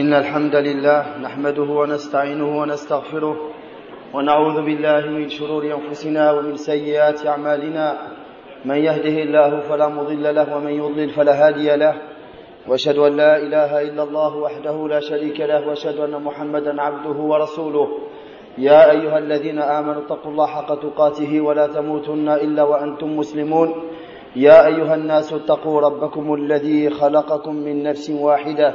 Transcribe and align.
إن 0.00 0.12
الحمد 0.12 0.56
لله 0.56 1.18
نحمده 1.18 1.62
ونستعينه 1.62 2.60
ونستغفره 2.60 3.36
ونعوذ 4.14 4.56
بالله 4.66 5.06
من 5.06 5.28
شرور 5.28 5.64
أنفسنا 5.74 6.32
ومن 6.32 6.56
سيئات 6.56 7.26
أعمالنا. 7.26 7.98
من 8.64 8.74
يهده 8.74 9.16
الله 9.22 9.60
فلا 9.60 9.88
مضل 9.88 10.34
له 10.34 10.56
ومن 10.56 10.70
يضلل 10.70 11.10
فلا 11.10 11.46
هادي 11.46 11.76
له. 11.76 11.94
وأشهد 12.68 12.98
أن 12.98 13.16
لا 13.16 13.36
إله 13.36 13.82
إلا 13.82 14.02
الله 14.02 14.36
وحده 14.36 14.88
لا 14.88 15.00
شريك 15.00 15.40
له 15.40 15.68
وأشهد 15.68 15.98
أن 15.98 16.22
محمدا 16.22 16.82
عبده 16.82 17.18
ورسوله. 17.30 17.88
يا 18.58 18.90
أيها 18.90 19.18
الذين 19.18 19.58
آمنوا 19.58 20.02
اتقوا 20.02 20.30
الله 20.32 20.46
حق 20.46 20.74
تقاته 20.74 21.40
ولا 21.40 21.66
تموتن 21.66 22.28
إلا 22.28 22.62
وأنتم 22.62 23.16
مسلمون. 23.16 23.68
يا 24.36 24.66
أيها 24.66 24.94
الناس 24.94 25.32
اتقوا 25.32 25.80
ربكم 25.80 26.34
الذي 26.34 26.90
خلقكم 26.90 27.54
من 27.54 27.82
نفس 27.82 28.10
واحدة. 28.10 28.74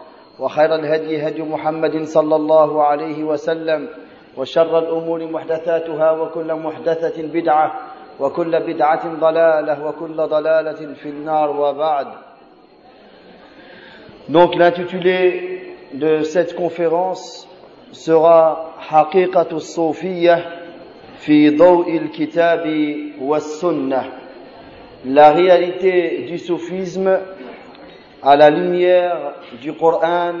وخير 0.39 0.75
الهدي 0.75 1.27
هدي 1.27 1.41
محمد 1.41 2.03
صلى 2.03 2.35
الله 2.35 2.83
عليه 2.83 3.23
وسلم 3.23 3.87
وشر 4.37 4.79
الأمور 4.79 5.25
محدثاتها 5.31 6.11
وكل 6.11 6.55
محدثة 6.55 7.23
بدعة 7.23 7.71
وكل 8.19 8.59
بدعة 8.59 9.19
ضلالة 9.19 9.85
وكل 9.85 10.15
ضلالة 10.15 10.93
في 10.93 11.09
النار 11.09 11.49
وبعد 11.49 12.07
Donc 14.29 14.55
l'intitulé 14.55 15.73
de 15.93 16.21
cette 16.21 16.55
conférence 16.55 17.47
sera 17.91 18.69
Sofiya 19.59 20.39
fi 21.17 21.51
Daw'il 21.51 22.11
Kitabi 22.11 23.13
wa 23.19 23.39
Sunnah. 23.39 24.05
La 25.05 25.31
réalité 25.31 26.25
du 26.29 26.37
soufisme 26.37 27.19
à 28.23 28.35
la 28.35 28.49
lumière 28.49 29.33
du 29.61 29.73
Coran 29.73 30.33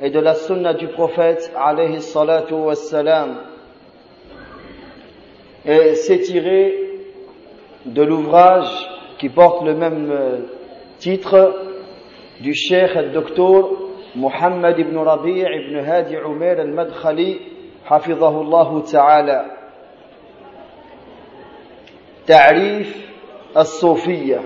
et 0.00 0.10
de 0.10 0.20
la 0.20 0.34
Sunna 0.34 0.74
du 0.74 0.88
prophète 0.88 1.52
alayhi 1.56 2.00
salatu 2.00 2.54
wassalam. 2.54 3.36
Et 5.64 5.94
c'est 5.94 6.20
tiré 6.20 6.74
de 7.86 8.02
l'ouvrage 8.02 8.70
qui 9.18 9.28
porte 9.30 9.64
le 9.64 9.74
même 9.74 10.12
titre 10.98 11.54
du 12.40 12.54
cheikh 12.54 12.96
الدكتور 12.96 13.78
محمد 14.16 14.76
بن 14.76 14.98
ربيع 14.98 15.48
بن 15.68 15.76
هادي 15.78 16.16
عمير 16.16 16.62
المدخلي 16.62 17.40
حفظه 17.84 18.40
الله 18.40 18.82
تعالى 18.82 19.44
تعريف 22.26 23.10
الصوفية 23.56 24.40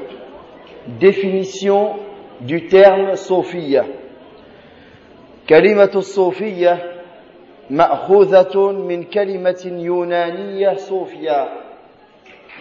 définition 1.01 2.08
du 2.42 2.68
terme 2.68 3.16
صوفية 3.16 3.86
كلمة 5.50 5.92
الصوفية 5.96 6.92
مأخوذة 7.70 8.72
من 8.72 9.04
كلمة 9.04 9.64
يونانية 9.66 10.74
صوفيا 10.76 11.50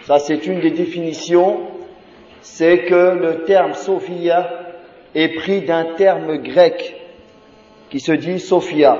ça 0.02 0.19
c'est 0.19 0.47
une 0.47 0.61
des 0.61 0.70
définitions 0.70 1.61
c'est 2.42 2.78
que 2.78 3.14
le 3.14 3.44
terme 3.44 3.72
Sophia 3.72 4.50
est 5.15 5.28
pris 5.28 5.62
d'un 5.62 5.94
terme 5.94 6.38
grec 6.38 6.97
qui 7.88 8.00
se 8.00 8.12
dit 8.12 8.41
Sophia. 8.41 8.98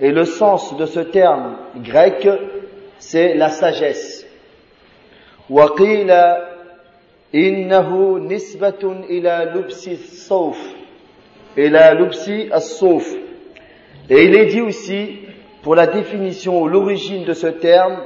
Et 0.00 0.10
le 0.10 0.24
sens 0.24 0.76
de 0.76 0.86
ce 0.86 1.00
terme 1.00 1.56
grec, 1.76 2.28
c'est 2.98 3.34
la 3.34 3.48
sagesse. 3.48 4.26
وقيل 5.50 6.10
إنه 7.34 8.18
نسبة 8.18 8.82
إلى 9.10 9.52
لبس 9.54 9.88
الصوف 9.88 10.74
إلى 11.58 11.96
لبس 12.00 12.28
الصوف 12.28 13.16
Et 14.10 14.24
il 14.24 14.36
est 14.36 14.46
dit 14.46 14.60
aussi, 14.60 15.20
pour 15.62 15.74
la 15.74 15.86
définition 15.86 16.60
ou 16.60 16.68
l'origine 16.68 17.24
de 17.24 17.32
ce 17.32 17.46
terme, 17.46 17.96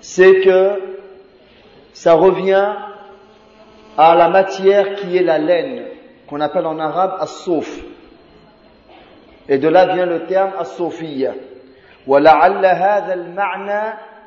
c'est 0.00 0.40
que 0.40 0.80
ça 1.92 2.14
revient 2.14 2.72
à 3.98 4.14
la 4.14 4.30
matière 4.30 4.94
qui 4.94 5.18
est 5.18 5.22
la 5.22 5.36
laine, 5.36 5.84
qu'on 6.26 6.40
appelle 6.40 6.64
en 6.64 6.78
arabe 6.78 7.16
as-souf. 7.20 7.82
Et 9.50 9.58
de 9.58 9.68
là 9.68 9.94
vient 9.94 10.06
le 10.06 10.24
terme 10.24 10.52
as-soufiyya. 10.58 11.34
وَلَعَلَّ 12.06 12.64
هَذَا 12.64 13.14
الْمَعْنَى 13.14 13.82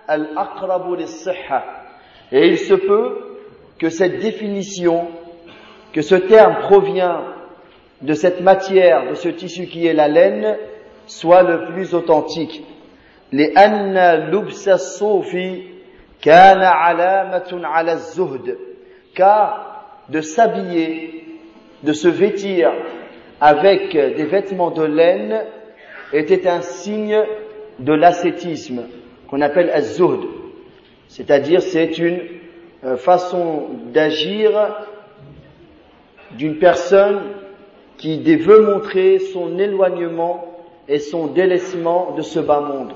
الْأَقْرَبُ 0.09 0.99
لِلصِّحَّةِ 0.99 1.63
Et 2.31 2.47
il 2.47 2.57
se 2.57 2.75
peut 2.75 3.32
que 3.77 3.89
cette 3.89 4.19
définition, 4.19 5.07
que 5.93 6.01
ce 6.01 6.15
terme 6.15 6.57
provient 6.61 7.23
de 8.01 8.13
cette 8.13 8.41
matière, 8.41 9.09
de 9.09 9.15
ce 9.15 9.29
tissu 9.29 9.67
qui 9.67 9.85
est 9.87 9.93
la 9.93 10.07
laine, 10.07 10.57
soit 11.07 11.43
le 11.43 11.65
plus 11.73 11.93
authentique. 11.93 12.63
لأن 13.31 13.93
لبس 14.31 14.69
الصوف 14.69 15.37
كان 16.21 16.61
علامة 16.61 17.61
على 17.63 17.91
الزهد 17.93 18.57
car 19.13 20.05
de 20.09 20.21
s'habiller, 20.21 21.23
de 21.83 21.93
se 21.93 22.07
vêtir 22.07 22.71
avec 23.39 23.91
des 23.91 24.25
vêtements 24.25 24.71
de 24.71 24.83
laine 24.83 25.43
était 26.13 26.47
un 26.47 26.61
signe 26.61 27.21
de 27.79 27.93
l'ascétisme 27.93 28.83
qu'on 29.27 29.41
appelle 29.41 29.69
az-zuhd. 29.69 30.21
C'est-à-dire 31.07 31.61
c'est 31.61 31.97
une 31.99 32.19
façon 32.97 33.67
d'agir 33.93 34.51
d'une 36.31 36.57
personne 36.59 37.21
qui 37.97 38.19
veut 38.37 38.61
montrer 38.61 39.19
son 39.19 39.59
éloignement 39.59 40.45
et 40.87 40.99
son 40.99 41.27
délaissement 41.27 42.15
de 42.15 42.21
ce 42.21 42.39
bas 42.39 42.61
monde 42.61 42.93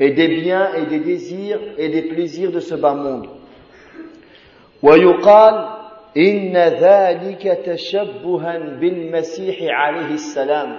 et 0.00 0.10
des 0.10 0.28
biens 0.28 0.74
et 0.74 0.86
des 0.86 1.00
désirs 1.00 1.60
et 1.78 1.88
des 1.88 2.02
plaisirs 2.02 2.50
de 2.50 2.60
ce 2.60 2.74
bas 2.74 2.94
monde. 2.94 3.28
ويقال 4.82 5.68
إن 6.16 6.56
ذلك 6.56 7.42
تشبها 7.66 8.58
بالمسيح 8.80 9.56
عليه 9.62 10.14
السلام 10.14 10.76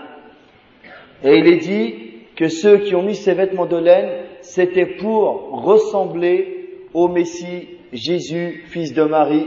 Et 1.24 1.38
il 1.38 1.47
est 1.47 1.58
dit 1.58 1.96
que 2.36 2.47
ceux 2.50 2.78
qui 2.78 2.94
ont 2.94 3.02
mis 3.02 3.16
ces 3.16 3.34
vêtements 3.34 3.66
de 3.66 3.78
laine, 3.78 4.09
c'était 4.41 4.86
pour 4.86 5.63
ressembler 5.63 6.84
au 6.94 7.08
Messie 7.08 7.68
Jésus, 7.93 8.65
fils 8.69 8.93
de 8.93 9.03
Marie, 9.05 9.47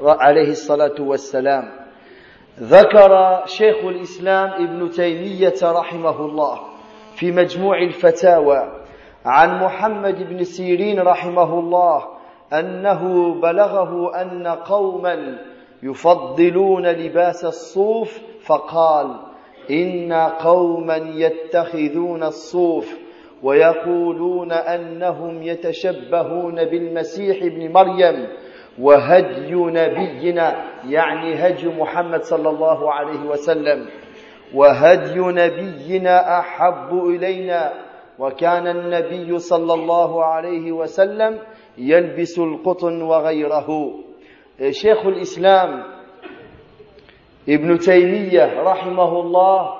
عليه 0.00 0.50
الصلاة 0.50 1.00
والسلام. 1.00 1.84
ذكر 2.60 3.42
شيخ 3.46 3.84
الإسلام 3.84 4.50
ابن 4.50 4.90
تيمية 4.90 5.54
رحمه 5.62 6.20
الله 6.26 6.60
في 7.16 7.32
مجموع 7.32 7.82
الفتاوى 7.82 8.84
عن 9.24 9.64
محمد 9.64 10.28
بن 10.28 10.44
سيرين 10.44 11.00
رحمه 11.00 11.58
الله 11.58 12.04
أنه 12.52 13.34
بلغه 13.40 14.22
أن 14.22 14.46
قوما 14.46 15.38
يفضلون 15.82 16.86
لباس 16.86 17.44
الصوف 17.44 18.20
فقال 18.46 19.20
إن 19.70 20.12
قوما 20.38 20.96
يتخذون 20.96 22.22
الصوف 22.22 22.98
ويقولون 23.44 24.52
أنهم 24.52 25.42
يتشبهون 25.42 26.64
بالمسيح 26.64 27.42
ابن 27.42 27.72
مريم 27.72 28.26
وهدي 28.80 29.54
نبينا 29.54 30.64
يعني 30.88 31.34
هدي 31.34 31.68
محمد 31.68 32.22
صلى 32.22 32.48
الله 32.50 32.92
عليه 32.92 33.20
وسلم. 33.20 33.86
وهدي 34.54 35.18
نبينا 35.18 36.38
أحب 36.38 36.90
إلينا. 37.04 37.72
وكان 38.18 38.66
النبي 38.66 39.38
صلى 39.38 39.74
الله 39.74 40.24
عليه 40.24 40.72
وسلم 40.72 41.38
يلبس 41.78 42.38
القطن 42.38 43.02
وغيره. 43.02 43.68
شيخ 44.70 45.06
الإسلام 45.06 45.82
Ibn 47.46 47.76
Taymiyyah, 47.76 48.64
rahimahullah, 48.64 49.76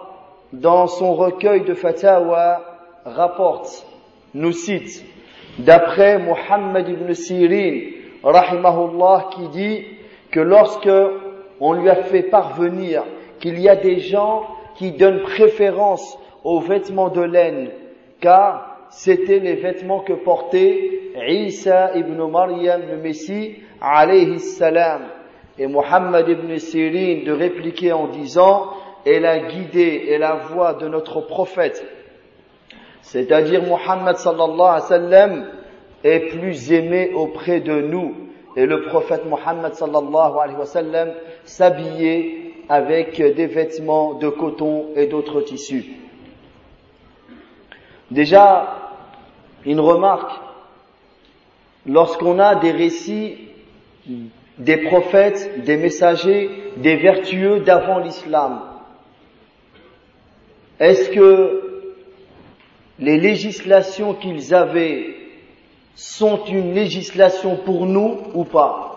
dans 0.52 0.86
son 0.86 1.14
recueil 1.14 1.64
de 1.64 1.72
fatawa, 1.72 2.73
rapporte, 3.04 3.86
nous 4.34 4.52
cite, 4.52 5.04
d'après 5.58 6.18
Muhammad 6.18 6.88
ibn 6.88 7.12
Sirin, 7.12 7.80
rahimahullah, 8.22 9.30
qui 9.34 9.48
dit 9.48 9.84
que 10.30 10.40
lorsque 10.40 10.90
on 11.60 11.72
lui 11.74 11.88
a 11.88 11.96
fait 11.96 12.24
parvenir 12.24 13.04
qu'il 13.40 13.60
y 13.60 13.68
a 13.68 13.76
des 13.76 14.00
gens 14.00 14.46
qui 14.76 14.92
donnent 14.92 15.22
préférence 15.22 16.18
aux 16.42 16.60
vêtements 16.60 17.10
de 17.10 17.22
laine, 17.22 17.70
car 18.20 18.88
c'était 18.90 19.38
les 19.38 19.54
vêtements 19.54 20.00
que 20.00 20.12
portait 20.12 20.90
Isa 21.28 21.96
ibn 21.96 22.28
Maryam, 22.28 22.82
le 22.90 22.96
Messie, 22.96 23.56
alayhi 23.80 24.40
salam. 24.40 25.02
Et 25.58 25.68
Muhammad 25.68 26.28
ibn 26.28 26.56
Sirin 26.58 27.24
de 27.24 27.32
répliquer 27.32 27.92
en 27.92 28.08
disant, 28.08 28.70
et 29.06 29.20
la 29.20 29.38
guidée 29.38 30.06
et 30.08 30.18
la 30.18 30.34
voix 30.34 30.74
de 30.74 30.88
notre 30.88 31.20
prophète, 31.20 31.86
c'est-à-dire 33.14 33.62
Muhammad 33.62 34.16
sallallahu 34.16 34.60
alayhi 34.60 34.80
wa 34.80 34.80
sallam, 34.80 35.46
est 36.02 36.18
plus 36.36 36.72
aimé 36.72 37.12
auprès 37.14 37.60
de 37.60 37.80
nous. 37.80 38.12
Et 38.56 38.66
le 38.66 38.82
prophète 38.82 39.24
Muhammad 39.24 39.72
sallallahu 39.74 40.32
alayhi 40.42 40.58
wa 40.58 40.66
sallam 40.66 41.12
s'habillait 41.44 42.54
avec 42.68 43.22
des 43.22 43.46
vêtements 43.46 44.14
de 44.14 44.28
coton 44.28 44.86
et 44.96 45.06
d'autres 45.06 45.42
tissus. 45.42 45.94
Déjà, 48.10 48.90
une 49.64 49.78
remarque, 49.78 50.32
lorsqu'on 51.86 52.40
a 52.40 52.56
des 52.56 52.72
récits 52.72 53.38
des 54.58 54.78
prophètes, 54.78 55.62
des 55.64 55.76
messagers, 55.76 56.50
des 56.78 56.96
vertueux 56.96 57.60
d'avant 57.60 58.00
l'islam, 58.00 58.60
est-ce 60.80 61.10
que 61.10 61.63
les 62.98 63.18
législations 63.18 64.14
qu'ils 64.14 64.54
avaient 64.54 65.14
sont 65.94 66.44
une 66.46 66.74
législation 66.74 67.56
pour 67.56 67.86
nous 67.86 68.18
ou 68.34 68.44
pas? 68.44 68.90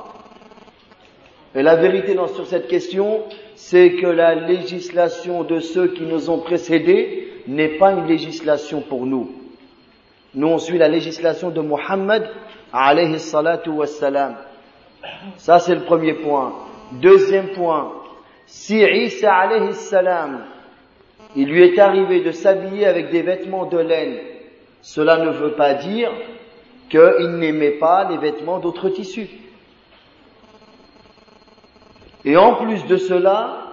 Et 1.56 1.64
la 1.64 1.76
vérité 1.76 2.14
dans, 2.14 2.28
sur 2.28 2.46
cette 2.46 2.68
question, 2.68 3.24
c'est 3.56 3.94
que 3.94 4.06
la 4.08 4.36
législation 4.36 5.44
de 5.44 5.60
ceux 5.60 5.88
qui 5.88 6.04
nous 6.04 6.30
ont 6.30 6.40
précédés 6.40 7.34
n'est 7.48 7.78
pas 7.80 7.94
une 7.94 8.06
législation 8.06 8.82
pour 8.82 9.06
nous. 9.06 9.32
Nous, 10.36 10.48
on 10.48 10.60
suit 10.60 10.78
la 10.78 10.88
législation 10.88 11.50
de 11.50 11.62
Muhammad, 11.62 12.30
alayhi 12.72 13.20
salatu 13.20 13.70
wassalam. 13.70 14.36
Ça, 15.38 15.60
c'est 15.60 15.74
le 15.74 15.82
premier 15.82 16.14
point. 16.14 16.54
Deuxième 17.02 17.48
point, 17.50 17.92
si 18.46 18.80
Isa 18.82 19.34
alayhi 19.34 19.74
salam, 19.74 20.46
il 21.36 21.50
lui 21.50 21.64
est 21.64 21.80
arrivé 21.80 22.22
de 22.22 22.32
s'habiller 22.32 22.86
avec 22.86 23.10
des 23.12 23.22
vêtements 23.22 23.66
de 23.66 23.78
laine, 23.78 24.18
cela 24.82 25.18
ne 25.18 25.30
veut 25.30 25.54
pas 25.54 25.74
dire 25.74 26.12
qu'il 26.90 27.38
n'aimait 27.40 27.72
pas 27.72 28.10
les 28.10 28.18
vêtements 28.18 28.60
d'autres 28.60 28.90
tissus. 28.90 29.30
Et 32.26 32.38
en 32.38 32.56
plus 32.56 32.86
de 32.86 32.98
cela, 32.98 33.64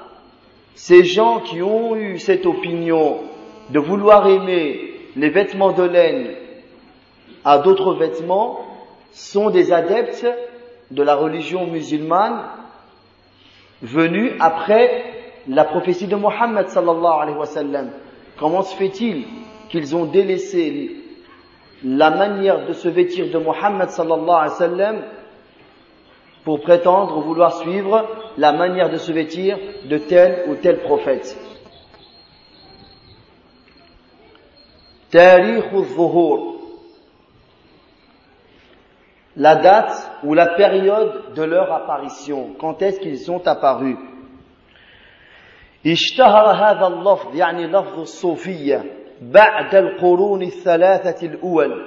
ces 0.74 1.04
gens 1.04 1.40
qui 1.40 1.62
ont 1.62 1.96
eu 1.96 2.18
cette 2.18 2.46
opinion 2.46 3.20
de 3.70 3.78
vouloir 3.78 4.26
aimer 4.28 4.92
les 5.16 5.30
vêtements 5.30 5.72
de 5.72 5.84
laine 5.84 6.30
à 7.44 7.58
d'autres 7.58 7.94
vêtements 7.94 8.64
sont 9.12 9.50
des 9.50 9.72
adeptes 9.72 10.26
de 10.90 11.02
la 11.02 11.14
religion 11.14 11.66
musulmane 11.66 12.44
venus 13.82 14.32
après 14.40 15.13
la 15.48 15.64
prophétie 15.64 16.06
de 16.06 16.16
Mohammed 16.16 16.68
sallallahu 16.68 17.22
alayhi 17.22 17.38
wa 17.38 17.46
sallam. 17.46 17.90
Comment 18.38 18.62
se 18.62 18.74
fait-il 18.76 19.26
qu'ils 19.68 19.94
ont 19.94 20.06
délaissé 20.06 20.96
la 21.82 22.10
manière 22.10 22.66
de 22.66 22.72
se 22.72 22.88
vêtir 22.88 23.30
de 23.30 23.38
Mohammed 23.38 23.90
sallallahu 23.90 24.28
alayhi 24.28 24.50
wa 24.50 24.56
sallam 24.56 25.02
pour 26.44 26.60
prétendre 26.60 27.20
vouloir 27.20 27.54
suivre 27.54 28.06
la 28.36 28.52
manière 28.52 28.90
de 28.90 28.96
se 28.96 29.12
vêtir 29.12 29.58
de 29.88 29.98
tel 29.98 30.44
ou 30.48 30.54
tel 30.56 30.80
prophète? 30.80 31.36
La 39.36 39.56
date 39.56 40.10
ou 40.24 40.34
la 40.34 40.46
période 40.46 41.34
de 41.36 41.42
leur 41.42 41.72
apparition. 41.72 42.50
Quand 42.58 42.82
est-ce 42.82 42.98
qu'ils 42.98 43.18
sont 43.18 43.46
apparus? 43.46 43.96
اشتهر 45.85 46.45
هذا 46.51 46.87
اللفظ 46.87 47.35
يعني 47.35 47.67
لفظ 47.67 47.99
الصوفية 47.99 48.83
بعد 49.21 49.75
القرون 49.75 50.41
الثلاثة 50.41 51.27
الأول 51.27 51.85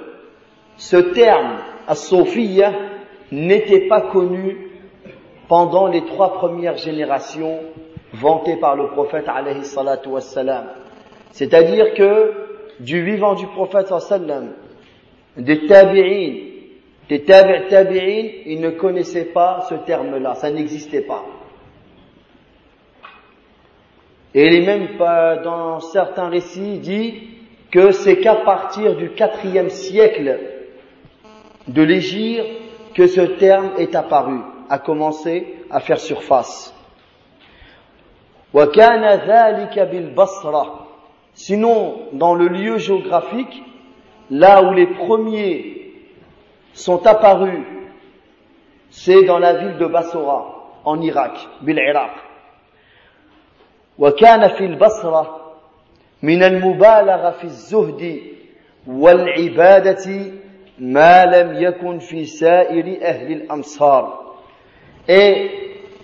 Ce 0.77 0.97
terme, 1.13 1.59
الصوفية, 1.89 2.71
n'était 3.31 3.87
pas 3.87 4.01
connu 4.01 4.57
pendant 5.47 5.87
les 5.87 6.03
trois 6.05 6.33
premières 6.33 6.77
générations 6.77 7.59
vantées 8.13 8.57
par 8.57 8.75
le 8.75 8.87
prophète 8.87 9.27
alayhi 9.27 9.65
salatu 9.65 10.09
wassalam. 10.09 10.65
C'est-à-dire 11.31 11.93
que 11.93 12.33
du 12.79 13.03
vivant 13.03 13.33
du 13.35 13.47
prophète 13.47 13.87
sallam, 13.99 14.53
des 15.37 15.65
tabi'in, 15.67 16.33
des 17.09 17.23
tabi'in, 17.23 18.29
ils 18.45 18.59
ne 18.61 18.69
connaissaient 18.71 19.25
pas 19.25 19.65
ce 19.69 19.75
terme-là, 19.75 20.35
ça 20.35 20.51
n'existait 20.51 21.01
pas. 21.01 21.23
Et 24.38 24.46
il 24.46 24.54
est 24.54 24.66
même 24.66 24.86
dans 25.42 25.80
certains 25.80 26.28
récits 26.28 26.78
dit 26.78 27.24
que 27.72 27.90
c'est 27.90 28.20
qu'à 28.20 28.36
partir 28.36 28.94
du 28.94 29.10
quatrième 29.10 29.68
siècle 29.68 30.38
de 31.66 31.82
l'Égypte 31.82 32.46
que 32.94 33.08
ce 33.08 33.22
terme 33.22 33.72
est 33.78 33.96
apparu, 33.96 34.38
a 34.70 34.78
commencé 34.78 35.56
à 35.72 35.80
faire 35.80 35.98
surface. 35.98 36.72
Sinon, 41.34 41.96
dans 42.12 42.34
le 42.36 42.46
lieu 42.46 42.78
géographique, 42.78 43.64
là 44.30 44.62
où 44.62 44.72
les 44.72 44.86
premiers 44.86 45.94
sont 46.74 47.04
apparus, 47.08 47.64
c'est 48.90 49.24
dans 49.24 49.40
la 49.40 49.54
ville 49.54 49.78
de 49.78 49.86
Bassora, 49.86 50.78
en 50.84 51.00
Irak, 51.00 51.32
bil 51.62 51.76
Iraq. 51.76 52.27
وكان 53.99 54.47
في 54.47 54.65
البصرة 54.65 55.53
من 56.23 56.43
المبالغة 56.43 57.29
في 57.29 57.43
الزهد 57.43 58.19
والعبادة 58.87 60.31
ما 60.79 61.25
لم 61.25 61.63
يكن 61.63 61.99
في 61.99 62.25
سائر 62.25 62.97
أهل 63.01 63.31
الأمصار 63.31 64.23
et 65.07 65.51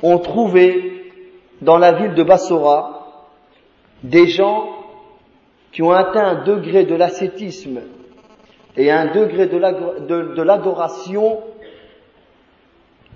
on 0.04 0.18
trouvait 0.18 0.76
dans 1.62 1.78
la 1.78 1.94
ville 1.94 2.14
de 2.14 2.24
Bassora 2.24 3.08
des 4.04 4.28
gens 4.28 4.70
qui 5.72 5.82
ont 5.82 5.92
atteint 5.92 6.26
un 6.26 6.44
degré 6.44 6.84
de 6.84 6.96
l'ascétisme 6.96 7.82
et 8.78 8.92
un 8.92 9.08
degré 9.08 9.48
de 9.48 10.42
l'adoration, 10.42 11.40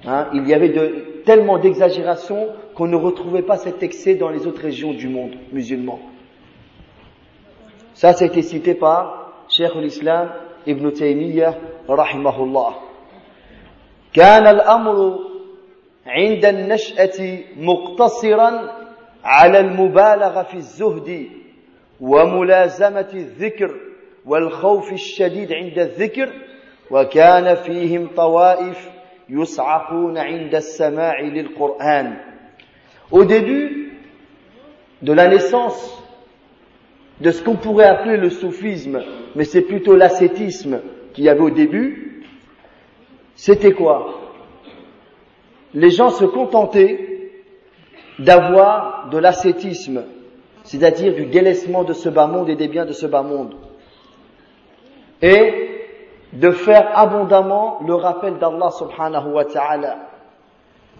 hein, 0.05 0.27
il 0.33 0.47
y 0.47 0.53
avait 0.53 0.69
de, 0.69 1.23
tellement 1.25 1.57
d'exagération 1.57 2.47
qu'on 2.78 2.86
ne 2.86 2.94
retrouvait 2.94 3.42
pas 3.42 3.56
cet 3.56 3.82
excès 3.82 4.14
dans 4.14 4.28
les 4.28 4.46
autres 4.46 4.62
régions 4.62 4.92
du 4.92 5.08
monde 5.08 5.34
musulman. 5.52 5.98
Ça, 7.94 8.12
ça 8.12 8.24
a 8.24 8.28
été 8.28 8.40
cité 8.40 8.74
par 8.74 9.32
Cheikh 9.48 9.74
l'Islam 9.74 10.28
Ibn 10.64 10.90
Taymiyyah 10.92 11.56
rahimahullah. 11.88 12.74
كان 14.12 14.46
الأمر 14.46 15.18
عند 16.06 16.44
النشأة 16.44 17.38
مقتصرا 17.56 18.50
على 19.24 19.60
المبالغة 19.60 20.42
في 20.42 20.54
الزهد 20.54 21.26
وملازمة 22.00 23.10
الذكر 23.14 23.74
والخوف 24.26 24.92
الشديد 24.92 25.52
عند 25.52 25.78
الذكر 25.78 26.32
وكان 26.90 27.54
فيهم 27.54 28.08
طوائف 28.16 28.88
يصعقون 29.28 30.18
عند 30.18 30.54
السماع 30.54 31.20
للقرآن 31.20 32.37
Au 33.10 33.24
début 33.24 33.92
de 35.02 35.12
la 35.12 35.28
naissance 35.28 36.02
de 37.20 37.30
ce 37.30 37.42
qu'on 37.42 37.56
pourrait 37.56 37.86
appeler 37.86 38.16
le 38.16 38.30
soufisme, 38.30 39.02
mais 39.34 39.44
c'est 39.44 39.62
plutôt 39.62 39.96
l'ascétisme 39.96 40.80
qu'il 41.12 41.24
y 41.24 41.28
avait 41.28 41.40
au 41.40 41.50
début, 41.50 42.24
c'était 43.34 43.72
quoi? 43.72 44.20
Les 45.74 45.90
gens 45.90 46.10
se 46.10 46.24
contentaient 46.24 47.32
d'avoir 48.18 49.08
de 49.10 49.18
l'ascétisme, 49.18 50.04
c'est-à-dire 50.64 51.14
du 51.14 51.26
délaissement 51.26 51.84
de 51.84 51.92
ce 51.92 52.08
bas 52.08 52.26
monde 52.26 52.48
et 52.48 52.56
des 52.56 52.68
biens 52.68 52.86
de 52.86 52.92
ce 52.92 53.06
bas 53.06 53.22
monde, 53.22 53.54
et 55.22 55.68
de 56.32 56.50
faire 56.50 56.96
abondamment 56.96 57.80
le 57.86 57.94
rappel 57.94 58.38
d'Allah 58.38 58.70
subhanahu 58.70 59.32
wa 59.32 59.44
ta'ala 59.44 60.07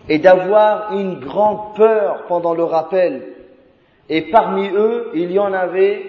et 0.08 0.18
d'avoir 0.18 0.92
une 0.94 1.20
grande 1.20 1.74
peur 1.76 2.24
pendant 2.28 2.54
le 2.54 2.64
rappel. 2.64 3.22
Et 4.08 4.22
parmi 4.30 4.68
eux, 4.68 5.10
il 5.14 5.32
y 5.32 5.38
en 5.38 5.52
avait 5.52 6.02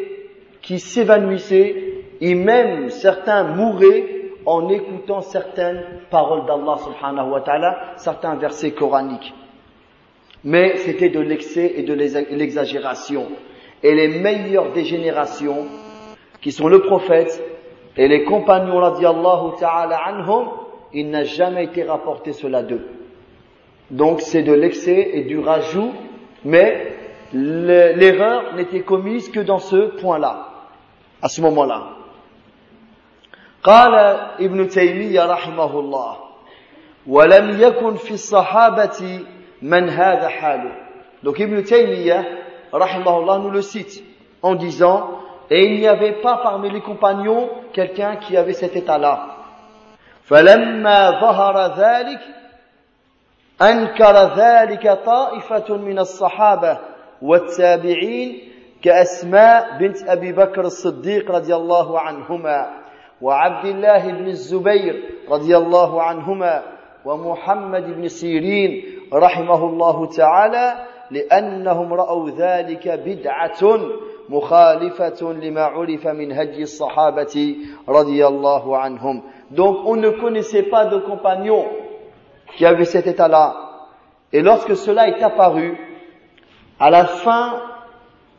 qui 0.61 0.79
s'évanouissaient 0.79 1.75
et 2.21 2.35
même 2.35 2.89
certains 2.89 3.43
mouraient 3.43 4.05
en 4.45 4.69
écoutant 4.69 5.21
certaines 5.21 5.83
paroles 6.09 6.45
d'Allah 6.45 6.77
subhanahu 6.83 7.29
wa 7.29 7.41
ta'ala, 7.41 7.77
certains 7.97 8.35
versets 8.35 8.71
coraniques. 8.71 9.33
Mais 10.43 10.77
c'était 10.77 11.09
de 11.09 11.19
l'excès 11.19 11.73
et 11.75 11.83
de 11.83 11.93
l'exagération. 11.93 13.27
et 13.83 13.95
les 13.95 14.19
meilleurs 14.19 14.71
des 14.71 14.83
générations, 14.83 15.65
qui 16.41 16.51
sont 16.51 16.67
le 16.67 16.81
prophète 16.81 17.41
et 17.97 18.07
les 18.07 18.23
compagnons 18.23 18.77
radiallahu 18.77 19.57
ta'ala 19.59 19.97
anhum, 20.05 20.49
il 20.93 21.09
n'a 21.09 21.23
jamais 21.23 21.65
été 21.65 21.83
rapporté 21.83 22.33
cela 22.33 22.63
d'eux. 22.63 22.85
Donc 23.90 24.20
c'est 24.20 24.42
de 24.42 24.52
l'excès 24.52 25.10
et 25.14 25.22
du 25.24 25.38
rajout, 25.38 25.92
mais 26.44 26.94
l'erreur 27.32 28.54
n'était 28.54 28.80
commise 28.80 29.30
que 29.30 29.40
dans 29.40 29.58
ce 29.58 30.00
point-là, 30.00 30.48
à 31.22 31.28
ce 31.28 31.40
moment-là. 31.40 31.94
قال 33.64 33.94
ابن 34.40 34.68
تيمية 34.68 35.24
رحمه 35.26 35.80
الله 35.80 36.16
ولم 37.06 37.60
يكن 37.60 37.94
في 37.96 38.10
الصحابة 38.14 39.20
من 39.62 39.88
هذا 39.88 40.28
حاله 40.28 40.72
donc 41.22 41.38
Ibn 41.38 41.62
Taymiyyah 41.62 42.22
rahimahullah 42.70 43.38
nous 43.38 43.50
le 43.50 43.62
cite 43.62 44.04
en 44.42 44.54
disant 44.54 45.18
et 45.50 45.64
il 45.64 45.80
n'y 45.80 45.88
avait 45.88 46.20
pas 46.20 46.40
parmi 46.42 46.70
les 46.70 46.82
compagnons 46.82 47.48
quelqu'un 47.72 48.16
qui 48.16 48.36
avait 48.36 48.52
cet 48.52 48.76
état-là 48.76 49.30
فلما 50.28 51.10
ظهر 51.20 51.76
ذلك 51.76 52.20
أنكر 53.61 54.15
ذلك 54.37 54.99
طائفة 55.05 55.77
من 55.77 55.99
الصحابة 55.99 56.77
والتابعين 57.21 58.39
كأسماء 58.83 59.77
بنت 59.79 60.09
أبي 60.09 60.31
بكر 60.31 60.61
الصديق 60.61 61.31
رضي 61.31 61.55
الله 61.55 61.99
عنهما 61.99 62.69
وعبد 63.21 63.65
الله 63.65 64.11
بن 64.11 64.27
الزبير 64.27 65.03
رضي 65.29 65.57
الله 65.57 66.01
عنهما 66.01 66.63
ومحمد 67.05 67.83
بن 67.95 68.07
سيرين 68.07 68.83
رحمه 69.13 69.65
الله 69.65 70.05
تعالى 70.05 70.75
لأنهم 71.11 71.93
رأوا 71.93 72.29
ذلك 72.29 72.87
بدعة 73.05 73.79
مخالفة 74.29 75.33
لما 75.33 75.61
عرف 75.63 76.07
من 76.07 76.31
هدي 76.31 76.61
الصحابة 76.63 77.55
رضي 77.89 78.27
الله 78.27 78.77
عنهم. 78.77 79.21
Donc 79.51 79.77
on 79.85 79.95
ne 79.95 80.09
connaissait 80.09 80.63
pas 80.69 80.85
de 80.85 80.97
compagnons 80.99 81.65
qui 82.55 82.65
avaient 82.65 82.85
cet 82.85 83.07
état-là. 83.07 83.69
Et 84.31 84.41
lorsque 84.41 84.75
cela 84.75 85.07
est 85.07 85.21
apparu, 85.23 85.77
à 86.79 86.89
la 86.89 87.05
fin 87.05 87.61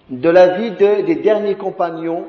de 0.09 0.29
la 0.29 0.59
vie 0.59 0.71
de, 0.73 1.03
des 1.03 1.17
derniers 1.17 1.57
compagnons, 1.57 2.25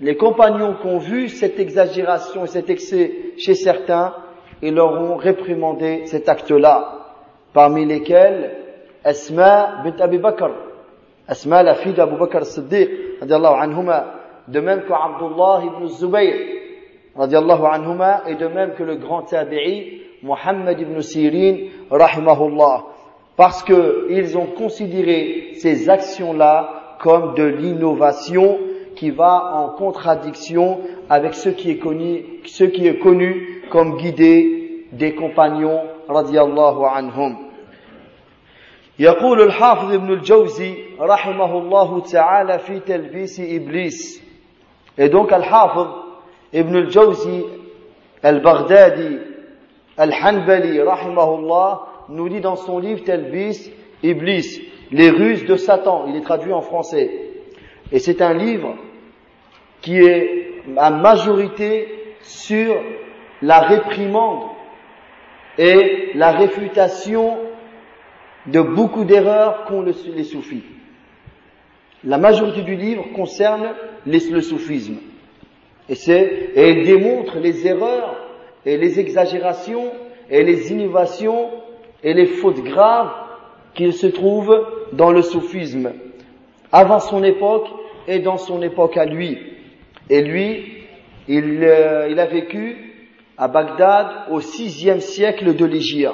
les 0.00 0.16
compagnons 0.16 0.74
qui 0.80 0.86
ont 0.86 0.98
vu 0.98 1.28
cette 1.28 1.58
exagération 1.58 2.44
et 2.44 2.48
cet 2.48 2.70
excès 2.70 3.12
chez 3.38 3.54
certains, 3.54 4.14
ils 4.62 4.74
leur 4.74 4.92
ont 5.00 5.16
réprimandé 5.16 6.06
cet 6.06 6.28
acte-là, 6.28 6.98
parmi 7.52 7.84
lesquels 7.84 8.56
Asma 9.04 9.82
bint 9.84 10.00
Abi 10.00 10.18
Bakr, 10.18 10.50
Asma 11.28 11.62
la 11.62 11.74
fille 11.74 11.92
d'Abu 11.92 12.16
Bakr 12.16 12.44
Siddiq, 12.44 12.90
anhuma, 13.20 14.06
de 14.48 14.60
même 14.60 14.82
que 14.82 14.92
Abdullah 14.92 15.62
ibn 15.64 15.86
Zubayr, 15.86 16.34
anhuma, 17.16 18.22
et 18.26 18.34
de 18.34 18.46
même 18.46 18.74
que 18.74 18.82
le 18.82 18.96
grand 18.96 19.22
tabi'i, 19.22 20.03
Muhammad 20.23 20.79
ibn 20.79 21.01
Sirin, 21.01 21.69
rahimahullah, 21.89 22.85
parce 23.37 23.63
qu'ils 23.63 24.37
ont 24.37 24.47
considéré 24.47 25.51
ces 25.55 25.89
actions-là 25.89 26.97
comme 26.99 27.35
de 27.35 27.43
l'innovation 27.43 28.57
qui 28.95 29.11
va 29.11 29.53
en 29.55 29.69
contradiction 29.69 30.81
avec 31.09 31.33
ce 31.33 31.49
qui 31.49 31.71
est 31.71 31.77
connu, 31.77 32.25
ce 32.45 32.65
qui 32.65 32.85
est 32.85 32.99
connu 32.99 33.63
comme 33.71 33.97
guidé 33.97 34.85
des 34.91 35.15
compagnons 35.15 35.81
radiallahu 36.07 36.83
anhum. 36.85 37.35
يقول 38.99 39.41
الحافظ 39.41 39.93
ابن 39.93 40.13
الجوزي 40.13 40.73
رحمه 40.99 41.57
الله 41.57 42.01
تعالى 42.01 42.59
في 42.59 42.79
تلبيس 42.79 43.39
إبليس 43.39 44.21
et 44.97 45.07
donc 45.09 45.33
الحافظ 45.33 45.87
ابن 46.55 46.75
الجوزي 46.75 47.43
البغدادي 48.25 49.19
Al-Hanbali, 49.96 50.80
rahimahullah, 50.80 51.86
nous 52.08 52.28
dit 52.28 52.40
dans 52.40 52.56
son 52.56 52.78
livre 52.78 53.02
Telbis, 53.04 53.72
Iblis, 54.02 54.62
les 54.90 55.10
ruses 55.10 55.44
de 55.44 55.56
Satan, 55.56 56.06
il 56.08 56.16
est 56.16 56.22
traduit 56.22 56.52
en 56.52 56.60
français. 56.60 57.10
Et 57.92 57.98
c'est 57.98 58.20
un 58.22 58.34
livre 58.34 58.74
qui 59.80 59.98
est 59.98 60.62
à 60.76 60.90
majorité 60.90 61.88
sur 62.22 62.74
la 63.42 63.60
réprimande 63.60 64.44
et 65.58 66.10
la 66.14 66.32
réfutation 66.32 67.36
de 68.46 68.60
beaucoup 68.60 69.04
d'erreurs 69.04 69.64
qu'ont 69.64 69.82
les 69.82 70.24
soufis. 70.24 70.64
La 72.02 72.18
majorité 72.18 72.62
du 72.62 72.76
livre 72.76 73.04
concerne 73.14 73.70
le 74.04 74.40
soufisme. 74.40 74.96
Et, 75.88 75.94
et 76.10 76.70
il 76.70 76.84
démontre 76.84 77.38
les 77.38 77.66
erreurs 77.66 78.23
et 78.65 78.77
les 78.77 78.99
exagérations 78.99 79.91
et 80.29 80.43
les 80.43 80.71
innovations 80.71 81.49
et 82.03 82.13
les 82.13 82.25
fautes 82.25 82.61
graves 82.63 83.11
qu'il 83.73 83.93
se 83.93 84.07
trouve 84.07 84.65
dans 84.93 85.11
le 85.11 85.21
soufisme, 85.21 85.91
avant 86.71 86.99
son 86.99 87.23
époque 87.23 87.67
et 88.07 88.19
dans 88.19 88.37
son 88.37 88.61
époque 88.61 88.97
à 88.97 89.05
lui. 89.05 89.37
Et 90.09 90.21
lui, 90.21 90.83
il, 91.27 91.63
euh, 91.63 92.09
il 92.09 92.19
a 92.19 92.25
vécu 92.25 92.95
à 93.37 93.47
Bagdad 93.47 94.31
au 94.31 94.41
sixième 94.41 94.99
siècle 94.99 95.55
de 95.55 95.65
l'Égypte. 95.65 96.13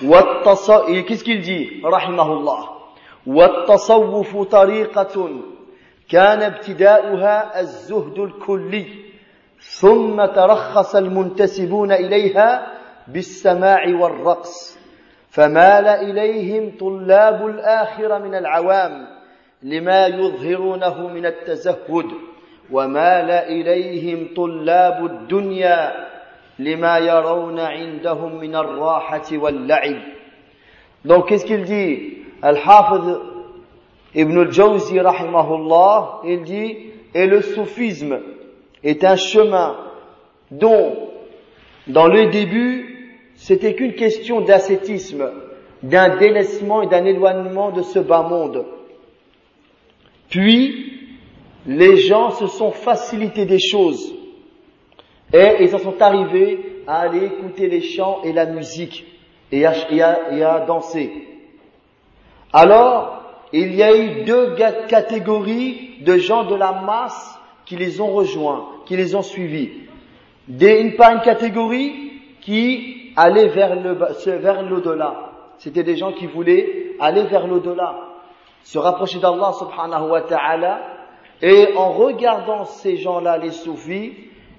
Qu'est-ce 0.00 1.24
qu'il 1.24 1.40
dit 1.40 1.80
Rahimahullah. 1.82 2.80
والتصوف 3.26 4.36
طريقة 4.36 5.30
كان 6.08 6.42
ابتداؤها 6.42 7.60
الزهد 7.60 8.18
الكلي 8.18 8.86
ثم 9.65 10.25
ترخص 10.25 10.95
المنتسبون 10.95 11.91
إليها 11.91 12.67
بالسماع 13.07 13.87
والرقص 13.87 14.79
فمال 15.29 15.87
إليهم 15.87 16.71
طلاب 16.79 17.47
الآخرة 17.47 18.17
من 18.17 18.35
العوام 18.35 19.07
لما 19.63 20.07
يظهرونه 20.07 21.07
من 21.07 21.25
التزهد 21.25 22.05
ومال 22.71 23.31
إليهم 23.31 24.27
طلاب 24.35 25.05
الدنيا 25.05 26.05
لما 26.59 26.97
يرون 26.97 27.59
عندهم 27.59 28.39
من 28.39 28.55
الراحة 28.55 29.27
واللعب. 29.31 30.01
Donc 31.05 31.27
qu'est-ce 31.27 31.45
qu'il 31.45 31.63
dit? 31.63 32.17
Al-Hafiz 32.41 33.17
Ibn 34.15 34.39
al-Jawzi 34.39 34.99
rahimahullah, 34.99 36.21
il 36.23 36.43
dit 36.43 36.77
et 37.13 37.27
le 37.27 37.41
soufisme 37.41 38.19
est 38.85 39.03
un 39.03 39.17
chemin 39.17 39.75
dont 40.51 41.09
dans 41.87 42.07
le 42.07 42.27
début 42.27 42.95
c'était 43.35 43.75
qu'une 43.75 43.95
question 43.95 44.41
d'ascétisme, 44.41 45.29
d'un 45.83 46.17
délaissement 46.17 46.81
et 46.81 46.87
d'un 46.87 47.03
éloignement 47.03 47.71
de 47.71 47.81
ce 47.81 47.99
bas 47.99 48.21
monde. 48.21 48.65
Puis, 50.29 50.93
les 51.67 51.97
gens 51.97 52.31
se 52.31 52.47
sont 52.47 52.71
facilités 52.71 53.45
des 53.45 53.59
choses 53.59 54.13
et 55.33 55.57
ils 55.63 55.75
en 55.75 55.79
sont 55.79 56.01
arrivés 56.01 56.83
à 56.87 57.01
aller 57.01 57.25
écouter 57.25 57.67
les 57.67 57.81
chants 57.81 58.21
et 58.23 58.31
la 58.31 58.45
musique 58.45 59.05
et 59.51 59.65
à, 59.65 60.65
danser. 60.65 61.11
Alors, 62.53 63.21
il 63.51 63.75
y 63.75 63.83
a 63.83 63.95
eu 63.95 64.23
deux 64.23 64.55
catégories 64.87 66.01
de 66.01 66.17
gens 66.17 66.45
de 66.45 66.55
la 66.55 66.71
masse 66.71 67.34
qui 67.65 67.75
les 67.75 68.01
ont 68.01 68.13
rejoints, 68.13 68.67
qui 68.85 68.95
les 68.95 69.15
ont 69.15 69.21
suivis. 69.21 69.69
Des, 70.47 70.79
une, 70.79 70.95
pas 70.95 71.13
une 71.13 71.21
catégorie 71.21 71.93
qui 72.41 73.11
allait 73.15 73.47
vers 73.47 73.75
le, 73.75 73.97
vers 74.37 74.61
l'au-delà. 74.63 75.31
C'était 75.57 75.83
des 75.83 75.95
gens 75.95 76.11
qui 76.11 76.27
voulaient 76.27 76.95
aller 76.99 77.23
vers 77.23 77.47
l'au-delà, 77.47 77.95
se 78.63 78.77
rapprocher 78.77 79.19
d'Allah 79.19 79.53
subhanahu 79.57 80.09
wa 80.09 80.21
ta'ala, 80.21 80.81
et 81.41 81.69
en 81.75 81.91
regardant 81.91 82.65
ces 82.65 82.97
gens-là, 82.97 83.37
les 83.37 83.51
soufis, 83.51 84.13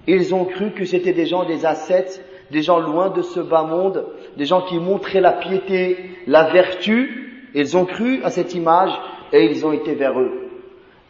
ils 0.07 0.35
ont 0.35 0.45
cru 0.45 0.71
que 0.73 0.85
c'était 0.85 1.13
des 1.13 1.27
gens 1.27 1.45
des 1.45 1.67
ascètes, 1.67 2.25
des 2.51 2.63
gens 2.63 2.79
loin 2.79 3.11
de 3.11 3.23
ce 3.23 3.41
bas 3.41 3.65
monde, 3.65 4.07
des 4.37 4.45
gens 4.45 4.63
qui 4.63 4.79
montraient 4.79 5.21
la 5.21 5.33
piété, 5.33 6.11
la 6.27 6.51
vertu. 6.51 7.49
Ils 7.55 7.77
ont 7.77 7.87
cru 7.87 8.23
à 8.23 8.31
cette 8.31 8.55
image 8.55 8.93
et 9.33 9.45
ils 9.47 9.67
ont 9.67 9.73
été 9.73 9.95
vers 9.95 10.19
eux. 10.21 10.49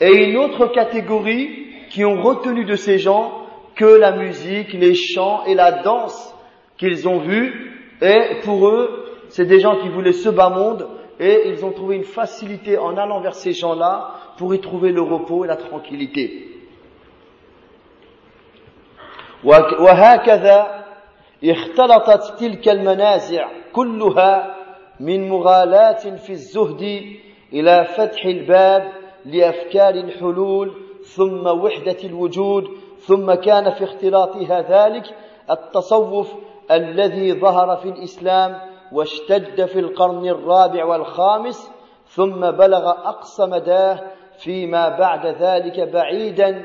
Et 0.01 0.29
une 0.29 0.37
autre 0.37 0.69
catégorie 0.69 1.66
qui 1.90 2.06
ont 2.06 2.22
retenu 2.22 2.66
de 2.66 2.76
ces 2.76 2.98
gens 2.98 3.46
que 3.76 3.86
la 3.86 4.12
musique, 4.12 4.74
les 4.74 4.96
chants 4.96 5.44
et 5.46 5.56
la 5.56 5.72
danse 5.84 6.36
qu'ils 6.78 7.08
ont 7.08 7.20
vus. 7.20 7.72
Et 8.02 8.40
pour 8.44 8.68
eux, 8.68 9.06
c'est 9.30 9.46
des 9.46 9.60
gens 9.60 9.78
qui 9.82 9.90
voulaient 9.90 10.14
ce 10.14 10.30
bas 10.30 10.50
monde 10.50 10.88
et 11.20 11.50
ils 11.50 11.64
ont 11.64 11.72
trouvé 11.72 11.96
une 11.96 12.04
facilité 12.04 12.78
en 12.78 12.98
allant 12.98 13.22
vers 13.22 13.36
ces 13.36 13.54
gens-là 13.54 14.16
pour 14.38 14.56
y 14.56 14.60
trouver 14.60 14.92
le 14.92 15.02
repos 15.02 15.46
et 15.46 15.48
la 15.48 15.58
tranquillité. 15.58 16.48
وهكذا 19.44 20.86
اختلطت 21.44 22.40
تلك 22.40 22.70
المنازع 22.70 23.48
كلها 23.74 24.56
من 25.00 25.30
مغالاة 25.30 26.16
في 26.16 26.30
الزهد 26.30 26.82
إلى 27.54 27.86
فتح 27.98 28.26
الباب 28.26 28.92
لأفكار 29.26 29.94
الحلول 29.94 30.74
ثم 31.15 31.47
وحدة 31.47 31.97
الوجود 32.05 32.69
ثم 33.01 33.35
كان 33.35 33.71
في 33.71 33.85
اختلاطها 33.85 34.61
ذلك 34.61 35.05
التصوف 35.51 36.35
الذي 36.71 37.41
ظهر 37.41 37.77
في 37.77 37.89
الإسلام 37.89 38.59
واشتد 38.93 39.65
في 39.65 39.81
القرن 39.81 40.29
الرابع 40.29 40.85
والخامس 40.85 41.71
ثم 42.09 42.51
بلغ 42.51 42.91
أقصى 42.91 43.47
مداه 43.47 44.01
فيما 44.39 44.89
بعد 44.89 45.27
ذلك 45.27 45.81
بعيدا 45.81 46.63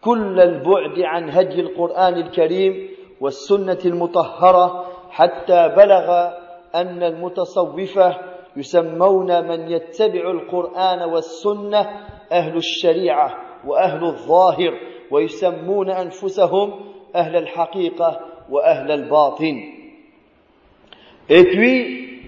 كل 0.00 0.40
البعد 0.40 1.00
عن 1.00 1.30
هدي 1.30 1.60
القرآن 1.60 2.14
الكريم 2.14 2.90
والسنة 3.20 3.78
المطهرة 3.84 4.84
حتى 5.10 5.68
بلغ 5.68 6.30
أن 6.74 7.02
المتصوفة 7.02 8.16
يسمون 8.56 9.48
من 9.48 9.70
يتبع 9.70 10.30
القرآن 10.30 11.02
والسنة 11.02 11.90
أهل 12.31 12.57
الشريعة 12.57 13.37
وأهل 13.65 14.03
الظاهر 14.03 14.73
ويسمون 15.11 15.89
أنفسهم 15.89 16.79
أهل 17.15 17.35
الحقيقة 17.35 18.19
وأهل 18.49 18.91
الباطن 18.91 19.77
Et 21.29 21.43
puis, 21.43 22.21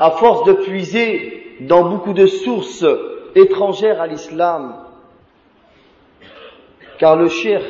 à 0.00 0.10
force 0.10 0.42
de 0.44 0.52
puiser 0.54 1.56
dans 1.60 1.88
beaucoup 1.88 2.12
de 2.12 2.26
sources 2.26 2.84
étrangères 3.36 4.00
à 4.00 4.08
l'islam, 4.08 4.84
car 6.98 7.14
le 7.14 7.28
cheikh 7.28 7.62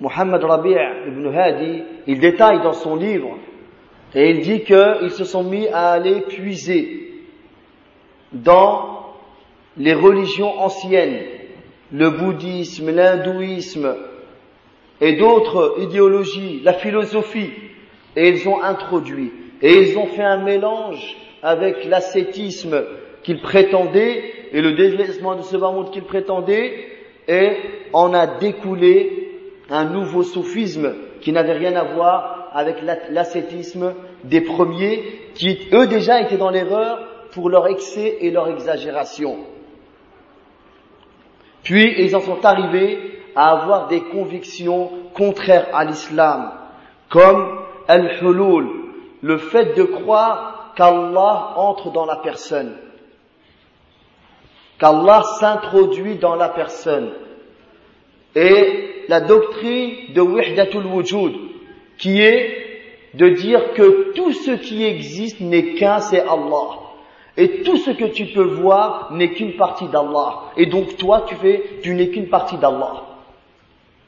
Muhammad 0.00 0.42
Rabi' 0.42 0.76
ibn 1.08 1.26
Hadi, 1.26 1.82
il 2.06 2.20
détaille 2.20 2.62
dans 2.62 2.72
son 2.72 2.96
livre, 2.96 3.36
et 4.14 4.30
il 4.30 4.40
dit 4.40 4.64
qu'ils 4.64 5.10
se 5.10 5.24
sont 5.24 5.44
mis 5.44 5.68
à 5.68 5.90
aller 5.90 6.22
puiser 6.22 7.12
dans 8.32 9.03
les 9.77 9.93
religions 9.93 10.59
anciennes, 10.59 11.19
le 11.91 12.09
bouddhisme, 12.09 12.91
l'hindouisme 12.91 13.95
et 15.01 15.13
d'autres 15.13 15.75
idéologies, 15.79 16.61
la 16.63 16.73
philosophie, 16.73 17.51
et 18.15 18.29
ils 18.29 18.47
ont 18.47 18.61
introduit, 18.61 19.31
et 19.61 19.73
ils 19.73 19.97
ont 19.97 20.07
fait 20.07 20.23
un 20.23 20.43
mélange 20.43 21.17
avec 21.43 21.85
l'ascétisme 21.85 22.83
qu'ils 23.23 23.41
prétendaient 23.41 24.23
et 24.51 24.61
le 24.61 24.73
délaissement 24.73 25.35
de 25.35 25.41
ce 25.41 25.57
bas 25.57 25.71
monde 25.71 25.91
qu'ils 25.91 26.03
prétendaient, 26.03 26.73
et 27.27 27.51
on 27.93 28.13
a 28.13 28.27
découlé 28.27 29.31
un 29.69 29.85
nouveau 29.85 30.23
soufisme 30.23 30.93
qui 31.21 31.31
n'avait 31.31 31.53
rien 31.53 31.75
à 31.75 31.83
voir 31.83 32.49
avec 32.53 32.77
l'ascétisme 33.09 33.93
des 34.23 34.41
premiers, 34.41 35.03
qui 35.33 35.59
eux 35.73 35.87
déjà 35.87 36.21
étaient 36.21 36.37
dans 36.37 36.51
l'erreur 36.51 36.99
pour 37.31 37.49
leur 37.49 37.67
excès 37.67 38.17
et 38.21 38.31
leur 38.31 38.47
exagération. 38.47 39.39
Puis 41.65 41.95
ils 41.97 42.15
en 42.15 42.21
sont 42.21 42.45
arrivés 42.45 43.19
à 43.35 43.51
avoir 43.51 43.87
des 43.87 44.01
convictions 44.01 44.91
contraires 45.13 45.67
à 45.73 45.83
l'islam, 45.83 46.51
comme 47.09 47.59
al-hulul, 47.87 48.67
le 49.21 49.37
fait 49.37 49.75
de 49.75 49.83
croire 49.83 50.73
qu'Allah 50.77 51.53
entre 51.57 51.91
dans 51.91 52.05
la 52.05 52.17
personne, 52.17 52.77
qu'Allah 54.79 55.23
s'introduit 55.39 56.15
dans 56.15 56.35
la 56.35 56.49
personne, 56.49 57.11
et 58.35 59.05
la 59.07 59.21
doctrine 59.21 60.13
de 60.13 60.21
Wihdatul 60.21 60.85
Wujud, 60.85 61.33
qui 61.97 62.21
est 62.21 62.65
de 63.15 63.29
dire 63.29 63.73
que 63.73 64.13
tout 64.13 64.33
ce 64.33 64.51
qui 64.51 64.83
existe 64.83 65.39
n'est 65.39 65.73
qu'un, 65.73 65.99
c'est 65.99 66.21
Allah. 66.21 66.84
Et 67.37 67.63
tout 67.63 67.77
ce 67.77 67.91
que 67.91 68.05
tu 68.05 68.27
peux 68.27 68.43
voir 68.43 69.11
n'est 69.11 69.33
qu'une 69.33 69.57
partie 69.57 69.87
d'Allah. 69.87 70.51
Et 70.55 70.67
donc 70.67 70.95
toi, 70.97 71.25
tu 71.27 71.35
fais, 71.35 71.63
tu 71.83 71.93
n'es 71.93 72.09
qu'une 72.09 72.29
partie 72.29 72.57
d'Allah. 72.57 73.03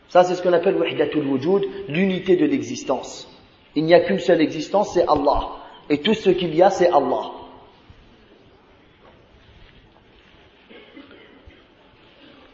Ça, 0.10 0.24
c'est 0.24 0.36
ce 0.36 0.42
qu'on 0.42 0.54
appelle 0.54 0.78
l'unité 1.90 2.38
de 2.38 2.46
l'existence. 2.46 3.30
Il 3.76 3.84
n'y 3.84 3.94
a 3.94 4.00
qu'une 4.00 4.20
seule 4.20 4.42
existence, 4.42 4.94
c'est 4.94 5.06
Allah. 5.08 5.50
Et 5.90 6.00
tout 6.00 6.14
ce 6.14 6.30
qu'il 6.30 6.56
y 6.56 6.62
a, 6.62 6.70
c'est 6.70 6.88
Allah. 6.88 7.32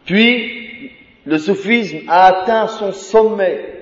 Puis, 0.05 0.91
le 1.25 1.37
soufisme 1.37 1.99
a 2.07 2.25
atteint 2.25 2.67
son 2.67 2.91
sommet 2.91 3.73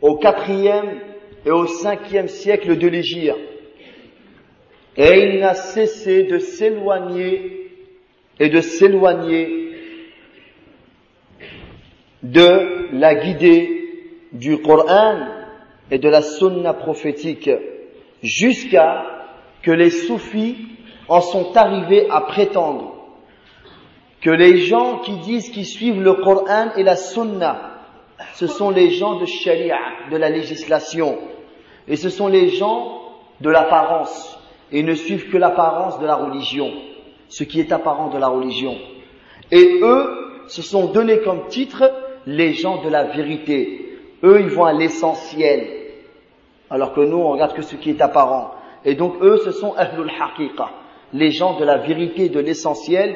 au 0.00 0.16
quatrième 0.16 1.00
et 1.44 1.50
au 1.50 1.66
cinquième 1.66 2.28
siècle 2.28 2.78
de 2.78 2.88
l'Égypte. 2.88 3.36
Et 4.96 5.18
il 5.18 5.40
n'a 5.40 5.54
cessé 5.54 6.24
de 6.24 6.38
s'éloigner 6.38 7.70
et 8.38 8.48
de 8.48 8.60
s'éloigner 8.60 9.72
de 12.22 12.88
la 12.92 13.14
guidée 13.14 13.76
du 14.32 14.58
Coran 14.60 15.18
et 15.90 15.98
de 15.98 16.08
la 16.08 16.22
sunna 16.22 16.72
prophétique 16.72 17.50
jusqu'à 18.22 19.04
que 19.62 19.70
les 19.70 19.90
soufis 19.90 20.56
en 21.08 21.20
sont 21.20 21.56
arrivés 21.56 22.08
à 22.10 22.22
prétendre. 22.22 22.94
Que 24.20 24.30
les 24.30 24.58
gens 24.58 24.98
qui 24.98 25.12
disent 25.18 25.50
qu'ils 25.50 25.66
suivent 25.66 26.02
le 26.02 26.14
Coran 26.14 26.70
et 26.76 26.82
la 26.82 26.96
Sunna, 26.96 27.80
ce 28.34 28.46
sont 28.46 28.70
les 28.70 28.90
gens 28.90 29.20
de 29.20 29.26
Sharia, 29.26 29.78
de 30.10 30.16
la 30.16 30.30
législation, 30.30 31.18
et 31.86 31.96
ce 31.96 32.08
sont 32.08 32.26
les 32.26 32.48
gens 32.48 33.02
de 33.40 33.50
l'apparence, 33.50 34.35
et 34.72 34.82
ne 34.82 34.94
suivent 34.94 35.30
que 35.30 35.36
l'apparence 35.36 35.98
de 36.00 36.06
la 36.06 36.16
religion, 36.16 36.70
ce 37.28 37.44
qui 37.44 37.60
est 37.60 37.72
apparent 37.72 38.10
de 38.10 38.18
la 38.18 38.28
religion. 38.28 38.76
Et 39.50 39.80
eux 39.82 40.42
se 40.48 40.62
sont 40.62 40.86
donnés 40.86 41.20
comme 41.20 41.46
titre 41.48 41.90
les 42.26 42.52
gens 42.52 42.82
de 42.82 42.88
la 42.88 43.04
vérité. 43.04 43.98
Eux, 44.24 44.40
ils 44.40 44.48
vont 44.48 44.64
à 44.64 44.72
l'essentiel, 44.72 45.66
alors 46.70 46.92
que 46.94 47.00
nous, 47.00 47.18
on 47.18 47.30
regarde 47.30 47.54
que 47.54 47.62
ce 47.62 47.76
qui 47.76 47.90
est 47.90 48.00
apparent. 48.00 48.52
Et 48.84 48.94
donc, 48.94 49.14
eux, 49.20 49.38
ce 49.44 49.52
sont 49.52 49.74
Ahlul 49.74 50.10
Haqiqa, 50.10 50.70
les 51.12 51.30
gens 51.30 51.58
de 51.58 51.64
la 51.64 51.78
vérité, 51.78 52.28
de 52.28 52.40
l'essentiel, 52.40 53.14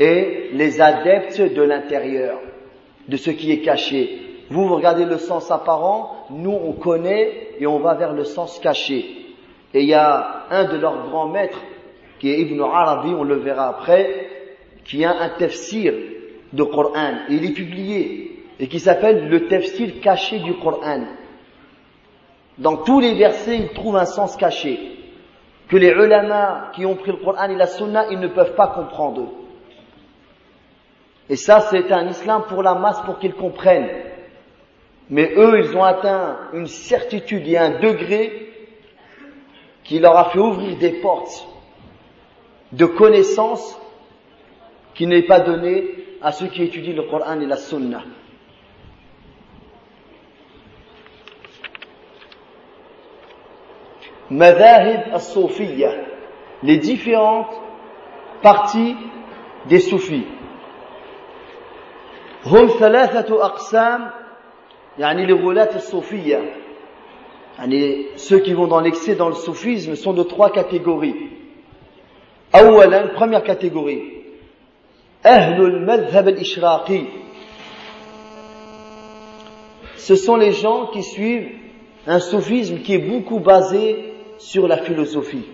et 0.00 0.50
les 0.52 0.80
adeptes 0.80 1.40
de 1.40 1.62
l'intérieur, 1.62 2.38
de 3.08 3.16
ce 3.16 3.30
qui 3.30 3.52
est 3.52 3.60
caché. 3.60 4.20
Vous, 4.50 4.66
vous 4.66 4.76
regardez 4.76 5.04
le 5.04 5.18
sens 5.18 5.50
apparent, 5.50 6.26
nous, 6.30 6.52
on 6.52 6.72
connaît 6.72 7.50
et 7.58 7.66
on 7.66 7.78
va 7.78 7.94
vers 7.94 8.12
le 8.12 8.24
sens 8.24 8.58
caché. 8.60 9.04
Et 9.74 9.82
il 9.82 9.88
y 9.88 9.94
a 9.94 10.44
un 10.50 10.64
de 10.64 10.78
leurs 10.78 11.08
grands 11.08 11.28
maîtres, 11.28 11.60
qui 12.18 12.30
est 12.30 12.40
Ibn 12.40 12.60
Arabi, 12.62 13.10
on 13.14 13.24
le 13.24 13.36
verra 13.36 13.68
après, 13.68 14.28
qui 14.84 15.04
a 15.04 15.10
un 15.10 15.28
tafsir 15.30 15.92
de 16.52 16.62
Coran. 16.62 17.18
il 17.28 17.44
est 17.44 17.52
publié, 17.52 18.44
et 18.58 18.68
qui 18.68 18.80
s'appelle 18.80 19.28
le 19.28 19.46
tafsir 19.46 20.00
caché 20.00 20.38
du 20.38 20.54
Coran. 20.54 21.04
Dans 22.56 22.78
tous 22.78 23.00
les 23.00 23.14
versets, 23.14 23.56
il 23.56 23.68
trouve 23.68 23.96
un 23.96 24.06
sens 24.06 24.36
caché, 24.36 24.78
que 25.68 25.76
les 25.76 25.90
ulama 25.90 26.72
qui 26.74 26.86
ont 26.86 26.96
pris 26.96 27.12
le 27.12 27.18
Coran 27.18 27.50
et 27.50 27.54
la 27.54 27.66
Sunna, 27.66 28.06
ils 28.10 28.18
ne 28.18 28.28
peuvent 28.28 28.54
pas 28.54 28.68
comprendre. 28.68 29.32
Et 31.28 31.36
ça, 31.36 31.60
c'est 31.70 31.92
un 31.92 32.08
islam 32.08 32.44
pour 32.48 32.62
la 32.62 32.74
masse 32.74 33.00
pour 33.02 33.18
qu'ils 33.18 33.34
comprennent. 33.34 33.90
Mais 35.10 35.34
eux, 35.36 35.60
ils 35.62 35.76
ont 35.76 35.84
atteint 35.84 36.38
une 36.54 36.66
certitude 36.66 37.46
et 37.46 37.58
un 37.58 37.78
degré 37.80 38.47
qui 39.87 39.99
leur 39.99 40.17
a 40.17 40.29
fait 40.31 40.39
ouvrir 40.39 40.77
des 40.77 40.91
portes 41.01 41.47
de 42.71 42.85
connaissances 42.85 43.79
qui 44.93 45.07
n'est 45.07 45.23
pas 45.23 45.39
donné 45.39 45.85
à 46.21 46.31
ceux 46.31 46.47
qui 46.47 46.63
étudient 46.63 46.95
le 46.95 47.03
Coran 47.03 47.39
et 47.39 47.45
la 47.45 47.57
Sunna. 47.57 48.03
Madahib 54.29 55.01
as 55.13 55.37
les 56.63 56.77
différentes 56.77 57.53
parties 58.41 58.95
des 59.67 59.79
soufis. 59.79 60.25
هم 62.45 62.67
ثلاثة 62.67 63.45
أقسام 63.45 64.11
يعني 64.99 65.25
لغلاة 65.25 65.75
الصوفية 65.75 66.55
يعني 67.59 68.05
ceux 68.17 68.39
qui 68.39 68.53
vont 68.53 68.67
dans 68.67 68.79
l'excès 68.79 69.15
dans 69.15 69.29
le 69.29 69.35
soufisme 69.35 69.95
sont 69.95 70.13
de 70.13 70.23
trois 70.23 70.51
catégories 70.51 71.15
أولا 72.55 73.15
première 73.15 73.43
catégorie 73.43 74.01
أهل 75.25 75.61
المذهب 75.61 76.27
الإشراقي 76.27 77.05
ce 79.97 80.15
sont 80.15 80.35
les 80.35 80.51
gens 80.51 80.87
qui 80.87 81.01
suivent 81.01 81.49
un 82.07 82.19
soufisme 82.19 82.79
qui 82.79 82.93
est 82.93 82.97
beaucoup 82.97 83.39
basé 83.39 84.13
sur 84.37 84.67
la 84.67 84.77
philosophie. 84.77 85.45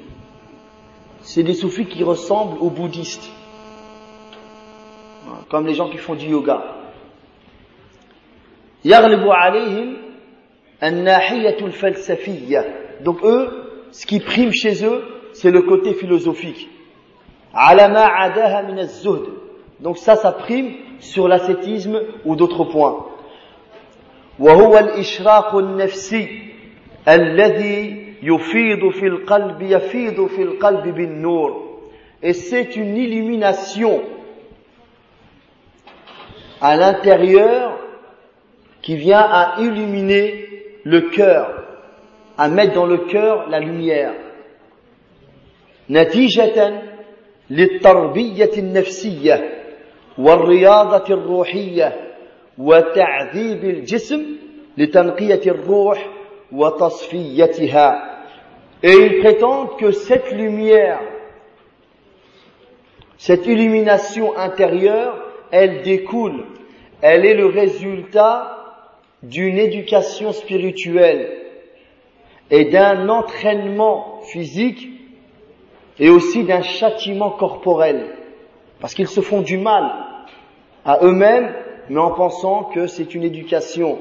C'est 1.21 1.43
des 1.43 1.53
soufis 1.53 1.85
qui 1.85 2.03
ressemblent 2.03 2.57
aux 2.59 2.71
bouddhistes 2.71 3.29
comme 5.49 5.67
les 5.67 5.75
gens 5.75 5.89
qui 5.89 5.97
font 5.97 6.15
du 6.15 6.27
yoga. 6.27 6.63
Donc 13.02 13.24
eux, 13.24 13.50
ce 13.90 14.06
qui 14.06 14.20
prime 14.20 14.52
chez 14.52 14.84
eux, 14.84 15.02
c'est 15.32 15.50
le 15.50 15.62
côté 15.62 15.94
philosophique. 15.94 16.68
Donc 19.80 19.98
ça, 19.98 20.16
ça 20.16 20.32
prime 20.32 20.74
sur 21.00 21.28
l'ascétisme 21.28 22.00
ou 22.24 22.36
d'autres 22.36 22.64
points. 22.64 23.06
Et 32.22 32.32
c'est 32.32 32.76
une 32.76 32.96
illumination 32.96 34.02
à 36.60 36.76
l'intérieur 36.76 37.78
qui 38.82 38.96
vient 38.96 39.20
à 39.20 39.60
illuminer 39.60 40.53
le 40.83 41.01
cœur, 41.09 41.63
à 42.37 42.47
mettre 42.47 42.73
dans 42.73 42.85
le 42.85 42.99
cœur 42.99 43.49
la 43.49 43.59
lumière. 43.59 44.13
نتيجة 45.89 46.81
للتربية 47.49 48.51
النفسية 48.57 49.63
والرياضة 50.17 51.13
الروحية 51.13 52.13
وتعذيب 52.57 53.63
الجسم 53.63 54.25
لتنقية 54.77 55.41
الروح 55.47 56.09
وتصفيتها. 56.51 58.05
Et 58.83 58.93
ils 58.93 59.19
prétendent 59.19 59.77
que 59.77 59.91
cette 59.91 60.31
lumière, 60.31 60.99
cette 63.17 63.45
illumination 63.47 64.37
intérieure, 64.37 65.15
elle 65.51 65.81
découle, 65.81 66.45
elle 67.01 67.25
est 67.25 67.33
le 67.33 67.47
résultat 67.47 68.62
d'une 69.24 69.58
éducation 69.58 70.32
spirituelle 70.32 71.30
et 72.50 72.66
d'un 72.66 73.08
entraînement 73.08 74.20
physique 74.24 74.88
et 75.98 76.10
aussi 76.10 76.44
d'un 76.44 76.62
châtiment 76.62 77.30
corporel. 77.30 78.06
Parce 78.80 78.94
qu'ils 78.94 79.08
se 79.08 79.20
font 79.20 79.40
du 79.40 79.56
mal 79.56 79.90
à 80.84 80.98
eux-mêmes, 81.02 81.52
mais 81.88 82.00
en 82.00 82.10
pensant 82.10 82.64
que 82.64 82.86
c'est 82.86 83.14
une 83.14 83.24
éducation 83.24 83.98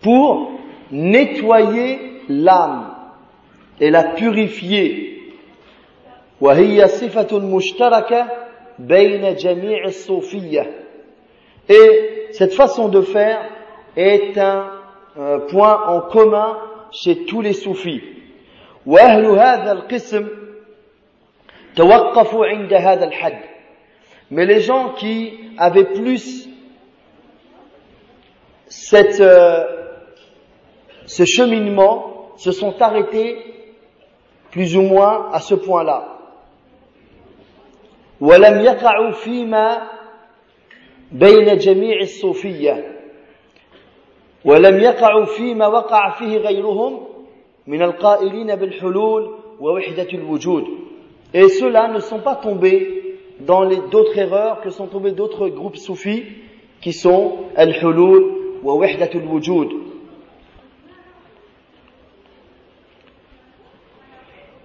pour 0.00 0.50
nettoyer 0.90 1.98
l'âme 2.28 2.94
et 3.80 3.90
la 3.90 4.04
purifier. 4.04 5.34
Et 11.68 12.26
cette 12.30 12.54
façon 12.54 12.88
de 12.88 13.00
faire 13.00 13.47
est 13.97 14.37
un 14.37 14.71
euh, 15.17 15.39
point 15.47 15.87
en 15.87 16.01
commun 16.01 16.57
chez 16.91 17.25
tous 17.25 17.41
les 17.41 17.53
soufis. 17.53 18.01
وأهل 18.85 19.25
هذا 19.25 19.71
القسم 19.71 20.27
توقفوا 21.75 22.45
عند 22.45 22.73
هذا 22.73 23.05
الحد. 23.05 23.39
Mais 24.31 24.45
les 24.45 24.61
gens 24.61 24.89
qui 24.89 25.33
avaient 25.57 25.93
plus 25.93 26.49
cette, 28.67 29.21
euh, 29.21 29.63
ce 31.05 31.23
cheminement 31.25 32.31
se 32.37 32.51
sont 32.51 32.81
arrêtés 32.81 33.37
plus 34.51 34.75
ou 34.75 34.81
moins 34.81 35.29
à 35.31 35.39
ce 35.39 35.55
point-là. 35.55 36.09
ولم 38.21 38.61
يقعوا 38.61 39.11
فيما 39.11 39.87
بين 41.11 41.57
جميع 41.57 41.99
الصوفيه 42.01 42.96
ولم 44.45 44.79
يقعوا 44.79 45.25
فيما 45.25 45.67
وقع 45.67 46.09
فيه 46.09 46.37
غيرهم 46.37 46.99
من 47.67 47.81
القائلين 47.81 48.55
بالحلول 48.55 49.35
ووحدة 49.59 50.07
الوجود 50.13 50.65
et 51.33 51.49
ceux-là 51.49 51.87
ne 51.87 51.99
sont 51.99 52.19
pas 52.19 52.35
tombés 52.35 53.15
dans 53.39 53.63
les 53.63 53.77
d'autres 53.91 54.17
erreurs 54.17 54.61
que 54.61 54.69
sont 54.69 54.87
tombés 54.87 55.11
d'autres 55.11 55.47
groupes 55.47 55.77
soufis 55.77 56.23
qui 56.81 56.93
sont 56.93 57.37
al-hulul 57.55 58.23
wa 58.63 58.75
wahdatul 58.75 59.23
wujud 59.25 59.69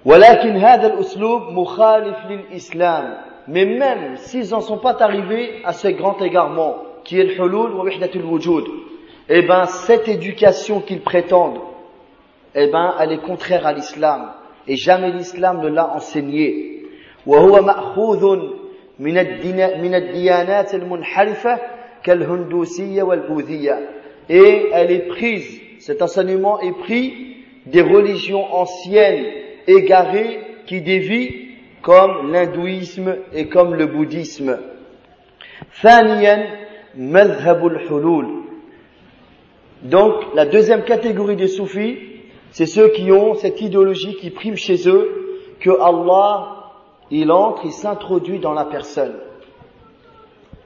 ولكن 0.05 0.57
هذا 0.57 0.87
الأسلوب 0.95 1.43
مخالف 1.53 2.17
للإسلام 2.31 3.17
mais 3.49 3.65
même 3.65 4.17
s'ils 4.19 4.51
n'en 4.51 4.61
sont 4.61 4.77
pas 4.79 4.97
arrivés 5.03 5.63
à 5.65 5.73
ce 5.73 5.89
grand 5.89 6.21
égarement 6.21 6.77
qui 7.05 7.19
est 7.19 7.25
le 7.25 7.35
hulul 7.35 7.73
wa 7.75 7.85
wahdatul 7.85 8.25
wujud 8.25 8.65
eh 9.29 9.43
ben 9.43 9.67
cette 9.67 10.09
éducation 10.09 10.81
qu'ils 10.81 11.03
prétendent, 11.03 11.61
eh 12.55 12.69
ben 12.69 12.95
elle 13.01 13.13
est 13.13 13.23
contraire 13.23 13.67
à 13.67 13.73
l'islam 13.73 14.33
et 14.67 14.77
jamais 14.77 15.13
l'islam 15.13 15.61
ne 15.61 15.69
l'a 15.69 15.95
enseigné. 15.95 16.75
وهو 17.27 17.63
مأخوذ 17.63 18.37
من 18.99 19.15
من 19.83 19.95
الديانات 19.95 20.75
المنحرفة 20.75 21.59
كالهندوسية 22.03 23.03
والبوذية 23.03 23.79
et 24.31 24.69
elle 24.73 24.91
est 24.91 25.09
prise, 25.09 25.61
cet 25.79 26.03
enseignement 26.03 26.61
est 26.61 26.73
pris 26.73 27.37
des 27.67 27.83
religions 27.83 28.45
anciennes 28.55 29.25
égarées 29.67 30.41
qui 30.67 30.81
dévient 30.83 31.31
comme 31.83 32.33
l'hindouisme 32.33 33.17
et 33.33 33.49
comme 33.49 33.75
le 33.75 33.87
bouddhisme. 33.87 34.59
ثانيا 35.83 36.47
مذهب 36.97 37.67
الحلول 37.67 38.45
donc, 39.83 40.15
la 40.35 40.45
deuxième 40.45 40.85
catégorie 40.85 41.37
des 41.37 41.47
soufis, 41.47 41.99
c'est 42.51 42.67
ceux 42.67 42.89
qui 42.89 43.13
ont 43.13 43.35
cette 43.35 43.61
idéologie 43.61 44.17
qui 44.17 44.31
prime 44.31 44.57
chez 44.57 44.89
eux 44.89 45.41
que 45.61 45.71
Allah, 45.81 46.73
il 47.11 47.31
entre, 47.31 47.65
il 47.65 47.73
s'introduit 47.73 48.39
dans 48.39 48.55
la 48.55 48.65
personne. 48.65 49.15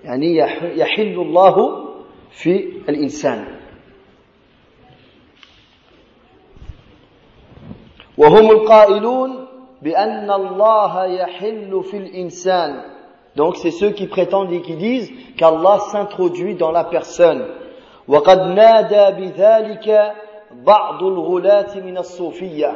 يعني 0.05 0.37
يحل 0.77 1.15
الله 1.21 1.85
في 2.31 2.83
الإنسان 2.89 3.45
وهم 8.19 8.51
القائلون 8.51 9.47
بأن 9.83 10.31
الله 10.31 11.05
يحل 11.05 11.83
في 11.85 11.97
الإنسان 11.97 12.83
donc 13.37 13.57
c'est 13.57 13.71
ceux 13.71 13.91
qui 13.91 14.09
prétendent 14.09 14.53
et 14.53 14.61
qui 14.61 14.75
disent 14.75 15.11
qu'Allah 15.39 15.79
s'introduit 15.93 16.57
dans 16.57 16.73
la 16.73 16.85
personne 16.85 17.47
وقد 18.09 18.41
نادى 18.41 19.23
بذلك 19.27 20.13
بعض 20.67 21.03
الغلاة 21.03 21.81
من 21.81 21.99
الصوفية 21.99 22.73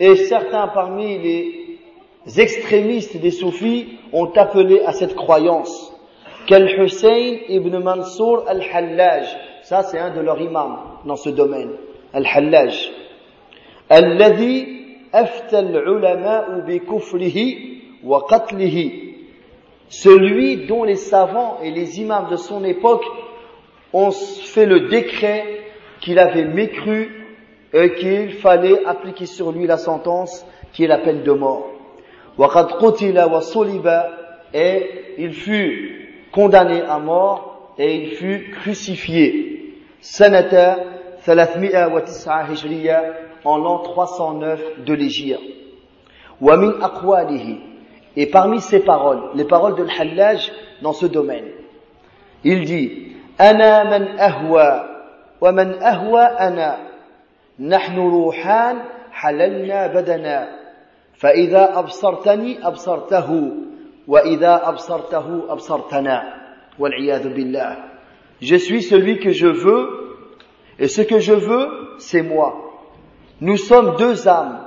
et 0.00 0.14
certains 0.14 0.68
parmi 0.68 1.18
les 1.18 2.40
extrémistes 2.40 3.16
des 3.16 3.30
soufis 3.30 3.98
ont 4.12 4.30
appelé 4.36 4.80
à 4.86 4.92
cette 4.92 5.14
croyance 5.16 5.92
qu'Al-Hussein 6.46 7.38
ibn 7.48 7.78
Mansour 7.78 8.44
al-Hallaj 8.46 9.24
ça 9.62 9.82
c'est 9.82 9.98
un 9.98 10.14
de 10.14 10.20
leurs 10.20 10.40
imams 10.40 10.78
dans 11.04 11.16
ce 11.16 11.30
domaine 11.30 11.72
al-Hallaj 12.12 12.90
الذي 13.92 14.78
أفتى 15.14 15.58
العلماء 15.58 16.60
بكفره 16.66 17.38
وقتله 18.04 18.90
celui 19.88 20.66
dont 20.66 20.84
les 20.84 20.96
savants 20.96 21.58
et 21.62 21.70
les 21.70 22.00
imams 22.00 22.28
de 22.30 22.36
son 22.36 22.62
époque 22.64 23.04
on 23.93 24.11
fait 24.11 24.65
le 24.65 24.89
décret 24.89 25.45
qu'il 26.01 26.19
avait 26.19 26.45
mécru 26.45 27.25
et 27.71 27.93
qu'il 27.93 28.33
fallait 28.33 28.83
appliquer 28.85 29.25
sur 29.25 29.51
lui 29.51 29.67
la 29.67 29.77
sentence 29.77 30.45
qui 30.73 30.83
est 30.83 30.87
la 30.87 30.97
peine 30.97 31.23
de 31.23 31.31
mort. 31.31 31.69
Et 34.53 34.89
il 35.17 35.33
fut 35.33 36.27
condamné 36.31 36.81
à 36.81 36.99
mort 36.99 37.73
et 37.77 37.95
il 37.95 38.09
fut 38.15 38.51
crucifié. 38.51 39.75
Sanata 40.01 40.77
309 41.23 42.51
hijriya 42.51 43.03
en 43.45 43.57
l'an 43.57 43.79
309 43.79 44.83
de 44.85 44.93
l'Égypte. 44.93 45.39
Et 48.15 48.25
parmi 48.27 48.59
ses 48.59 48.79
paroles, 48.81 49.21
les 49.35 49.45
paroles 49.45 49.75
de 49.75 49.83
l'Hallaj 49.83 50.51
dans 50.81 50.93
ce 50.93 51.05
domaine, 51.05 51.45
il 52.43 52.65
dit 52.65 53.12
أنا 53.41 53.97
من 53.97 54.19
أهوى 54.19 54.89
ومن 55.41 55.83
أهوى 55.83 56.21
أنا 56.21 56.77
نحن 57.59 57.97
روحان 57.97 58.81
حللنا 59.11 59.87
بدنا 59.87 60.49
فإذا 61.17 61.79
أبصرتني 61.79 62.67
أبصرته 62.67 63.51
وإذا 64.07 64.69
أبصرته 64.69 65.51
أبصرتنا 65.51 66.33
والعياذ 66.79 67.33
بالله 67.33 67.75
Je 68.41 68.55
suis 68.55 68.81
celui 68.81 69.19
que 69.19 69.31
je 69.31 69.47
veux 69.47 70.17
et 70.79 70.87
ce 70.87 71.01
que 71.01 71.19
je 71.19 71.33
veux, 71.33 71.95
c'est 71.97 72.23
moi. 72.23 72.73
Nous 73.39 73.57
sommes 73.57 73.95
deux 73.95 74.27
âmes 74.27 74.59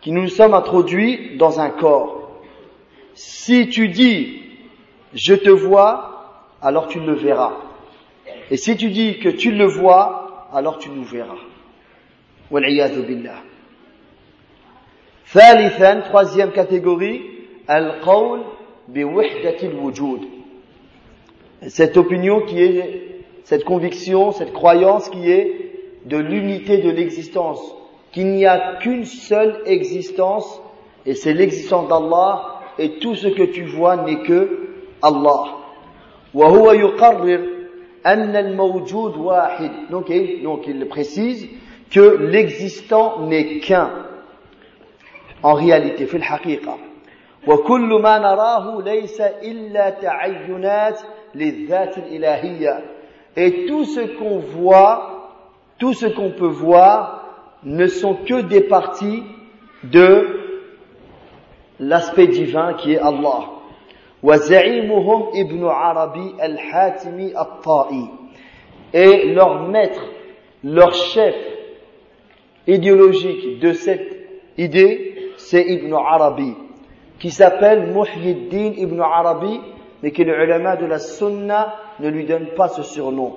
qui 0.00 0.10
nous 0.10 0.26
sommes 0.28 0.54
introduits 0.54 1.36
dans 1.36 1.60
un 1.60 1.70
corps. 1.70 2.40
Si 3.14 3.68
tu 3.68 3.88
dis 3.88 4.42
je 5.14 5.34
te 5.34 5.50
vois, 5.50 6.15
alors 6.61 6.87
tu 6.87 6.99
le 6.99 7.13
verras. 7.13 7.53
Et 8.49 8.57
si 8.57 8.77
tu 8.77 8.89
dis 8.89 9.19
que 9.19 9.29
tu 9.29 9.51
le 9.51 9.65
vois, 9.65 10.47
alors 10.53 10.77
tu 10.77 10.89
nous 10.89 11.03
verras. 11.03 11.39
billah. 12.51 13.41
ثالثا 15.33 16.01
troisième 16.01 16.51
catégorie 16.51 17.21
al-qawl 17.67 18.41
bi 18.89 19.03
wujud 19.03 20.21
Cette 21.67 21.95
opinion 21.95 22.41
qui 22.41 22.61
est, 22.61 23.23
cette 23.45 23.63
conviction, 23.63 24.31
cette 24.31 24.51
croyance 24.51 25.09
qui 25.09 25.31
est 25.31 25.71
de 26.05 26.17
l'unité 26.17 26.79
de 26.79 26.89
l'existence, 26.89 27.61
qu'il 28.11 28.31
n'y 28.33 28.45
a 28.45 28.75
qu'une 28.81 29.05
seule 29.05 29.61
existence, 29.65 30.61
et 31.05 31.13
c'est 31.13 31.33
l'existence 31.33 31.87
d'Allah, 31.87 32.59
et 32.77 32.99
tout 32.99 33.15
ce 33.15 33.27
que 33.27 33.43
tu 33.43 33.63
vois 33.63 33.97
n'est 33.97 34.23
que 34.23 34.69
Allah. 35.01 35.55
وهو 36.35 36.71
يقرر 36.71 37.41
أن 38.05 38.35
الموجود 38.35 39.17
واحد 39.17 39.71
donc, 39.91 40.11
donc 40.43 40.67
il 40.67 40.87
précise 40.87 41.47
que 41.91 42.17
l'existant 42.17 43.19
n'est 43.27 43.59
qu'un 43.59 43.89
en 45.43 45.53
réalité 45.53 46.05
في 46.05 46.17
الحقيقة 46.17 46.77
وكل 47.47 48.01
ما 48.01 48.17
نراه 48.19 48.81
ليس 48.81 49.21
إلا 49.21 49.89
تعينات 49.89 50.99
للذات 51.35 51.97
الإلهية 51.97 52.83
et 53.37 53.65
tout 53.65 53.85
ce 53.85 54.01
qu'on 54.17 54.37
voit 54.39 55.29
tout 55.79 55.93
ce 55.93 56.05
qu'on 56.05 56.31
peut 56.31 56.45
voir 56.47 57.25
ne 57.63 57.87
sont 57.87 58.15
que 58.15 58.41
des 58.41 58.61
parties 58.61 59.23
de 59.83 60.39
l'aspect 61.79 62.27
divin 62.27 62.73
qui 62.73 62.93
est 62.93 62.99
Allah 62.99 63.54
وزعيمهم 64.23 65.29
ابن 65.35 65.65
عربي 65.65 66.35
الحاتمي 66.43 67.41
الطائي 67.41 68.07
et 68.93 69.33
leur 69.33 69.69
maître 69.69 70.03
leur 70.63 70.93
chef 70.93 71.35
idéologique 72.67 73.59
de 73.59 73.73
cette 73.73 74.21
idée, 74.57 75.31
c'est 75.37 75.63
Ibn 75.63 75.93
Arabi, 75.93 76.53
qui 77.19 77.31
s'appelle 77.31 77.93
Muhyiddin 77.93 78.73
Ibn 78.77 78.99
Arabi, 78.99 79.59
mais 80.03 80.11
que 80.11 80.23
les 80.23 80.31
ulama 80.31 80.75
de 80.75 80.85
la 80.85 80.99
Sunna 80.99 81.75
ne 81.99 82.09
lui 82.09 82.25
donnent 82.25 82.53
pas 82.55 82.67
ce 82.67 82.83
surnom. 82.83 83.35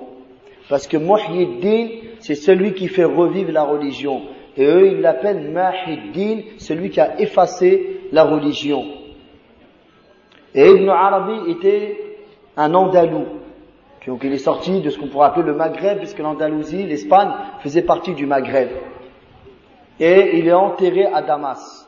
Parce 0.69 0.87
que 0.87 0.97
Muhyiddin, 0.97 1.87
c'est 2.19 2.35
celui 2.35 2.73
qui 2.73 2.87
fait 2.87 3.03
revivre 3.03 3.51
la 3.51 3.63
religion. 3.63 4.21
Et 4.57 4.65
eux, 4.65 4.87
ils 4.87 5.01
l'appellent 5.01 5.51
Mahiddin, 5.51 6.41
celui 6.57 6.89
qui 6.89 6.99
a 6.99 7.19
effacé 7.19 7.99
la 8.11 8.23
religion. 8.23 8.85
Et 10.54 10.70
Ibn 10.70 10.88
Arabi 10.88 11.50
était 11.50 11.98
un 12.56 12.74
Andalou. 12.74 13.26
Donc 14.06 14.20
il 14.24 14.32
est 14.32 14.38
sorti 14.38 14.80
de 14.80 14.90
ce 14.90 14.98
qu'on 14.98 15.08
pourrait 15.08 15.28
appeler 15.28 15.46
le 15.46 15.54
Maghreb, 15.54 15.98
puisque 15.98 16.18
l'Andalousie, 16.18 16.84
l'Espagne, 16.84 17.30
faisait 17.62 17.82
partie 17.82 18.14
du 18.14 18.26
Maghreb 18.26 18.70
et 20.00 20.38
il 20.38 20.48
est 20.48 20.52
enterré 20.52 21.04
à 21.04 21.20
Damas. 21.20 21.86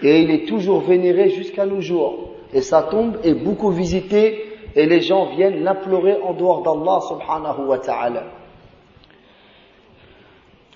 Et 0.00 0.22
il 0.22 0.30
est 0.30 0.46
toujours 0.46 0.80
vénéré 0.82 1.28
jusqu'à 1.30 1.66
nos 1.66 1.80
jours. 1.80 2.30
Et 2.52 2.62
sa 2.62 2.82
tombe 2.82 3.18
est 3.24 3.34
beaucoup 3.34 3.70
visitée 3.70 4.44
et 4.76 4.86
les 4.86 5.00
gens 5.00 5.26
viennent 5.26 5.62
l'implorer 5.62 6.16
en 6.22 6.34
dehors 6.34 6.62
d'Allah 6.62 7.00
subhanahu 7.08 7.66
wa 7.66 7.78
ta'ala. 7.78 8.24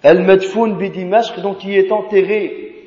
Al-Madfoun 0.03 0.77
bi 0.77 0.91
donc 1.43 1.65
il 1.65 1.75
est 1.75 1.93
enterré 1.93 2.87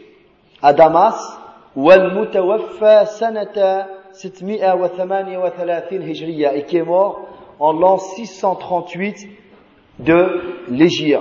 à 0.61 0.73
Damas, 0.73 1.40
والمتوفى 1.76 3.04
سنة 3.06 3.86
638 4.12 6.02
هجرية 6.02 6.48
et 6.54 6.64
qui 6.64 6.78
est 6.78 6.82
mort 6.82 7.28
en 7.58 7.72
l'an 7.72 7.98
638 7.98 9.28
de 9.98 10.40
l'Égypte. 10.68 11.20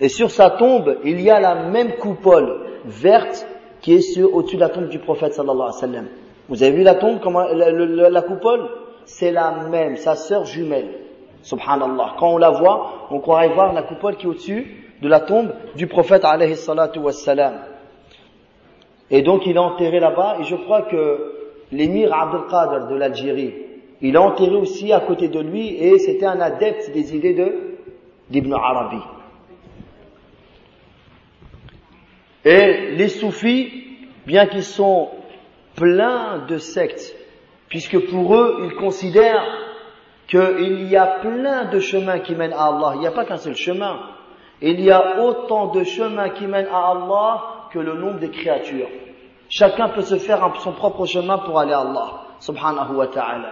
Et 0.00 0.08
sur 0.08 0.30
sa 0.30 0.50
tombe, 0.50 0.98
il 1.04 1.20
y 1.20 1.30
a 1.30 1.40
la 1.40 1.54
même 1.54 1.94
coupole 1.96 2.60
verte 2.84 3.46
qui 3.80 3.94
est 3.94 4.22
au-dessus 4.22 4.56
de 4.56 4.60
la 4.60 4.68
tombe 4.68 4.88
du 4.88 4.98
prophète 4.98 5.34
sallallahu 5.34 5.68
alayhi 5.68 5.74
wa 5.74 5.80
sallam. 5.80 6.08
Vous 6.48 6.62
avez 6.62 6.72
vu 6.72 6.82
la 6.82 6.94
tombe, 6.96 7.20
comment, 7.20 7.44
la, 7.44 8.22
coupole 8.22 8.68
C'est 9.04 9.30
la 9.30 9.52
même, 9.70 9.96
sa 9.96 10.14
sœur 10.14 10.44
jumelle. 10.44 11.00
Subhanallah. 11.42 12.16
Quand 12.18 12.30
on 12.34 12.38
la 12.38 12.50
voit, 12.50 13.08
on 13.10 13.20
croirait 13.20 13.48
voir 13.48 13.72
la 13.72 13.82
coupole 13.82 14.16
qui 14.16 14.26
est 14.26 14.28
au-dessus 14.28 14.84
de 15.00 15.08
la 15.08 15.20
tombe 15.20 15.52
du 15.76 15.86
prophète 15.86 16.24
alayhi 16.24 16.56
salatu 16.56 16.98
wassalam. 16.98 17.54
Et 19.11 19.21
donc 19.21 19.45
il 19.45 19.55
est 19.55 19.59
enterré 19.59 19.99
là-bas, 19.99 20.37
et 20.39 20.43
je 20.43 20.55
crois 20.55 20.83
que 20.83 21.33
l'émir 21.71 22.13
Abdelkader 22.13 22.91
de 22.91 22.95
l'Algérie, 22.95 23.53
il 24.01 24.15
est 24.15 24.19
enterré 24.19 24.55
aussi 24.55 24.93
à 24.93 24.99
côté 25.01 25.27
de 25.27 25.39
lui, 25.39 25.67
et 25.75 25.97
c'était 25.99 26.25
un 26.25 26.39
adepte 26.39 26.91
des 26.93 27.15
idées 27.15 27.33
de 27.33 27.69
d'Ibn 28.29 28.53
Arabi. 28.53 29.01
Et 32.45 32.91
les 32.91 33.09
soufis, 33.09 33.71
bien 34.25 34.45
qu'ils 34.45 34.63
sont 34.63 35.09
pleins 35.75 36.45
de 36.47 36.57
sectes, 36.57 37.15
puisque 37.67 37.99
pour 38.09 38.35
eux, 38.35 38.61
ils 38.65 38.75
considèrent 38.75 39.45
qu'il 40.27 40.87
y 40.87 40.95
a 40.95 41.07
plein 41.21 41.65
de 41.65 41.79
chemins 41.79 42.19
qui 42.19 42.35
mènent 42.35 42.53
à 42.53 42.67
Allah. 42.67 42.91
Il 42.95 42.99
n'y 43.01 43.07
a 43.07 43.11
pas 43.11 43.25
qu'un 43.25 43.37
seul 43.37 43.55
chemin. 43.55 43.99
Il 44.61 44.79
y 44.79 44.91
a 44.91 45.21
autant 45.23 45.67
de 45.67 45.83
chemins 45.83 46.29
qui 46.29 46.45
mènent 46.45 46.69
à 46.71 46.91
Allah 46.91 47.58
que 47.71 47.79
le 47.79 47.93
nombre 47.93 48.19
des 48.19 48.29
créatures. 48.29 48.89
Chacun 49.49 49.89
peut 49.89 50.01
se 50.01 50.17
faire 50.17 50.51
son 50.59 50.73
propre 50.73 51.05
chemin 51.05 51.39
pour 51.39 51.59
aller 51.59 51.73
à 51.73 51.79
Allah, 51.79 52.21
subhanahu 52.39 52.95
wa 52.95 53.07
ta'ala. 53.07 53.51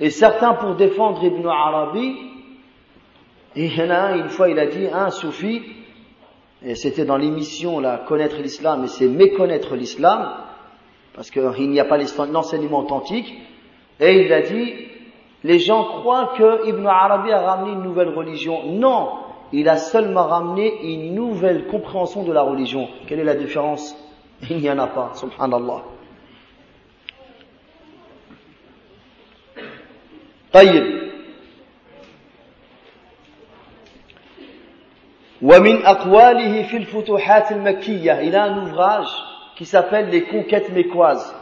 Et 0.00 0.10
certains, 0.10 0.54
pour 0.54 0.76
défendre 0.76 1.22
Ibn 1.24 1.46
Arabi, 1.48 2.16
il 3.56 3.76
y 3.76 3.82
en 3.82 3.90
a 3.90 3.96
un, 3.96 4.18
une 4.18 4.28
fois, 4.28 4.48
il 4.48 4.58
a 4.58 4.66
dit, 4.66 4.86
un 4.86 5.10
soufi, 5.10 5.62
et 6.62 6.76
c'était 6.76 7.04
dans 7.04 7.16
l'émission 7.16 7.80
là, 7.80 8.02
connaître 8.06 8.36
l'islam, 8.36 8.84
et 8.84 8.88
c'est 8.88 9.08
méconnaître 9.08 9.74
l'islam, 9.74 10.34
parce 11.14 11.30
qu'il 11.30 11.70
n'y 11.70 11.80
a 11.80 11.84
pas 11.84 11.98
l'enseignement 12.30 12.80
authentique, 12.80 13.32
et 13.98 14.24
il 14.24 14.32
a 14.32 14.42
dit, 14.42 14.72
les 15.42 15.58
gens 15.58 15.84
croient 15.84 16.34
que 16.36 16.68
Ibn 16.68 16.86
Arabi 16.86 17.32
a 17.32 17.40
ramené 17.40 17.72
une 17.72 17.82
nouvelle 17.82 18.10
religion. 18.10 18.64
Non, 18.66 19.10
il 19.51 19.69
a 19.69 19.77
seulement 19.77 20.27
ramené 20.27 20.73
une 20.93 21.13
nouvelle 21.13 21.67
compréhension 21.67 22.23
de 22.23 22.31
la 22.33 22.41
religion. 22.41 22.87
Quelle 23.07 23.19
est 23.19 23.23
la 23.23 23.35
différence 23.35 23.95
Il 24.49 24.57
n'y 24.57 24.69
en 24.69 24.79
a 24.79 24.87
pas, 24.87 25.11
subhanallah. 25.15 25.83
طيب 30.53 30.83
ومن 35.41 35.85
أقواله 35.85 36.63
في 36.63 36.77
الفتوحات 36.77 37.51
المكية 37.51 38.21
il 38.21 38.35
a 38.35 38.43
un 38.43 38.57
ouvrage 38.63 39.09
qui 39.55 39.65
s'appelle 39.65 40.09
Les 40.09 40.23
conquêtes 40.23 40.71
mécoises 40.71 41.35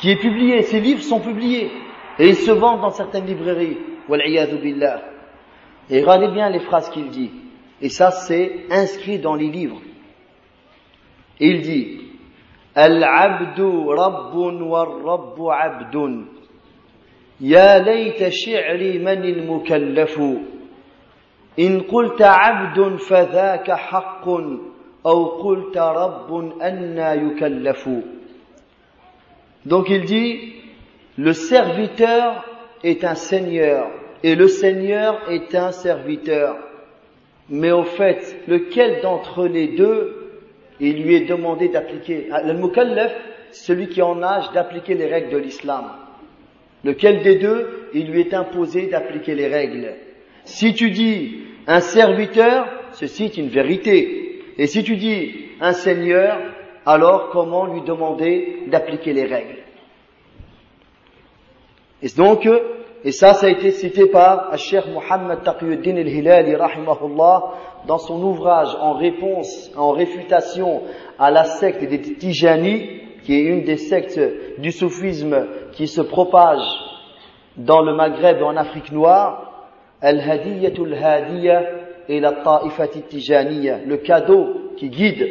qui 0.00 0.12
est 0.12 0.16
publié, 0.16 0.62
ces 0.62 0.80
livres 0.80 1.02
sont 1.02 1.18
publiés 1.20 1.70
et 2.18 2.28
ils 2.28 2.36
se 2.36 2.52
vendent 2.52 2.80
dans 2.82 2.92
certaines 2.92 3.26
librairies 3.26 3.76
billah 4.08 5.00
et 5.90 6.00
regardez 6.00 6.28
bien 6.28 6.50
les 6.50 6.60
phrases 6.60 6.90
qu'il 6.90 7.10
dit 7.10 7.30
et 7.82 7.88
ça 7.88 8.10
c'est 8.10 8.66
inscrit 8.70 9.18
dans 9.18 9.34
les 9.34 9.48
livres 9.48 9.80
il 11.38 11.62
dit 11.62 12.00
العبد 12.78 13.60
رب 13.88 14.34
والرب 14.36 15.36
عبد 15.40 16.24
يا 17.40 17.78
ليت 17.78 18.28
شعري 18.28 18.98
من 18.98 19.24
المكلف 19.24 20.20
إن 21.58 21.80
قلت 21.80 22.22
عبد 22.22 22.96
فذاك 22.96 23.70
حق 23.72 24.28
أو 25.06 25.24
قلت 25.26 25.76
رب 25.78 26.60
أنا 26.62 27.14
يكلف 27.14 27.88
Donc 29.66 29.90
il 29.90 30.06
dit, 30.06 30.54
le 31.18 31.34
serviteur 31.34 32.46
est 32.82 33.04
un 33.04 33.14
seigneur 33.14 33.88
et 34.23 34.35
le 34.35 34.47
seigneur 34.47 35.21
est 35.29 35.55
un 35.55 35.71
serviteur. 35.71 36.57
Mais 37.49 37.71
au 37.71 37.83
fait, 37.83 38.37
lequel 38.47 39.01
d'entre 39.01 39.47
les 39.47 39.67
deux 39.67 40.25
il 40.79 41.03
lui 41.03 41.15
est 41.15 41.25
demandé 41.25 41.69
d'appliquer 41.69 42.27
Le 42.43 42.53
mukallaf, 42.53 43.13
celui 43.51 43.87
qui 43.87 44.01
en 44.01 44.21
âge 44.21 44.51
d'appliquer 44.53 44.95
les 44.95 45.07
règles 45.07 45.31
de 45.31 45.37
l'islam. 45.37 45.85
Lequel 46.83 47.23
des 47.23 47.35
deux, 47.35 47.89
il 47.93 48.11
lui 48.11 48.21
est 48.21 48.33
imposé 48.33 48.87
d'appliquer 48.87 49.35
les 49.35 49.47
règles. 49.47 49.93
Si 50.43 50.73
tu 50.73 50.91
dis 50.91 51.39
un 51.65 51.79
serviteur, 51.79 52.67
ceci 52.91 53.25
est 53.25 53.37
une 53.37 53.47
vérité. 53.47 54.43
Et 54.57 54.67
si 54.67 54.83
tu 54.83 54.95
dis 54.97 55.33
un 55.61 55.73
seigneur, 55.73 56.37
alors 56.85 57.29
comment 57.31 57.65
lui 57.65 57.81
demander 57.81 58.63
d'appliquer 58.67 59.13
les 59.13 59.25
règles? 59.25 59.63
Et 62.03 62.09
donc, 62.15 62.47
et 63.05 63.11
ça, 63.11 63.35
ça 63.35 63.45
a 63.45 63.49
été 63.49 63.69
cité 63.69 64.07
par 64.07 64.57
Cheikh 64.57 64.87
Muhammad 64.87 65.43
Taqiyuddin 65.43 65.95
al-Hilali, 65.97 66.55
rahimahullah, 66.55 67.43
dans 67.85 67.99
son 67.99 68.19
ouvrage 68.23 68.75
en 68.81 68.93
réponse, 68.93 69.71
en 69.77 69.91
réfutation 69.91 70.81
à 71.19 71.29
la 71.29 71.43
secte 71.43 71.83
des 71.87 72.01
Tijani, 72.01 73.01
qui 73.23 73.35
est 73.35 73.43
une 73.43 73.61
des 73.61 73.77
sectes 73.77 74.19
du 74.57 74.71
soufisme 74.71 75.45
qui 75.73 75.87
se 75.87 76.01
propage 76.01 76.63
dans 77.57 77.83
le 77.83 77.93
Maghreb 77.93 78.39
et 78.39 78.43
en 78.43 78.57
Afrique 78.57 78.91
noire, 78.91 79.69
Al-Hadiyatul 80.01 80.95
Hadiya 80.95 81.61
et 82.09 82.19
la 82.19 82.31
Ta'ifati 82.31 83.03
Tijaniya, 83.03 83.81
le 83.85 83.97
cadeau 83.97 84.71
qui 84.77 84.89
guide 84.89 85.27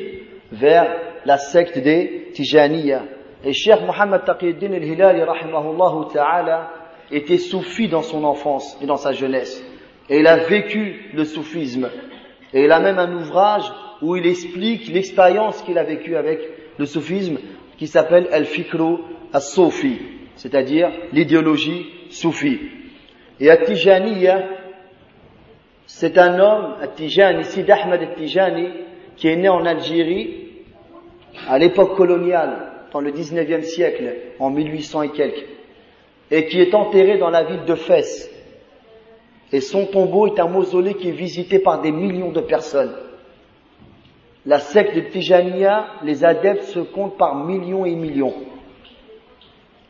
vers 0.52 0.86
la 1.24 1.38
secte 1.38 1.80
des 1.80 2.30
Tijaniya. 2.34 3.02
Et 3.44 3.52
Cheikh 3.52 3.80
Mohammed 3.84 4.24
Taqiyuddin 4.24 4.74
al-Hilali, 4.74 5.24
rahimahullah 5.24 6.08
ta'ala, 6.12 6.70
était 7.16 7.38
soufi 7.38 7.88
dans 7.88 8.02
son 8.02 8.24
enfance 8.24 8.78
et 8.82 8.86
dans 8.86 8.96
sa 8.96 9.12
jeunesse. 9.12 9.64
Et 10.08 10.18
il 10.18 10.26
a 10.26 10.36
vécu 10.36 11.10
le 11.14 11.24
soufisme. 11.24 11.88
Et 12.52 12.64
il 12.64 12.72
a 12.72 12.80
même 12.80 12.98
un 12.98 13.12
ouvrage 13.14 13.70
où 14.02 14.16
il 14.16 14.26
explique 14.26 14.88
l'expérience 14.88 15.62
qu'il 15.62 15.78
a 15.78 15.84
vécue 15.84 16.16
avec 16.16 16.40
le 16.78 16.86
soufisme 16.86 17.38
qui 17.78 17.86
s'appelle 17.86 18.28
Al-Fikru 18.30 18.98
As-Soufi, 19.32 19.98
c'est-à-dire 20.36 20.90
l'idéologie 21.12 21.86
soufi. 22.10 22.60
Et 23.40 23.50
At-Tijaniya, 23.50 24.44
c'est 25.86 26.18
un 26.18 26.38
homme, 26.38 26.76
At-Tijani, 26.80 27.44
Sid 27.44 27.68
Ahmed 27.70 28.02
At-Tijani, 28.02 28.68
qui 29.16 29.28
est 29.28 29.36
né 29.36 29.48
en 29.48 29.64
Algérie 29.64 30.44
à 31.48 31.58
l'époque 31.58 31.96
coloniale, 31.96 32.72
dans 32.92 33.00
le 33.00 33.10
19e 33.10 33.62
siècle, 33.62 34.14
en 34.38 34.50
1800 34.50 35.02
et 35.02 35.08
quelques, 35.10 35.46
et 36.30 36.46
qui 36.46 36.60
est 36.60 36.74
enterré 36.74 37.18
dans 37.18 37.30
la 37.30 37.44
ville 37.44 37.64
de 37.64 37.74
Fès. 37.74 38.30
Et 39.52 39.60
son 39.60 39.86
tombeau 39.86 40.26
est 40.26 40.40
un 40.40 40.48
mausolée 40.48 40.94
qui 40.94 41.08
est 41.08 41.12
visité 41.12 41.58
par 41.58 41.80
des 41.80 41.92
millions 41.92 42.32
de 42.32 42.40
personnes. 42.40 42.94
La 44.46 44.58
secte 44.58 44.94
de 44.94 45.00
Tijaniya, 45.00 45.86
les 46.02 46.24
adeptes 46.24 46.64
se 46.64 46.80
comptent 46.80 47.16
par 47.16 47.34
millions 47.34 47.86
et 47.86 47.94
millions. 47.94 48.34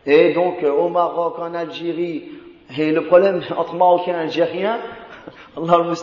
Et 0.07 0.33
donc, 0.35 0.62
euh, 0.62 0.70
au 0.70 0.88
Maroc, 0.88 1.38
en 1.38 1.55
Algérie, 1.55 2.25
et 2.77 2.92
le 2.92 3.05
problème 3.05 3.40
entre 3.57 3.75
Marocains 3.75 4.12
et 4.12 4.23
Algériens, 4.23 4.79
Allah 5.57 5.94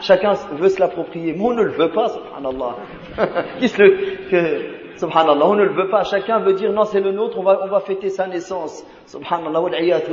chacun 0.00 0.32
veut 0.52 0.68
se 0.68 0.80
l'approprier. 0.80 1.34
Mais 1.34 1.44
on 1.44 1.52
ne 1.52 1.62
le 1.62 1.72
veut 1.72 1.90
pas, 1.90 2.08
subhanallah. 2.08 2.76
Qu'est-ce 3.60 3.76
que, 3.76 4.79
subhanallah, 5.00 5.46
on 5.46 5.54
ne 5.54 5.64
le 5.64 5.72
veut 5.72 5.88
pas. 5.88 6.04
Chacun 6.04 6.40
veut 6.40 6.54
dire, 6.54 6.72
non, 6.72 6.84
c'est 6.84 7.00
le 7.00 7.12
nôtre, 7.12 7.38
on 7.38 7.42
va, 7.42 7.60
on 7.64 7.68
va 7.68 7.80
fêter 7.80 8.10
sa 8.10 8.26
naissance. 8.26 8.84
Subhanallah, 9.06 9.60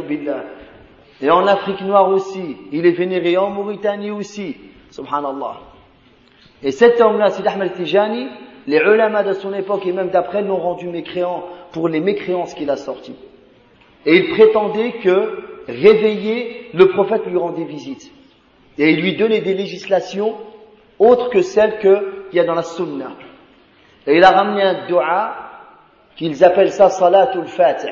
billah. 0.08 0.44
Et 1.22 1.30
en 1.30 1.46
Afrique 1.48 1.82
noire 1.82 2.10
aussi, 2.10 2.58
il 2.72 2.86
est 2.86 2.92
vénéré 2.92 3.38
en 3.38 3.50
Mauritanie 3.50 4.12
aussi. 4.12 4.56
Subhanallah. 4.92 5.58
Et 6.64 6.72
cet 6.72 7.02
homme-là, 7.02 7.30
Sid 7.30 7.46
Ahmed 7.46 7.74
Tijani, 7.74 8.28
les 8.68 8.78
ulama 8.78 9.24
de 9.24 9.34
son 9.34 9.54
époque 9.54 9.86
et 9.86 9.92
même 9.92 10.10
d'après 10.10 10.42
l'ont 10.42 10.58
rendu 10.58 10.88
mécréant 10.88 11.44
pour 11.72 11.88
les 11.88 12.00
mécréances 12.00 12.54
qu'il 12.54 12.70
a 12.70 12.76
sorties. 12.76 13.16
Et 14.06 14.16
il 14.16 14.30
prétendait 14.30 14.94
que 15.04 15.44
réveiller, 15.68 16.70
le 16.74 16.88
prophète 16.90 17.26
lui 17.26 17.38
rendait 17.38 17.66
visite. 17.66 18.12
Et 18.78 18.92
il 18.92 19.02
lui 19.02 19.16
donnait 19.16 19.42
des 19.42 19.54
législations 19.54 20.36
autres 21.00 21.30
que 21.30 21.42
celles 21.42 21.80
qu'il 21.80 22.02
y 22.34 22.40
a 22.40 22.44
dans 22.44 22.56
la 22.56 22.64
sunna. 22.64 23.12
Et 24.08 24.16
il 24.16 24.24
a 24.24 24.32
ramené 24.32 24.64
un 24.64 24.88
dua 24.88 25.36
qu'ils 26.16 26.44
appellent 26.44 26.72
ça 26.72 26.90
salatul 26.90 27.48
fatih. 27.48 27.92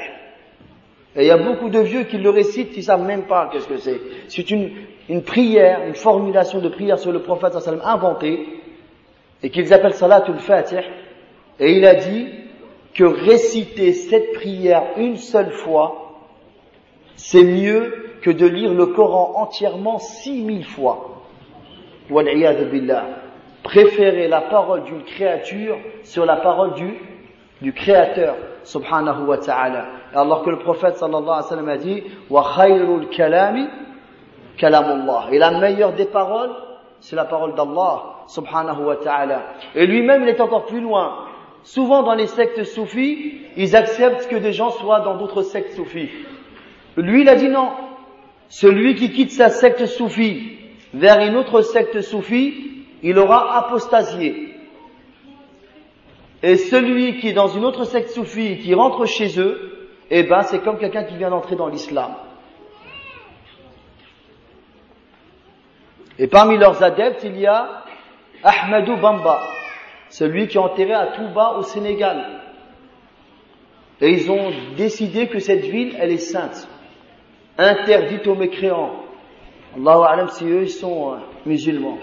Et 1.15 1.23
il 1.23 1.27
y 1.27 1.31
a 1.31 1.37
beaucoup 1.37 1.69
de 1.69 1.79
vieux 1.79 2.03
qui 2.03 2.17
le 2.17 2.29
récitent, 2.29 2.71
qui 2.71 2.83
savent 2.83 3.03
même 3.03 3.23
pas 3.23 3.49
qu'est-ce 3.51 3.67
que 3.67 3.77
c'est. 3.77 3.99
C'est 4.29 4.49
une, 4.49 4.71
une 5.09 5.23
prière, 5.23 5.85
une 5.85 5.95
formulation 5.95 6.59
de 6.59 6.69
prière 6.69 6.97
sur 6.97 7.11
le 7.11 7.21
prophète 7.21 7.53
sallam 7.59 7.81
inventée, 7.83 8.47
et 9.43 9.49
qu'ils 9.49 9.73
appellent 9.73 9.93
salatul 9.93 10.39
fatih. 10.39 10.79
Et 11.59 11.73
il 11.73 11.85
a 11.85 11.95
dit 11.95 12.27
que 12.93 13.03
réciter 13.03 13.91
cette 13.91 14.33
prière 14.33 14.83
une 14.97 15.17
seule 15.17 15.51
fois, 15.51 16.21
c'est 17.15 17.43
mieux 17.43 18.05
que 18.21 18.31
de 18.31 18.45
lire 18.45 18.73
le 18.73 18.87
Coran 18.87 19.33
entièrement 19.35 19.99
six 19.99 20.41
mille 20.41 20.65
fois. 20.65 21.23
billah. 22.09 23.24
Préférer 23.65 24.27
la 24.27 24.41
parole 24.41 24.83
d'une 24.83 25.01
créature 25.01 25.79
sur 26.03 26.23
la 26.23 26.35
parole 26.35 26.75
du, 26.75 26.93
du 27.63 27.73
Créateur, 27.73 28.35
subhanahu 28.63 29.25
wa 29.25 29.39
ta'ala. 29.39 29.87
Alors 30.13 30.43
que 30.43 30.51
le 30.51 30.59
prophète 30.59 30.97
sallallahu 30.97 31.23
alayhi 31.23 31.41
wa 31.41 31.41
sallam 31.41 31.69
a 31.69 31.77
dit, 31.77 32.03
wa 32.29 32.45
khayrul 32.55 33.09
kalami 33.09 33.65
kalamullah. 34.59 35.29
Et 35.31 35.39
la 35.39 35.59
meilleure 35.59 35.93
des 35.93 36.05
paroles, 36.05 36.51
c'est 36.99 37.15
la 37.15 37.25
parole 37.25 37.55
d'Allah, 37.55 38.03
subhanahu 38.27 38.83
wa 38.83 38.97
ta'ala. 38.97 39.41
Et 39.73 39.87
lui-même, 39.87 40.21
il 40.21 40.29
est 40.29 40.41
encore 40.41 40.67
plus 40.67 40.81
loin. 40.81 41.25
Souvent 41.63 42.03
dans 42.03 42.13
les 42.13 42.27
sectes 42.27 42.65
soufis, 42.65 43.41
ils 43.57 43.75
acceptent 43.75 44.27
que 44.27 44.35
des 44.35 44.53
gens 44.53 44.69
soient 44.69 44.99
dans 44.99 45.15
d'autres 45.15 45.41
sectes 45.41 45.73
soufis. 45.73 46.11
Lui, 46.97 47.21
il 47.21 47.29
a 47.29 47.35
dit 47.35 47.49
non. 47.49 47.71
Celui 48.47 48.93
qui 48.93 49.11
quitte 49.11 49.31
sa 49.31 49.49
secte 49.49 49.87
soufie 49.87 50.59
vers 50.93 51.19
une 51.21 51.35
autre 51.35 51.61
secte 51.61 52.01
soufie, 52.01 52.74
il 53.05 53.17
aura 53.19 53.57
apostasié. 53.57 54.55
Et 56.41 56.57
celui 56.57 57.17
qui 57.19 57.29
est 57.29 57.33
dans 57.33 57.47
une 57.47 57.63
autre 57.63 57.85
secte 57.85 58.09
soufie, 58.09 58.57
qui 58.57 58.73
rentre 58.73 59.05
chez 59.05 59.39
eux, 59.39 59.89
eh 60.09 60.23
ben, 60.23 60.41
c'est 60.41 60.59
comme 60.59 60.77
quelqu'un 60.77 61.03
qui 61.03 61.15
vient 61.15 61.29
d'entrer 61.29 61.55
dans 61.55 61.67
l'islam. 61.67 62.15
Et 66.17 66.27
parmi 66.27 66.57
leurs 66.57 66.81
adeptes, 66.83 67.23
il 67.23 67.39
y 67.39 67.45
a 67.45 67.83
Ahmadou 68.43 68.97
Bamba, 68.97 69.41
celui 70.09 70.47
qui 70.47 70.57
est 70.57 70.61
enterré 70.61 70.93
à 70.93 71.07
Touba 71.07 71.55
au 71.59 71.61
Sénégal. 71.61 72.41
Et 74.01 74.11
ils 74.11 74.31
ont 74.31 74.51
décidé 74.75 75.27
que 75.27 75.39
cette 75.39 75.65
ville, 75.65 75.95
elle 75.99 76.11
est 76.11 76.17
sainte 76.17 76.67
interdite 77.57 78.27
aux 78.27 78.35
mécréants. 78.35 78.91
Allahu 79.77 80.03
alam 80.07 80.29
si 80.29 80.45
eux 80.45 80.63
ils 80.63 80.69
sont 80.69 81.13
euh, 81.13 81.17
musulmans. 81.45 81.97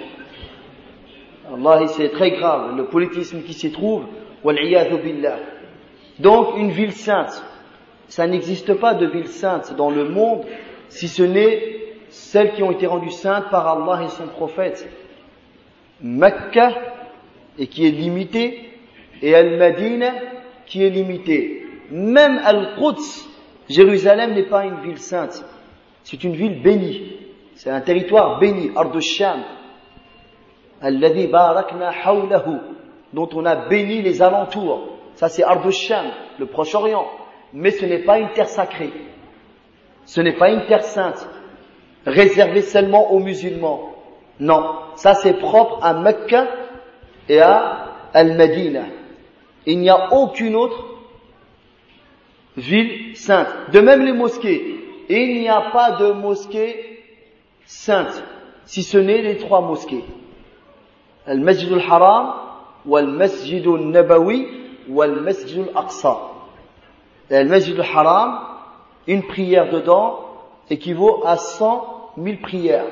Allah 1.53 1.87
c'est 1.89 2.11
très 2.11 2.31
grave, 2.33 2.77
le 2.77 2.87
politisme 2.87 3.43
qui 3.43 3.53
s'y 3.53 3.73
trouve, 3.73 4.05
billah. 4.45 5.39
Donc 6.19 6.57
une 6.57 6.71
ville 6.71 6.93
sainte, 6.93 7.45
ça 8.09 8.27
n'existe 8.27 8.75
pas 8.75 8.95
de 8.95 9.07
ville 9.07 9.29
sainte 9.29 9.75
dans 9.77 9.91
le 9.91 10.09
monde 10.09 10.45
si 10.89 11.09
ce 11.09 11.23
n'est 11.23 11.79
celles 12.09 12.53
qui 12.53 12.63
ont 12.63 12.71
été 12.71 12.87
rendues 12.87 13.11
saintes 13.11 13.49
par 13.51 13.67
Allah 13.67 14.05
et 14.05 14.09
son 14.09 14.27
prophète. 14.27 14.89
Mecca, 16.03 16.73
et 17.59 17.67
qui 17.67 17.87
est 17.87 17.91
limitée, 17.91 18.71
et 19.23 19.35
Al-Madina, 19.35 20.13
qui 20.67 20.85
est 20.85 20.91
limitée. 20.91 21.65
Même 21.91 22.41
Al-Quds, 22.45 23.29
Jérusalem 23.69 24.35
n'est 24.35 24.49
pas 24.49 24.65
une 24.65 24.81
ville 24.81 24.99
sainte, 24.99 25.45
c'est 26.03 26.25
une 26.25 26.35
ville 26.35 26.61
bénie. 26.61 27.19
C'est 27.55 27.71
un 27.71 27.81
territoire 27.81 28.39
béni, 28.41 28.71
Ardusham, 28.75 29.41
Alladhi 30.83 31.29
barakna 31.29 31.93
hawlahu, 32.05 32.59
dont 33.13 33.29
on 33.35 33.47
a 33.47 33.69
béni 33.69 34.03
les 34.03 34.21
alentours. 34.21 34.89
Ça 35.15 35.29
c'est 35.29 35.45
Ardusham, 35.45 36.07
le 36.39 36.47
Proche-Orient. 36.47 37.07
Mais 37.53 37.71
ce 37.71 37.87
n'est 37.87 38.01
pas 38.01 38.19
une 38.19 38.31
terre 38.31 38.49
sacrée. 38.49 38.93
Ce 40.05 40.21
n'est 40.21 40.37
pas 40.37 40.51
une 40.51 40.67
terre 40.67 40.85
sainte, 40.85 41.29
réservée 42.05 42.63
seulement 42.63 43.13
aux 43.13 43.21
musulmans. 43.21 43.93
Non, 44.41 44.65
ça 44.97 45.15
c'est 45.15 45.35
propre 45.35 45.79
à 45.83 45.95
Mecca 45.95 46.49
et 47.29 47.39
à 47.39 47.87
Al-Madina. 48.13 48.83
Il 49.67 49.79
n'y 49.79 49.91
a 49.91 50.13
aucune 50.13 50.57
autre 50.57 50.85
ville 52.57 53.17
sainte. 53.17 53.49
De 53.73 53.81
même 53.81 54.05
les 54.05 54.13
mosquées. 54.13 54.81
Il 55.09 55.41
n'y 55.41 55.49
a 55.49 55.61
pas 55.73 55.93
de 55.93 56.13
mosquée 56.13 57.01
sainte, 57.65 58.23
si 58.65 58.83
ce 58.83 58.99
n'est 58.99 59.23
les 59.23 59.37
trois 59.37 59.61
mosquées. 59.61 60.05
Al-Masjid 61.27 61.73
al-Haram, 61.73 62.35
wal-Masjid 62.85 63.65
al-Nabawi, 63.67 64.49
wal-Masjid 64.89 65.69
al-Aqsa. 65.69 66.19
Al-Masjid 67.31 67.79
al-Haram, 67.79 68.41
une 69.07 69.23
prière 69.23 69.71
dedans 69.71 70.21
équivaut 70.69 71.23
à 71.25 71.37
100 71.37 72.13
000 72.19 72.37
prières. 72.43 72.87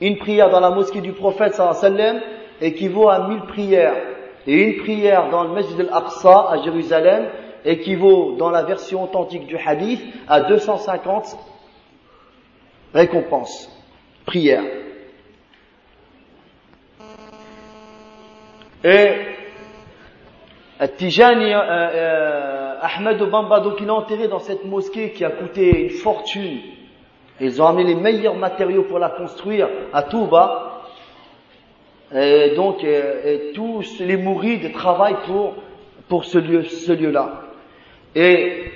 Une 0.00 0.16
prière 0.18 0.50
dans 0.50 0.60
la 0.60 0.70
mosquée 0.70 1.00
du 1.00 1.12
prophète 1.12 1.54
sallam 1.54 2.20
équivaut 2.60 3.08
à 3.08 3.28
1000 3.28 3.40
prières. 3.42 3.96
Et 4.46 4.54
une 4.54 4.82
prière 4.82 5.30
dans 5.30 5.44
le 5.44 5.50
Masjid 5.50 5.80
al-Aqsa 5.80 6.48
à 6.50 6.62
Jérusalem 6.62 7.28
équivaut 7.64 8.36
dans 8.38 8.50
la 8.50 8.62
version 8.62 9.04
authentique 9.04 9.46
du 9.46 9.56
hadith 9.56 10.00
à 10.28 10.42
250 10.42 11.36
récompenses, 12.94 13.70
prières. 14.24 14.64
Et 18.88 19.08
Tijani 20.96 21.52
euh, 21.52 21.58
euh, 21.60 22.74
Ahmed 22.80 23.20
Bamba, 23.28 23.58
donc 23.58 23.80
il 23.80 23.88
est 23.88 23.90
enterré 23.90 24.28
dans 24.28 24.38
cette 24.38 24.64
mosquée 24.64 25.10
qui 25.10 25.24
a 25.24 25.30
coûté 25.30 25.86
une 25.86 25.90
fortune. 25.90 26.60
Ils 27.40 27.60
ont 27.60 27.66
amené 27.66 27.94
les 27.94 28.00
meilleurs 28.00 28.36
matériaux 28.36 28.84
pour 28.84 29.00
la 29.00 29.08
construire 29.08 29.68
à 29.92 30.04
Touba. 30.04 30.82
Et 32.14 32.54
donc, 32.54 32.84
euh, 32.84 33.52
tous 33.54 33.98
les 33.98 34.16
mourides 34.16 34.72
travaillent 34.72 35.18
pour, 35.26 35.54
pour 36.08 36.24
ce 36.24 36.38
lieu, 36.38 36.62
ce 36.62 36.92
lieu-là. 36.92 37.42
Et 38.14 38.70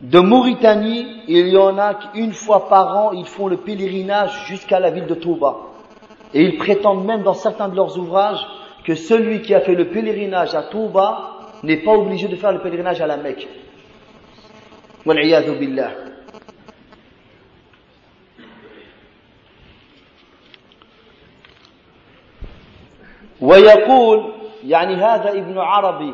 de 0.00 0.18
Mauritanie, 0.18 1.06
il 1.28 1.50
y 1.50 1.56
en 1.56 1.78
a 1.78 1.94
qu'une 1.94 2.32
fois 2.32 2.68
par 2.68 2.96
an, 2.96 3.12
ils 3.12 3.26
font 3.26 3.46
le 3.46 3.58
pèlerinage 3.58 4.46
jusqu'à 4.46 4.80
la 4.80 4.90
ville 4.90 5.06
de 5.06 5.14
Touba. 5.14 5.56
Et 6.34 6.42
ils 6.42 6.58
prétendent 6.58 7.04
même 7.04 7.22
dans 7.22 7.34
certains 7.34 7.68
de 7.68 7.76
leurs 7.76 7.96
ouvrages 7.96 8.44
que 8.89 8.95
celui 8.95 9.41
qui 9.41 9.53
a 9.53 9.61
fait 9.61 9.75
le 9.75 9.89
pèlerinage 9.89 10.55
à 10.55 10.63
Touba 10.63 11.51
n'est 11.63 11.83
pas 11.83 11.93
obligé 11.93 12.27
de 12.27 12.35
faire 12.35 12.51
le 12.51 12.59
pèlerinage 12.59 13.01
à 13.01 13.07
la 13.07 13.17
Mecque. 13.17 13.47
billah. 15.05 15.91
ويقول 23.41 24.33
يعني 24.63 24.95
هذا 24.95 25.29
ابن 25.29 25.57
عربي 25.57 26.13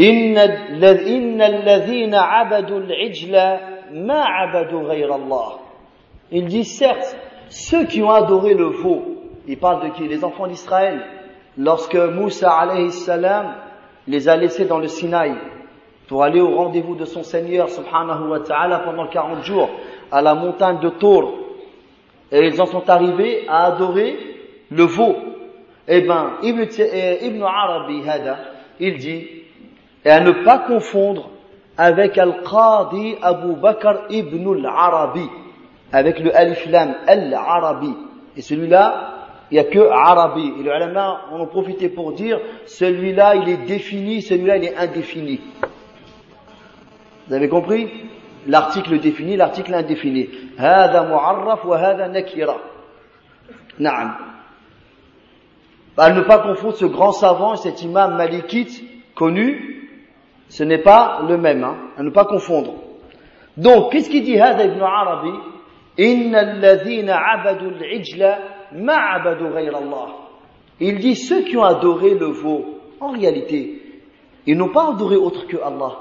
إن, 0.00 0.38
إن 0.38 1.42
الذين 1.42 2.14
عبدوا 2.14 2.78
العجل 2.78 3.32
ما 3.92 4.24
عبدوا 4.24 4.82
غير 4.82 5.14
الله 5.14 5.60
Il 6.32 6.46
dit 6.46 6.64
certes, 6.64 7.16
ceux 7.48 7.86
qui 7.86 8.02
ont 8.04 8.10
adoré 8.12 8.54
le 8.54 8.66
veau, 8.66 9.13
il 9.47 9.57
parle 9.57 9.83
de 9.83 9.93
qui? 9.95 10.07
Les 10.07 10.23
enfants 10.23 10.47
d'Israël. 10.47 11.01
Lorsque 11.57 11.95
Moussa 11.95 12.51
alayhi 12.51 12.91
salam 12.91 13.55
les 14.07 14.27
a 14.27 14.35
laissés 14.35 14.65
dans 14.65 14.79
le 14.79 14.87
Sinaï 14.87 15.33
pour 16.07 16.23
aller 16.23 16.41
au 16.41 16.55
rendez-vous 16.55 16.95
de 16.95 17.05
son 17.05 17.23
Seigneur 17.23 17.69
subhanahu 17.69 18.27
wa 18.29 18.39
ta'ala 18.41 18.79
pendant 18.79 19.07
40 19.07 19.43
jours 19.43 19.69
à 20.11 20.21
la 20.21 20.35
montagne 20.35 20.79
de 20.79 20.89
Tour. 20.89 21.33
Et 22.31 22.47
ils 22.47 22.61
en 22.61 22.65
sont 22.65 22.89
arrivés 22.89 23.45
à 23.47 23.65
adorer 23.65 24.17
le 24.69 24.83
veau. 24.83 25.15
Eh 25.87 26.01
ben, 26.01 26.33
Ibn, 26.41 26.63
eh, 26.79 27.25
Ibn 27.25 27.43
Arabi, 27.43 28.07
hada, 28.07 28.37
il 28.79 28.97
dit, 28.97 29.27
et 30.03 30.09
à 30.09 30.19
ne 30.19 30.31
pas 30.43 30.59
confondre 30.59 31.29
avec 31.77 32.17
Al-Qadi 32.17 33.17
Abu 33.21 33.55
Bakr 33.55 34.05
ibn 34.09 34.65
al-Arabi, 34.65 35.27
avec 35.91 36.19
le 36.19 36.35
alif 36.35 36.65
lam, 36.67 36.95
al-Arabi. 37.07 37.93
Et 38.37 38.41
celui-là, 38.41 39.14
il 39.50 39.54
n'y 39.54 39.60
a 39.60 39.64
que 39.64 39.78
Arabi. 39.78 40.52
Et 40.60 40.62
les 40.62 40.70
ulama 40.70 41.22
en 41.32 41.40
ont 41.40 41.46
profité 41.46 41.88
pour 41.88 42.12
dire, 42.12 42.40
celui-là 42.66 43.36
il 43.36 43.48
est 43.48 43.66
défini, 43.66 44.22
celui-là 44.22 44.56
il 44.58 44.64
est 44.64 44.76
indéfini. 44.76 45.40
Vous 47.28 47.34
avez 47.34 47.48
compris 47.48 47.88
L'article 48.46 48.98
défini, 49.00 49.36
l'article 49.36 49.74
indéfini. 49.74 50.28
هذا 50.58 51.02
معرف 51.02 51.66
وهذا 51.66 52.08
نكرة. 52.08 52.56
نعم. 53.78 54.14
À 55.98 56.10
ne 56.10 56.22
pas 56.22 56.38
confondre 56.38 56.76
ce 56.76 56.86
grand 56.86 57.12
savant 57.12 57.52
et 57.54 57.56
cet 57.58 57.82
imam 57.82 58.16
malikite 58.16 58.82
connu, 59.14 59.90
ce 60.48 60.64
n'est 60.64 60.78
pas 60.78 61.20
le 61.28 61.36
même, 61.36 61.62
hein, 61.62 61.76
à 61.98 62.02
ne 62.02 62.08
pas 62.08 62.24
confondre. 62.24 62.72
Donc, 63.58 63.92
qu'est-ce 63.92 64.08
qu'il 64.08 64.24
dit 64.24 64.38
هذا 64.38 64.64
ibn 64.64 64.80
Arabi 64.80 65.32
إن 65.98 66.34
الذين 66.34 67.10
عبدوا 67.10 67.70
العجل 67.70 68.34
Il 70.79 70.99
dit 70.99 71.15
ceux 71.15 71.43
qui 71.43 71.57
ont 71.57 71.63
adoré 71.63 72.15
le 72.15 72.27
veau, 72.27 72.65
en 72.99 73.11
réalité, 73.11 73.81
ils 74.45 74.57
n'ont 74.57 74.69
pas 74.69 74.89
adoré 74.91 75.15
autre 75.15 75.47
que 75.47 75.57
Allah. 75.57 75.97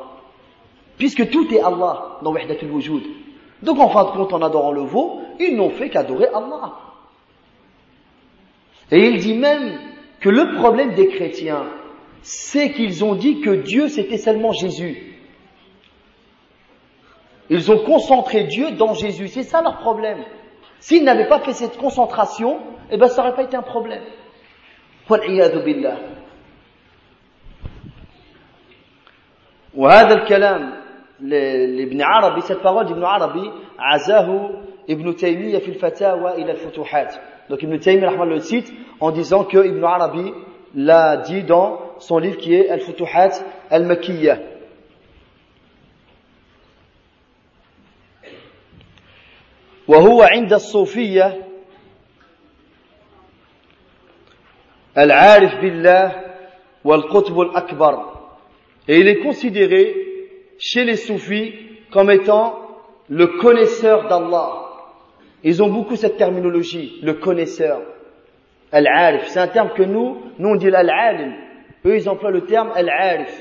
Puisque 0.99 1.31
tout 1.31 1.53
est 1.53 1.61
Allah 1.61 2.19
dans 2.23 2.33
Wahdatul 2.33 2.71
Wujud. 2.71 3.03
Donc 3.63 3.79
en 3.79 3.89
fin 3.89 4.05
de 4.05 4.11
compte, 4.11 4.33
en 4.33 4.43
adorant 4.43 4.73
le 4.73 4.83
veau, 4.83 5.21
ils 5.41 5.57
n'ont 5.57 5.71
fait 5.71 5.91
qu'adorer 5.91 6.27
Allah. 6.29 6.75
Et 8.91 9.09
il 9.09 9.19
dit 9.19 9.35
même 9.35 9.79
que 10.21 10.29
le 10.29 10.55
problème 10.57 10.95
des 10.95 11.09
chrétiens, 11.09 11.65
c'est 12.23 12.73
qu'ils 12.73 13.05
ont 13.05 13.15
dit 13.15 13.41
que 13.41 13.51
Dieu 13.51 13.89
c'était 13.89 14.19
seulement 14.19 14.53
Jésus. 14.53 15.15
Ils 17.51 17.71
ont 17.71 17.79
concentré 17.79 18.45
Dieu 18.45 18.73
dans 18.73 18.95
Jésus, 18.95 19.29
c'est 19.29 19.43
ça 19.43 19.63
leur 19.63 19.79
problème. 19.79 20.25
S'ils 20.84 21.04
n'avaient 21.04 21.28
pas 21.28 21.40
fait 21.40 21.54
cette 21.54 21.78
concentration, 21.78 22.60
eh 22.92 22.98
ben 22.98 23.08
ça 23.08 23.22
n'aurait 23.22 23.36
pas 23.36 23.44
été 23.44 23.58
un 23.58 23.62
problème. 23.62 24.04
billah. 25.10 25.98
وهذا 29.76 30.14
الكلام 30.14 30.74
لابن 31.22 32.02
عربي 32.02 32.42
cette 32.42 32.62
parole 32.62 32.86
d'Ibn 32.88 33.04
Arabi 33.04 33.52
عزاه 33.80 34.50
ابن 34.90 35.16
تيمية 35.16 35.60
في 35.60 35.70
الفتاوى 35.70 36.42
إلى 36.42 36.52
الفتوحات 36.52 37.16
donc 37.50 37.64
Ibn 37.64 37.78
Taymiyyah 37.80 38.26
le 38.26 38.40
cite 38.40 38.72
en 39.00 39.12
disant 39.12 39.44
que 39.44 39.58
Ibn 39.58 39.84
Arabi 39.84 40.34
l'a 40.76 41.18
dit 41.18 41.44
dans 41.44 41.80
son 41.98 42.20
livre 42.20 42.38
qui 42.38 42.54
est 42.54 42.70
Al-Futuhat 42.70 43.32
Al-Makkiyah. 43.72 44.38
وهو 49.88 50.22
عند 50.22 50.54
الصوفية 50.54 51.48
العارف 54.98 55.62
بالله 55.62 56.12
والقطب 56.84 57.40
الأكبر 57.40 58.20
et 58.88 59.00
il 59.00 59.08
est 59.08 59.20
considéré 59.20 59.96
chez 60.58 60.84
les 60.84 60.96
soufis 60.96 61.54
comme 61.92 62.10
étant 62.10 62.60
le 63.08 63.28
connaisseur 63.28 64.08
d'Allah 64.08 64.70
Ils 65.44 65.64
ont 65.64 65.70
beaucoup 65.70 65.96
cette 65.96 66.18
terminologie, 66.18 67.00
le 67.02 67.14
connaisseur. 67.14 67.82
Al-arif. 68.72 69.24
C'est 69.28 69.40
un 69.40 69.48
terme 69.48 69.70
que 69.76 69.84
nous, 69.84 70.18
nous 70.38 70.50
on 70.50 70.56
dit 70.56 70.70
l'al-alim. 70.70 71.34
Eux, 71.86 71.96
ils 71.96 72.10
emploient 72.10 72.32
le 72.32 72.46
terme 72.46 72.72
al-arif. 72.76 73.34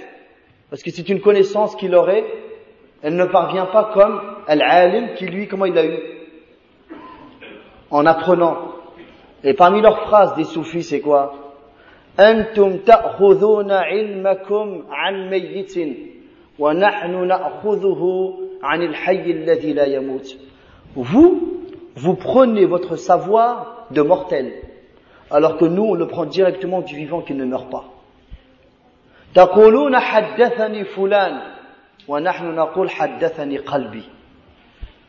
Parce 0.70 0.82
que 0.82 0.90
c'est 0.90 1.08
une 1.08 1.20
connaissance 1.20 1.74
qu'il 1.76 1.94
aurait. 1.94 2.24
Elle 3.02 3.16
ne 3.16 3.24
parvient 3.24 3.66
pas 3.66 3.90
comme 3.94 4.20
al-alim 4.46 5.14
qui 5.14 5.26
lui, 5.26 5.48
comment 5.48 5.66
il 5.66 5.76
a 5.76 5.84
eu 5.84 5.98
En 7.92 8.06
apprenant. 8.06 8.58
Et 9.44 9.54
parmi 9.54 9.80
leurs 9.80 10.00
phrases 10.08 10.34
des 10.34 10.44
soufis, 10.44 10.82
c'est 10.82 11.00
quoi 11.00 11.34
أنتم 12.18 12.76
تأخذون 12.76 13.70
علمكم 13.72 14.82
عن 14.90 15.30
ميت 15.30 15.74
ونحن 16.58 17.26
نأخذه 17.26 18.34
عن 18.62 18.82
الحي 18.82 19.30
الذي 19.30 19.72
لا 19.72 19.86
يموت. 19.86 20.36
Vous, 20.96 21.62
vous 21.94 22.14
prenez 22.14 22.64
votre 22.64 22.96
savoir 22.96 23.86
de 23.92 24.02
mortel, 24.02 24.52
alors 25.30 25.58
que 25.58 25.64
nous, 25.64 25.84
on 25.84 25.94
le 25.94 26.08
prend 26.08 26.24
directement 26.24 26.80
du 26.80 26.96
vivant 26.96 27.20
qui 27.20 27.34
ne 27.34 27.44
meurt 27.44 27.70
pas. 27.70 27.84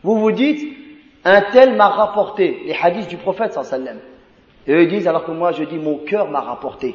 Vous 0.03 0.19
vous 0.19 0.31
dites, 0.31 0.77
un 1.24 1.40
tel 1.52 1.74
m'a 1.74 1.88
rapporté 1.88 2.62
les 2.64 2.74
hadiths 2.74 3.08
du 3.08 3.16
prophète 3.16 3.52
sallam. 3.52 3.98
Et 4.66 4.72
eux 4.72 4.86
disent, 4.86 5.08
alors 5.08 5.24
que 5.24 5.30
moi 5.30 5.52
je 5.52 5.64
dis, 5.64 5.78
mon 5.78 5.98
cœur 5.98 6.28
m'a 6.28 6.40
rapporté. 6.40 6.94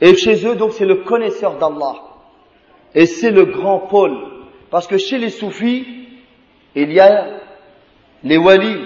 Et 0.00 0.14
chez 0.16 0.46
eux, 0.46 0.56
donc, 0.56 0.72
c'est 0.72 0.86
le 0.86 0.96
connaisseur 0.96 1.58
d'Allah. 1.58 1.96
Et 2.94 3.06
c'est 3.06 3.30
le 3.30 3.46
grand 3.46 3.80
pôle. 3.80 4.16
Parce 4.70 4.86
que 4.86 4.98
chez 4.98 5.18
les 5.18 5.30
soufis, 5.30 5.86
il 6.74 6.92
y 6.92 7.00
a 7.00 7.40
les 8.22 8.36
walis 8.36 8.76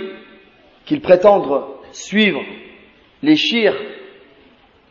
qu'ils 0.85 1.01
prétendent 1.01 1.65
suivre, 1.93 2.41
les 3.23 3.37
chirs 3.37 3.77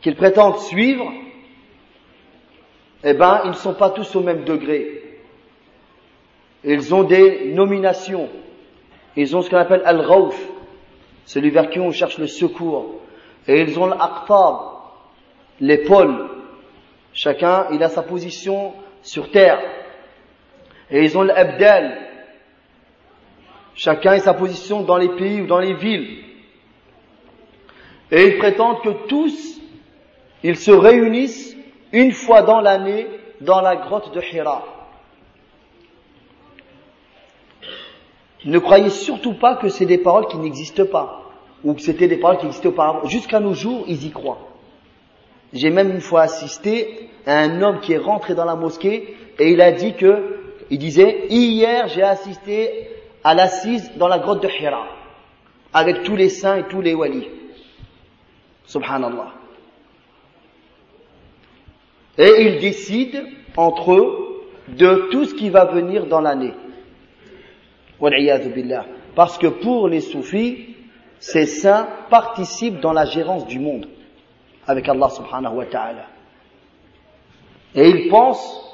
qu'ils 0.00 0.16
prétendent 0.16 0.58
suivre, 0.58 1.12
eh 3.04 3.14
ben, 3.14 3.42
ils 3.44 3.50
ne 3.50 3.54
sont 3.54 3.74
pas 3.74 3.90
tous 3.90 4.14
au 4.16 4.20
même 4.20 4.44
degré. 4.44 5.07
Ils 6.64 6.94
ont 6.94 7.04
des 7.04 7.52
nominations. 7.52 8.28
Ils 9.16 9.36
ont 9.36 9.42
ce 9.42 9.50
qu'on 9.50 9.56
appelle 9.56 9.82
al-ghawf, 9.84 10.36
celui 11.24 11.50
vers 11.50 11.70
qui 11.70 11.80
on 11.80 11.90
cherche 11.92 12.18
le 12.18 12.26
secours. 12.26 13.00
Et 13.46 13.62
ils 13.62 13.78
ont 13.78 13.86
l'aqtab, 13.86 14.56
l'épaule. 15.60 16.28
Chacun, 17.12 17.66
il 17.72 17.82
a 17.82 17.88
sa 17.88 18.02
position 18.02 18.74
sur 19.02 19.30
terre. 19.30 19.60
Et 20.90 21.04
ils 21.04 21.16
ont 21.18 21.22
l'abdal, 21.22 22.08
Chacun 23.78 24.14
a 24.14 24.18
sa 24.18 24.34
position 24.34 24.82
dans 24.82 24.96
les 24.96 25.10
pays 25.10 25.40
ou 25.40 25.46
dans 25.46 25.60
les 25.60 25.74
villes. 25.74 26.24
Et 28.10 28.26
ils 28.26 28.38
prétendent 28.38 28.82
que 28.82 29.06
tous, 29.06 29.60
ils 30.42 30.56
se 30.56 30.72
réunissent 30.72 31.56
une 31.92 32.10
fois 32.10 32.42
dans 32.42 32.60
l'année 32.60 33.06
dans 33.40 33.60
la 33.60 33.76
grotte 33.76 34.12
de 34.12 34.20
Hira. 34.20 34.77
Ne 38.44 38.58
croyez 38.58 38.90
surtout 38.90 39.34
pas 39.34 39.56
que 39.56 39.68
c'est 39.68 39.86
des 39.86 39.98
paroles 39.98 40.26
qui 40.28 40.36
n'existent 40.36 40.86
pas, 40.86 41.22
ou 41.64 41.74
que 41.74 41.82
c'était 41.82 42.08
des 42.08 42.18
paroles 42.18 42.38
qui 42.38 42.46
existaient 42.46 42.68
auparavant. 42.68 43.06
Jusqu'à 43.08 43.40
nos 43.40 43.54
jours, 43.54 43.84
ils 43.88 44.04
y 44.06 44.10
croient. 44.10 44.48
J'ai 45.52 45.70
même 45.70 45.90
une 45.90 46.00
fois 46.00 46.22
assisté 46.22 47.10
à 47.26 47.38
un 47.38 47.62
homme 47.62 47.80
qui 47.80 47.92
est 47.92 47.98
rentré 47.98 48.34
dans 48.34 48.44
la 48.44 48.54
mosquée 48.54 49.16
et 49.38 49.50
il 49.50 49.60
a 49.60 49.72
dit 49.72 49.94
que, 49.94 50.40
il 50.70 50.78
disait, 50.78 51.26
hier 51.30 51.88
j'ai 51.88 52.02
assisté 52.02 52.88
à 53.24 53.34
l'assise 53.34 53.90
dans 53.96 54.08
la 54.08 54.18
grotte 54.18 54.42
de 54.42 54.48
Hira, 54.48 54.86
avec 55.72 56.02
tous 56.02 56.16
les 56.16 56.28
saints 56.28 56.56
et 56.56 56.64
tous 56.68 56.80
les 56.80 56.94
walis. 56.94 57.28
Subhanallah. 58.66 59.32
Et 62.18 62.42
ils 62.42 62.60
décident 62.60 63.20
entre 63.56 63.94
eux 63.94 64.44
de 64.68 65.08
tout 65.10 65.24
ce 65.24 65.34
qui 65.34 65.50
va 65.50 65.64
venir 65.64 66.06
dans 66.06 66.20
l'année. 66.20 66.52
Parce 69.14 69.38
que 69.38 69.46
pour 69.46 69.88
les 69.88 70.00
soufis, 70.00 70.76
ces 71.18 71.46
saints 71.46 71.88
participent 72.10 72.80
dans 72.80 72.92
la 72.92 73.04
gérance 73.04 73.46
du 73.46 73.58
monde 73.58 73.88
avec 74.66 74.88
Allah 74.88 75.08
subhanahu 75.08 75.56
wa 75.56 75.66
ta'ala. 75.66 76.06
Et 77.74 77.88
ils 77.88 78.08
pensent 78.08 78.64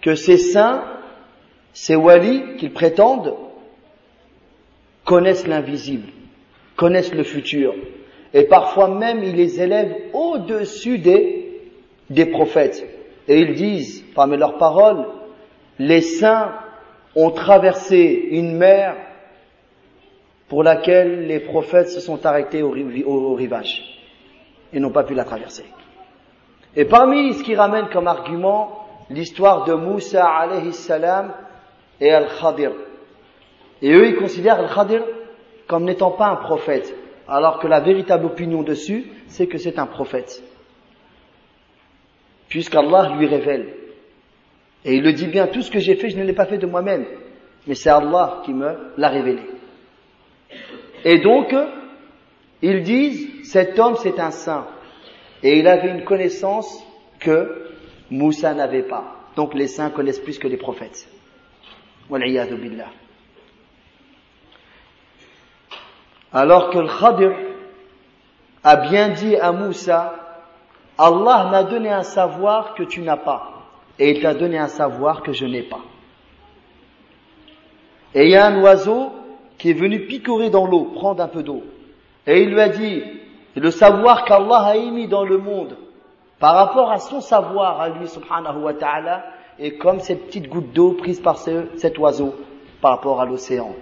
que 0.00 0.14
ces 0.14 0.38
saints, 0.38 0.84
ces 1.72 1.96
walis 1.96 2.56
qu'ils 2.58 2.72
prétendent, 2.72 3.34
connaissent 5.04 5.46
l'invisible, 5.46 6.08
connaissent 6.76 7.14
le 7.14 7.24
futur. 7.24 7.74
Et 8.34 8.44
parfois 8.44 8.88
même, 8.88 9.24
ils 9.24 9.34
les 9.34 9.60
élèvent 9.60 9.96
au-dessus 10.12 10.98
des, 10.98 11.62
des 12.10 12.26
prophètes. 12.26 12.86
Et 13.26 13.40
ils 13.40 13.54
disent, 13.54 14.04
parmi 14.14 14.36
leurs 14.36 14.58
paroles, 14.58 15.06
les 15.78 16.02
saints 16.02 16.52
ont 17.18 17.32
traversé 17.32 18.28
une 18.30 18.56
mer 18.56 18.96
pour 20.48 20.62
laquelle 20.62 21.26
les 21.26 21.40
prophètes 21.40 21.90
se 21.90 22.00
sont 22.00 22.24
arrêtés 22.24 22.62
au, 22.62 23.34
rivage 23.34 23.82
et 24.72 24.78
n'ont 24.78 24.92
pas 24.92 25.02
pu 25.02 25.14
la 25.14 25.24
traverser. 25.24 25.64
Et 26.76 26.84
parmi 26.84 27.34
ce 27.34 27.42
qui 27.42 27.56
ramène 27.56 27.88
comme 27.88 28.06
argument 28.06 28.86
l'histoire 29.10 29.64
de 29.64 29.74
Moussa 29.74 30.24
alayhi 30.24 30.72
salam 30.72 31.34
et 32.00 32.12
Al-Khadir. 32.12 32.70
Et 33.82 33.92
eux, 33.92 34.06
ils 34.06 34.16
considèrent 34.16 34.60
Al-Khadir 34.60 35.02
comme 35.66 35.84
n'étant 35.84 36.12
pas 36.12 36.28
un 36.28 36.36
prophète, 36.36 36.94
alors 37.26 37.58
que 37.58 37.66
la 37.66 37.80
véritable 37.80 38.26
opinion 38.26 38.62
dessus, 38.62 39.10
c'est 39.26 39.48
que 39.48 39.58
c'est 39.58 39.78
un 39.78 39.86
prophète. 39.86 40.40
Puisqu'Allah 42.48 43.16
lui 43.18 43.26
révèle. 43.26 43.74
Et 44.84 44.96
il 44.96 45.02
le 45.02 45.12
dit 45.12 45.26
bien, 45.26 45.46
tout 45.46 45.62
ce 45.62 45.70
que 45.70 45.78
j'ai 45.78 45.96
fait, 45.96 46.10
je 46.10 46.16
ne 46.18 46.24
l'ai 46.24 46.32
pas 46.32 46.46
fait 46.46 46.58
de 46.58 46.66
moi-même, 46.66 47.04
mais 47.66 47.74
c'est 47.74 47.90
Allah 47.90 48.42
qui 48.44 48.52
me 48.52 48.92
l'a 48.96 49.08
révélé. 49.08 49.42
Et 51.04 51.18
donc, 51.18 51.54
ils 52.62 52.82
disent, 52.82 53.50
cet 53.50 53.78
homme 53.78 53.96
c'est 53.96 54.18
un 54.18 54.30
saint. 54.30 54.66
Et 55.42 55.58
il 55.58 55.68
avait 55.68 55.90
une 55.90 56.04
connaissance 56.04 56.84
que 57.20 57.68
Moussa 58.10 58.54
n'avait 58.54 58.82
pas. 58.82 59.16
Donc 59.36 59.54
les 59.54 59.68
saints 59.68 59.90
connaissent 59.90 60.18
plus 60.18 60.38
que 60.38 60.48
les 60.48 60.56
prophètes. 60.56 61.08
billah. 62.10 62.88
Alors 66.32 66.70
que 66.70 66.78
le 66.78 66.88
Khadir 66.88 67.32
a 68.64 68.76
bien 68.76 69.10
dit 69.10 69.36
à 69.36 69.52
Moussa, 69.52 70.14
Allah 70.98 71.48
m'a 71.50 71.62
donné 71.62 71.90
un 71.90 72.02
savoir 72.02 72.74
que 72.74 72.82
tu 72.82 73.00
n'as 73.00 73.16
pas. 73.16 73.57
Et 73.98 74.10
il 74.10 74.22
t'a 74.22 74.34
donné 74.34 74.58
un 74.58 74.68
savoir 74.68 75.22
que 75.22 75.32
je 75.32 75.44
n'ai 75.44 75.62
pas. 75.62 75.80
Et 78.14 78.24
il 78.24 78.30
y 78.30 78.36
a 78.36 78.46
un 78.46 78.60
oiseau 78.62 79.12
qui 79.58 79.70
est 79.70 79.74
venu 79.74 80.06
picorer 80.06 80.50
dans 80.50 80.66
l'eau, 80.66 80.92
prendre 80.94 81.22
un 81.22 81.28
peu 81.28 81.42
d'eau. 81.42 81.62
Et 82.26 82.42
il 82.42 82.50
lui 82.50 82.60
a 82.60 82.68
dit, 82.68 83.02
le 83.56 83.70
savoir 83.70 84.24
qu'Allah 84.24 84.62
a 84.66 84.76
émis 84.76 85.08
dans 85.08 85.24
le 85.24 85.38
monde, 85.38 85.76
par 86.38 86.54
rapport 86.54 86.90
à 86.90 86.98
son 86.98 87.20
savoir 87.20 87.80
à 87.80 87.88
lui, 87.88 88.06
subhanahu 88.06 88.62
wa 88.62 88.74
ta'ala, 88.74 89.24
est 89.58 89.76
comme 89.76 89.98
cette 89.98 90.26
petite 90.26 90.48
goutte 90.48 90.72
d'eau 90.72 90.92
prise 90.92 91.20
par 91.20 91.38
cet 91.38 91.98
oiseau 91.98 92.34
par 92.80 92.92
rapport 92.92 93.20
à 93.20 93.26
l'océan. 93.26 93.74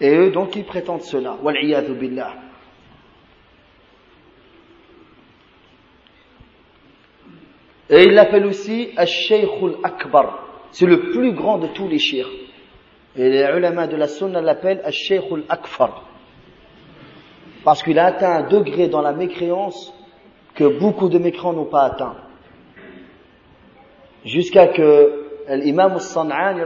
Et 0.00 0.14
eux, 0.14 0.30
donc, 0.30 0.56
ils 0.56 0.64
prétendent 0.64 1.02
cela. 1.02 1.36
Et 7.90 8.04
il 8.04 8.12
l'appelle 8.12 8.46
aussi 8.46 8.90
Al-Shaykhul 8.96 9.78
Akbar. 9.82 10.46
C'est 10.70 10.86
le 10.86 11.10
plus 11.10 11.32
grand 11.32 11.58
de 11.58 11.66
tous 11.66 11.88
les 11.88 11.98
shirs. 11.98 12.28
Et 13.16 13.28
les 13.28 13.42
ulama 13.56 13.88
de 13.88 13.96
la 13.96 14.06
sunna 14.06 14.40
l'appellent 14.40 14.80
Al-Shaykhul 14.84 15.44
Akfar. 15.48 16.04
Parce 17.64 17.82
qu'il 17.82 17.98
a 17.98 18.06
atteint 18.06 18.44
un 18.44 18.48
degré 18.48 18.86
dans 18.86 19.02
la 19.02 19.12
mécréance 19.12 19.92
que 20.54 20.78
beaucoup 20.78 21.08
de 21.08 21.18
mécréants 21.18 21.52
n'ont 21.52 21.64
pas 21.64 21.82
atteint. 21.82 22.14
Jusqu'à 24.24 24.68
que 24.68 25.26
l'imam 25.48 25.92
al-San'ani, 25.92 26.62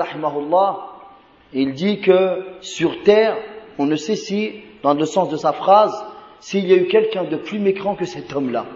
il 1.54 1.72
dit 1.72 2.00
que 2.00 2.44
sur 2.60 3.02
terre, 3.02 3.36
on 3.78 3.86
ne 3.86 3.96
sait 3.96 4.16
si, 4.16 4.62
dans 4.82 4.92
le 4.92 5.06
sens 5.06 5.30
de 5.30 5.36
sa 5.36 5.52
phrase, 5.52 5.94
s'il 6.40 6.66
y 6.68 6.72
a 6.74 6.76
eu 6.76 6.86
quelqu'un 6.86 7.24
de 7.24 7.36
plus 7.36 7.58
mécréant 7.58 7.94
que 7.94 8.04
cet 8.04 8.34
homme-là. 8.34 8.66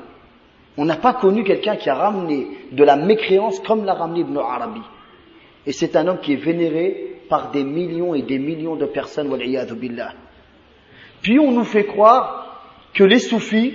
On 0.79 0.85
n'a 0.85 0.97
pas 0.97 1.13
connu 1.13 1.43
quelqu'un 1.43 1.75
qui 1.75 1.91
a 1.91 1.95
ramené 1.97 2.47
de 2.71 2.85
la 2.85 2.95
mécréance 2.95 3.59
comme 3.59 3.85
l'a 3.85 3.95
ramené 3.95 4.21
Ibn 4.21 4.39
Arabi. 4.39 4.81
Et 5.67 5.73
c'est 5.73 5.97
un 5.97 6.07
homme 6.07 6.21
qui 6.21 6.35
est 6.35 6.37
vénéré 6.37 7.21
par 7.29 7.51
des 7.51 7.65
millions 7.65 8.15
et 8.15 8.23
des 8.23 8.39
millions 8.39 8.77
de 8.77 8.87
personnes, 8.87 9.29
billah. 9.37 10.13
Puis 11.21 11.41
on 11.41 11.51
nous 11.51 11.65
fait 11.65 11.85
croire 11.85 12.63
que 12.95 13.03
les 13.03 13.19
soufis 13.19 13.75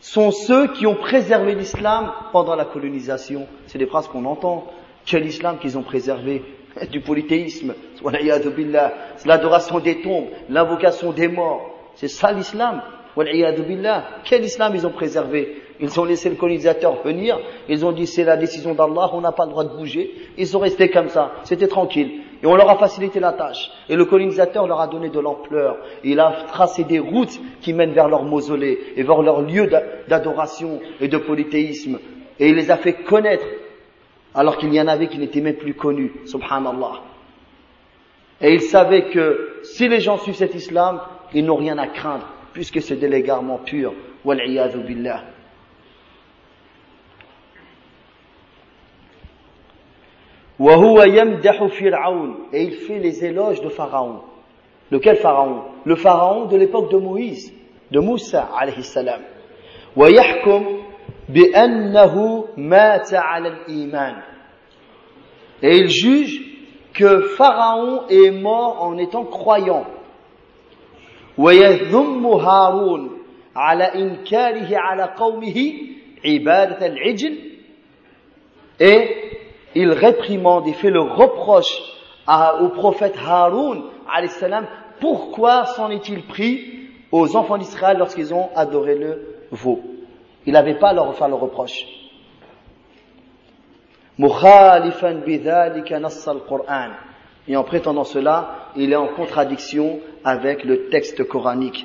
sont 0.00 0.30
ceux 0.30 0.68
qui 0.74 0.86
ont 0.86 0.94
préservé 0.94 1.54
l'islam 1.54 2.12
pendant 2.32 2.54
la 2.54 2.66
colonisation. 2.66 3.46
C'est 3.66 3.78
des 3.78 3.86
phrases 3.86 4.06
qu'on 4.06 4.26
entend. 4.26 4.66
Quel 5.06 5.24
islam 5.24 5.56
qu'ils 5.58 5.78
ont 5.78 5.82
préservé? 5.82 6.44
Du 6.92 7.00
polythéisme, 7.00 7.72
c'est 7.94 9.26
l'adoration 9.26 9.78
des 9.78 10.02
tombes, 10.02 10.26
l'invocation 10.50 11.12
des 11.12 11.26
morts. 11.26 11.70
C'est 11.94 12.08
ça 12.08 12.30
l'islam. 12.30 12.82
Quel 14.24 14.44
islam 14.44 14.74
ils 14.74 14.86
ont 14.86 14.90
préservé? 14.90 15.62
Ils 15.80 16.00
ont 16.00 16.04
laissé 16.04 16.28
le 16.28 16.36
colonisateur 16.36 17.02
venir, 17.02 17.38
ils 17.68 17.84
ont 17.84 17.92
dit 17.92 18.06
c'est 18.06 18.24
la 18.24 18.36
décision 18.36 18.74
d'Allah, 18.74 19.10
on 19.12 19.20
n'a 19.20 19.32
pas 19.32 19.44
le 19.44 19.50
droit 19.50 19.64
de 19.64 19.76
bouger. 19.76 20.14
Ils 20.38 20.46
sont 20.46 20.58
restés 20.58 20.90
comme 20.90 21.08
ça, 21.08 21.32
c'était 21.44 21.68
tranquille. 21.68 22.22
Et 22.42 22.46
on 22.46 22.54
leur 22.54 22.68
a 22.68 22.76
facilité 22.76 23.20
la 23.20 23.32
tâche. 23.32 23.70
Et 23.88 23.96
le 23.96 24.04
colonisateur 24.04 24.66
leur 24.66 24.80
a 24.80 24.88
donné 24.88 25.08
de 25.08 25.18
l'ampleur. 25.18 25.78
Il 26.04 26.20
a 26.20 26.44
tracé 26.48 26.84
des 26.84 26.98
routes 26.98 27.38
qui 27.62 27.72
mènent 27.72 27.92
vers 27.92 28.08
leur 28.08 28.24
mausolée 28.24 28.78
et 28.96 29.02
vers 29.02 29.22
leur 29.22 29.40
lieu 29.40 29.70
d'adoration 30.08 30.80
et 31.00 31.08
de 31.08 31.16
polythéisme. 31.16 31.98
Et 32.38 32.48
il 32.48 32.54
les 32.54 32.70
a 32.70 32.76
fait 32.76 32.92
connaître 33.04 33.46
alors 34.34 34.58
qu'il 34.58 34.72
y 34.74 34.80
en 34.80 34.86
avait 34.86 35.08
qui 35.08 35.18
n'étaient 35.18 35.40
même 35.40 35.56
plus 35.56 35.74
connus. 35.74 36.12
Subhanallah. 36.26 37.00
Et 38.42 38.52
il 38.52 38.60
savait 38.60 39.08
que 39.08 39.60
si 39.62 39.88
les 39.88 40.00
gens 40.00 40.18
suivent 40.18 40.34
cet 40.34 40.54
islam, 40.54 41.00
ils 41.32 41.44
n'ont 41.44 41.56
rien 41.56 41.78
à 41.78 41.86
craindre 41.86 42.26
puisque 42.52 42.80
c'est 42.80 42.96
de 42.96 43.06
l'égarement 43.06 43.58
pur. 43.58 43.92
billah. 44.24 45.22
Et 50.58 50.64
il 52.62 52.72
fait 52.86 52.98
les 52.98 53.24
éloges 53.24 53.60
de 53.60 53.68
Pharaon. 53.68 54.20
Lequel 54.90 55.16
Pharaon? 55.16 55.64
Le 55.84 55.96
Pharaon 55.96 56.46
de 56.46 56.56
l'époque 56.56 56.90
de 56.90 56.96
Moïse, 56.96 57.52
de 57.90 58.00
Moussa 58.00 58.48
alayhi 58.58 58.82
salam. 58.82 59.20
Et 65.62 65.76
il 65.76 65.88
juge 65.88 66.40
que 66.94 67.20
Pharaon 67.36 68.06
est 68.08 68.30
mort 68.30 68.82
en 68.82 68.96
étant 68.96 69.24
croyant. 69.24 69.84
Et 78.78 79.35
il 79.76 79.92
réprimande, 79.92 80.66
il 80.66 80.74
fait 80.74 80.90
le 80.90 81.00
reproche 81.00 81.82
au 82.60 82.68
prophète 82.68 83.14
Haroun, 83.24 83.82
salam, 84.28 84.66
pourquoi 85.00 85.66
s'en 85.66 85.90
est-il 85.90 86.26
pris 86.26 86.88
aux 87.12 87.36
enfants 87.36 87.58
d'Israël 87.58 87.98
lorsqu'ils 87.98 88.32
ont 88.32 88.48
adoré 88.54 88.94
le 88.96 89.46
veau? 89.50 89.80
Il 90.46 90.54
n'avait 90.54 90.78
pas 90.78 90.88
à 90.88 90.92
leur 90.94 91.14
faire 91.14 91.28
le 91.28 91.34
reproche. 91.34 91.84
Et 97.48 97.56
en 97.56 97.64
prétendant 97.64 98.04
cela, 98.04 98.70
il 98.76 98.92
est 98.92 98.96
en 98.96 99.08
contradiction 99.08 100.00
avec 100.24 100.64
le 100.64 100.88
texte 100.88 101.22
coranique. 101.28 101.84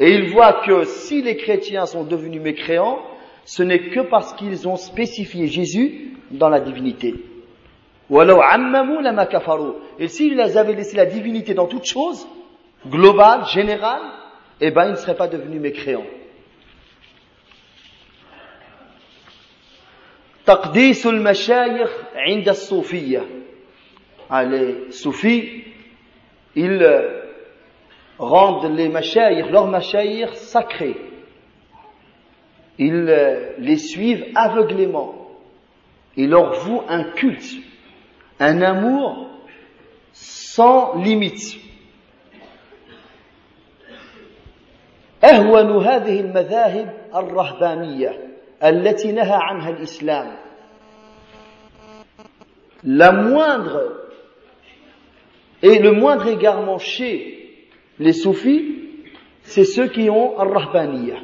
Et 0.00 0.10
il 0.10 0.30
voit 0.30 0.64
que 0.64 0.84
si 0.84 1.22
les 1.22 1.36
chrétiens 1.36 1.86
sont 1.86 2.04
devenus 2.04 2.40
mécréants, 2.40 3.00
ce 3.44 3.62
n'est 3.62 3.90
que 3.90 4.00
parce 4.00 4.32
qu'ils 4.34 4.66
ont 4.66 4.76
spécifié 4.76 5.46
Jésus 5.46 6.16
dans 6.30 6.48
la 6.48 6.60
divinité. 6.60 7.14
Et 9.98 10.08
s'ils 10.08 10.40
avaient 10.40 10.74
laissé 10.74 10.96
la 10.96 11.06
divinité 11.06 11.54
dans 11.54 11.66
toute 11.66 11.84
chose, 11.84 12.26
globale, 12.86 13.46
générale, 13.46 14.02
eh 14.60 14.70
ben 14.70 14.86
ils 14.86 14.90
ne 14.92 14.96
seraient 14.96 15.16
pas 15.16 15.28
devenus 15.28 15.60
mécréants. 15.60 16.06
تقديس 20.46 21.06
المشايخ 21.06 21.90
عند 22.14 22.48
الصوفية 22.48 23.22
les 24.30 24.90
soufis 24.90 25.64
ils 26.56 26.86
rendent 28.18 28.76
les 28.76 28.88
mashayikh, 28.88 29.50
leurs 29.50 29.66
mashayikh 29.66 30.34
sacrés 30.34 30.96
ils 32.78 33.04
les 33.58 33.76
suivent 33.76 34.26
aveuglément 34.34 35.14
Il 36.16 36.30
leur 36.30 36.52
voue 36.64 36.82
un 36.88 37.04
culte, 37.04 37.56
un 38.40 38.62
amour 38.62 39.28
sans 40.12 40.94
limite. 40.96 41.60
أهون 45.24 45.84
هذه 45.84 46.20
المذاهب 46.20 46.94
الرهبانية 47.14 48.18
التي 48.62 49.12
نهى 49.12 49.32
عنها 49.32 49.70
الإسلام 49.70 50.36
la 52.86 53.12
moindre 53.12 53.80
et 55.62 55.78
le 55.78 55.92
moindre 55.92 56.26
égarement 56.26 56.78
chez 56.78 57.37
les 57.99 58.13
soufis, 58.13 58.75
c'est 59.43 59.65
ceux 59.65 59.87
qui 59.87 60.09
ont 60.09 60.37
al-rahbaniya. 60.39 61.17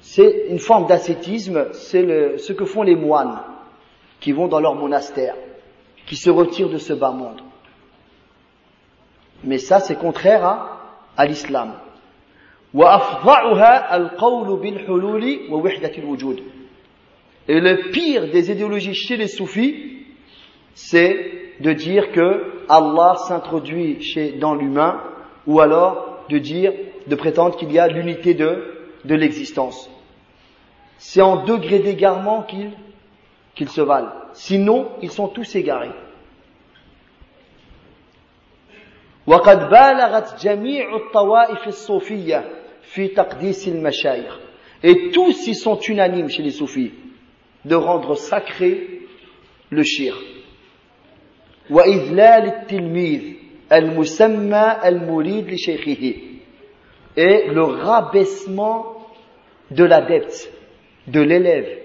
C'est 0.00 0.46
une 0.48 0.58
forme 0.58 0.86
d'ascétisme, 0.86 1.68
c'est 1.72 2.38
ce 2.38 2.52
que 2.52 2.64
font 2.64 2.82
les 2.82 2.96
moines 2.96 3.40
qui 4.20 4.32
vont 4.32 4.48
dans 4.48 4.60
leur 4.60 4.74
monastère, 4.74 5.36
qui 6.06 6.16
se 6.16 6.30
retirent 6.30 6.70
de 6.70 6.78
ce 6.78 6.92
bas 6.92 7.10
monde. 7.10 7.42
Mais 9.44 9.58
ça, 9.58 9.80
c'est 9.80 9.96
contraire 9.96 10.44
à, 10.44 10.80
à 11.16 11.26
l'islam. 11.26 11.74
Et 17.48 17.60
le 17.60 17.90
pire 17.90 18.30
des 18.30 18.50
idéologies 18.50 18.94
chez 18.94 19.16
les 19.16 19.28
soufis, 19.28 20.04
c'est 20.74 21.54
de 21.60 21.72
dire 21.72 22.12
que 22.12 22.64
Allah 22.68 23.14
s'introduit 23.26 23.98
dans 24.38 24.54
l'humain, 24.54 25.00
ou 25.47 25.59
alors 25.59 26.25
de 26.29 26.37
dire, 26.37 26.73
de 27.07 27.15
prétendre 27.15 27.55
qu'il 27.57 27.71
y 27.71 27.79
a 27.79 27.87
l'unité 27.87 28.33
de, 28.33 28.63
de 29.05 29.15
l'existence. 29.15 29.89
C'est 30.97 31.21
en 31.21 31.43
degré 31.43 31.79
d'égarement 31.79 32.43
qu'ils 32.43 32.71
qu'ils 33.55 33.69
se 33.69 33.81
valent. 33.81 34.11
Sinon, 34.33 34.89
ils 35.01 35.11
sont 35.11 35.27
tous 35.27 35.55
égarés. 35.55 35.91
وقد 39.27 39.69
بالغت 39.69 40.43
جميع 40.43 40.95
الطوائف 40.95 41.67
الصوفية 41.67 42.49
في 42.81 43.07
تقديس 43.07 43.67
المشايخ 43.67 44.39
et 44.83 45.11
tous 45.11 45.47
ils 45.47 45.55
sont 45.55 45.79
unanimes 45.79 46.29
chez 46.29 46.43
les 46.43 46.51
soufis 46.51 46.91
de 47.63 47.75
rendre 47.75 48.15
sacré 48.15 48.99
le 49.69 49.83
shir 49.83 50.13
وإذلال 51.69 52.45
التلميذ 52.47 53.36
Al-Musamma 53.70 54.70
al-Murid 54.70 55.48
li 55.48 56.40
Et 57.16 57.46
le 57.48 57.62
rabaissement 57.62 59.06
de 59.70 59.84
l'adepte, 59.84 60.50
de 61.06 61.20
l'élève, 61.20 61.78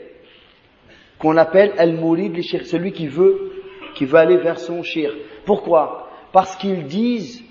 qu'on 1.20 1.38
appelle 1.38 1.74
al-Murid 1.78 2.36
li 2.36 2.44
celui 2.44 2.92
qui 2.94 3.08
veut, 3.08 3.64
qui 3.96 4.06
veut 4.06 4.18
aller 4.18 4.38
vers 4.38 4.60
son 4.60 4.84
shir. 4.84 5.14
Pourquoi? 5.46 6.10
Parce 6.32 6.56
qu'ils 6.56 6.86
disent 6.86 7.44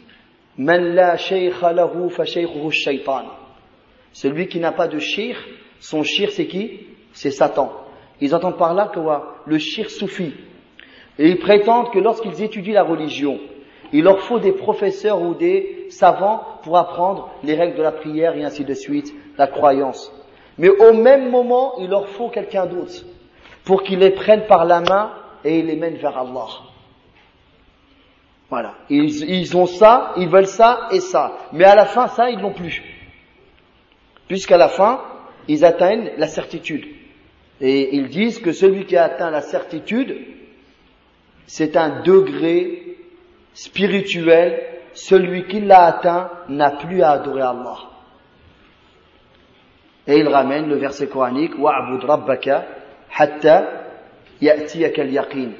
Man 0.56 0.94
la 0.94 1.16
lahu 1.72 2.10
fa 2.10 2.24
shaytan. 2.24 3.24
Celui 4.12 4.48
qui 4.48 4.60
n'a 4.60 4.72
pas 4.72 4.88
de 4.88 4.98
shir, 4.98 5.36
son 5.80 6.02
shir 6.02 6.30
c'est 6.30 6.46
qui? 6.46 6.80
C'est 7.12 7.30
Satan. 7.30 7.72
Ils 8.20 8.34
entendent 8.34 8.58
par 8.58 8.74
là 8.74 8.90
que 8.94 9.00
le 9.50 9.58
shir 9.58 9.90
soufi. 9.90 10.32
Et 11.18 11.28
ils 11.28 11.38
prétendent 11.38 11.90
que 11.90 11.98
lorsqu'ils 11.98 12.42
étudient 12.42 12.74
la 12.74 12.82
religion, 12.82 13.38
il 13.92 14.04
leur 14.04 14.20
faut 14.20 14.38
des 14.38 14.52
professeurs 14.52 15.20
ou 15.20 15.34
des 15.34 15.86
savants 15.90 16.42
pour 16.62 16.78
apprendre 16.78 17.30
les 17.42 17.54
règles 17.54 17.76
de 17.76 17.82
la 17.82 17.92
prière 17.92 18.36
et 18.36 18.44
ainsi 18.44 18.64
de 18.64 18.74
suite, 18.74 19.12
la 19.36 19.46
croyance. 19.46 20.12
Mais 20.58 20.68
au 20.68 20.92
même 20.94 21.30
moment, 21.30 21.74
il 21.78 21.90
leur 21.90 22.08
faut 22.08 22.28
quelqu'un 22.28 22.66
d'autre 22.66 23.04
pour 23.64 23.82
qu'ils 23.82 23.98
les 23.98 24.10
prennent 24.10 24.46
par 24.46 24.64
la 24.64 24.80
main 24.80 25.12
et 25.44 25.62
les 25.62 25.76
mènent 25.76 25.96
vers 25.96 26.16
Allah. 26.16 26.46
Voilà. 28.50 28.74
Ils, 28.90 29.30
ils, 29.30 29.56
ont 29.56 29.66
ça, 29.66 30.12
ils 30.16 30.28
veulent 30.28 30.46
ça 30.46 30.88
et 30.90 31.00
ça. 31.00 31.38
Mais 31.52 31.64
à 31.64 31.74
la 31.74 31.86
fin, 31.86 32.08
ça, 32.08 32.30
ils 32.30 32.38
n'ont 32.38 32.52
plus. 32.52 32.82
Puisqu'à 34.28 34.56
la 34.58 34.68
fin, 34.68 35.00
ils 35.48 35.64
atteignent 35.64 36.12
la 36.16 36.26
certitude. 36.26 36.86
Et 37.60 37.96
ils 37.96 38.08
disent 38.08 38.40
que 38.40 38.52
celui 38.52 38.84
qui 38.86 38.96
a 38.96 39.04
atteint 39.04 39.30
la 39.30 39.40
certitude, 39.40 40.18
c'est 41.46 41.76
un 41.76 42.02
degré 42.02 42.81
spirituel. 43.54 44.68
Celui 44.94 45.46
qui 45.46 45.60
l'a 45.60 45.84
atteint 45.84 46.30
n'a 46.50 46.70
plus 46.70 47.02
à 47.02 47.12
adorer 47.12 47.40
Allah. 47.40 47.78
Et 50.06 50.18
il 50.18 50.28
ramène 50.28 50.68
le 50.68 50.76
verset 50.76 51.06
coranique, 51.06 51.58
Wa'bud 51.58 52.04
rabbaka 52.04 52.66
hatta 53.16 53.68
ya'tiyaka 54.42 55.00
al-yaqin. 55.00 55.52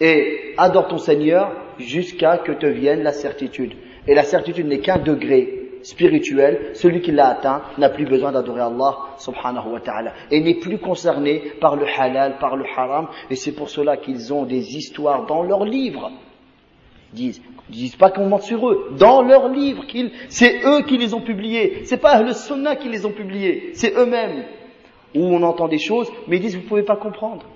Et 0.00 0.54
adore 0.58 0.88
ton 0.88 0.98
Seigneur 0.98 1.52
jusqu'à 1.78 2.38
que 2.38 2.52
te 2.52 2.66
vienne 2.66 3.02
la 3.02 3.12
certitude. 3.12 3.72
Et 4.06 4.14
la 4.14 4.24
certitude 4.24 4.66
n'est 4.66 4.80
qu'un 4.80 4.98
degré 4.98 5.60
spirituel, 5.82 6.70
celui 6.74 7.00
qui 7.00 7.12
l'a 7.12 7.28
atteint 7.28 7.62
n'a 7.78 7.88
plus 7.88 8.04
besoin 8.04 8.32
d'adorer 8.32 8.60
Allah 8.60 8.96
subhanahu 9.18 9.72
wa 9.72 9.80
ta'ala 9.80 10.12
et 10.30 10.40
n'est 10.40 10.58
plus 10.58 10.78
concerné 10.78 11.52
par 11.60 11.76
le 11.76 11.86
halal, 11.86 12.38
par 12.38 12.56
le 12.56 12.64
haram 12.76 13.08
et 13.30 13.36
c'est 13.36 13.52
pour 13.52 13.70
cela 13.70 13.96
qu'ils 13.96 14.32
ont 14.32 14.44
des 14.44 14.76
histoires 14.76 15.26
dans 15.26 15.42
leurs 15.42 15.64
livres. 15.64 16.10
Disent, 17.12 17.42
ils 17.70 17.76
disent 17.76 17.96
pas 17.96 18.10
qu'on 18.10 18.26
ment 18.26 18.40
sur 18.40 18.68
eux, 18.68 18.92
dans 18.98 19.22
leurs 19.22 19.48
livres, 19.48 19.84
c'est 20.28 20.64
eux 20.64 20.82
qui 20.82 20.96
les 20.96 21.12
ont 21.12 21.20
publiés, 21.20 21.82
c'est 21.84 22.00
pas 22.00 22.22
le 22.22 22.32
sunnah 22.32 22.76
qui 22.76 22.88
les 22.88 23.04
ont 23.04 23.12
publiés, 23.12 23.70
c'est 23.74 23.96
eux-mêmes 23.96 24.44
où 25.14 25.24
on 25.24 25.42
entend 25.42 25.66
des 25.66 25.78
choses 25.78 26.08
mais 26.28 26.36
ils 26.36 26.42
disent 26.42 26.56
vous 26.56 26.68
pouvez 26.68 26.84
pas 26.84 26.96
comprendre. 26.96 27.46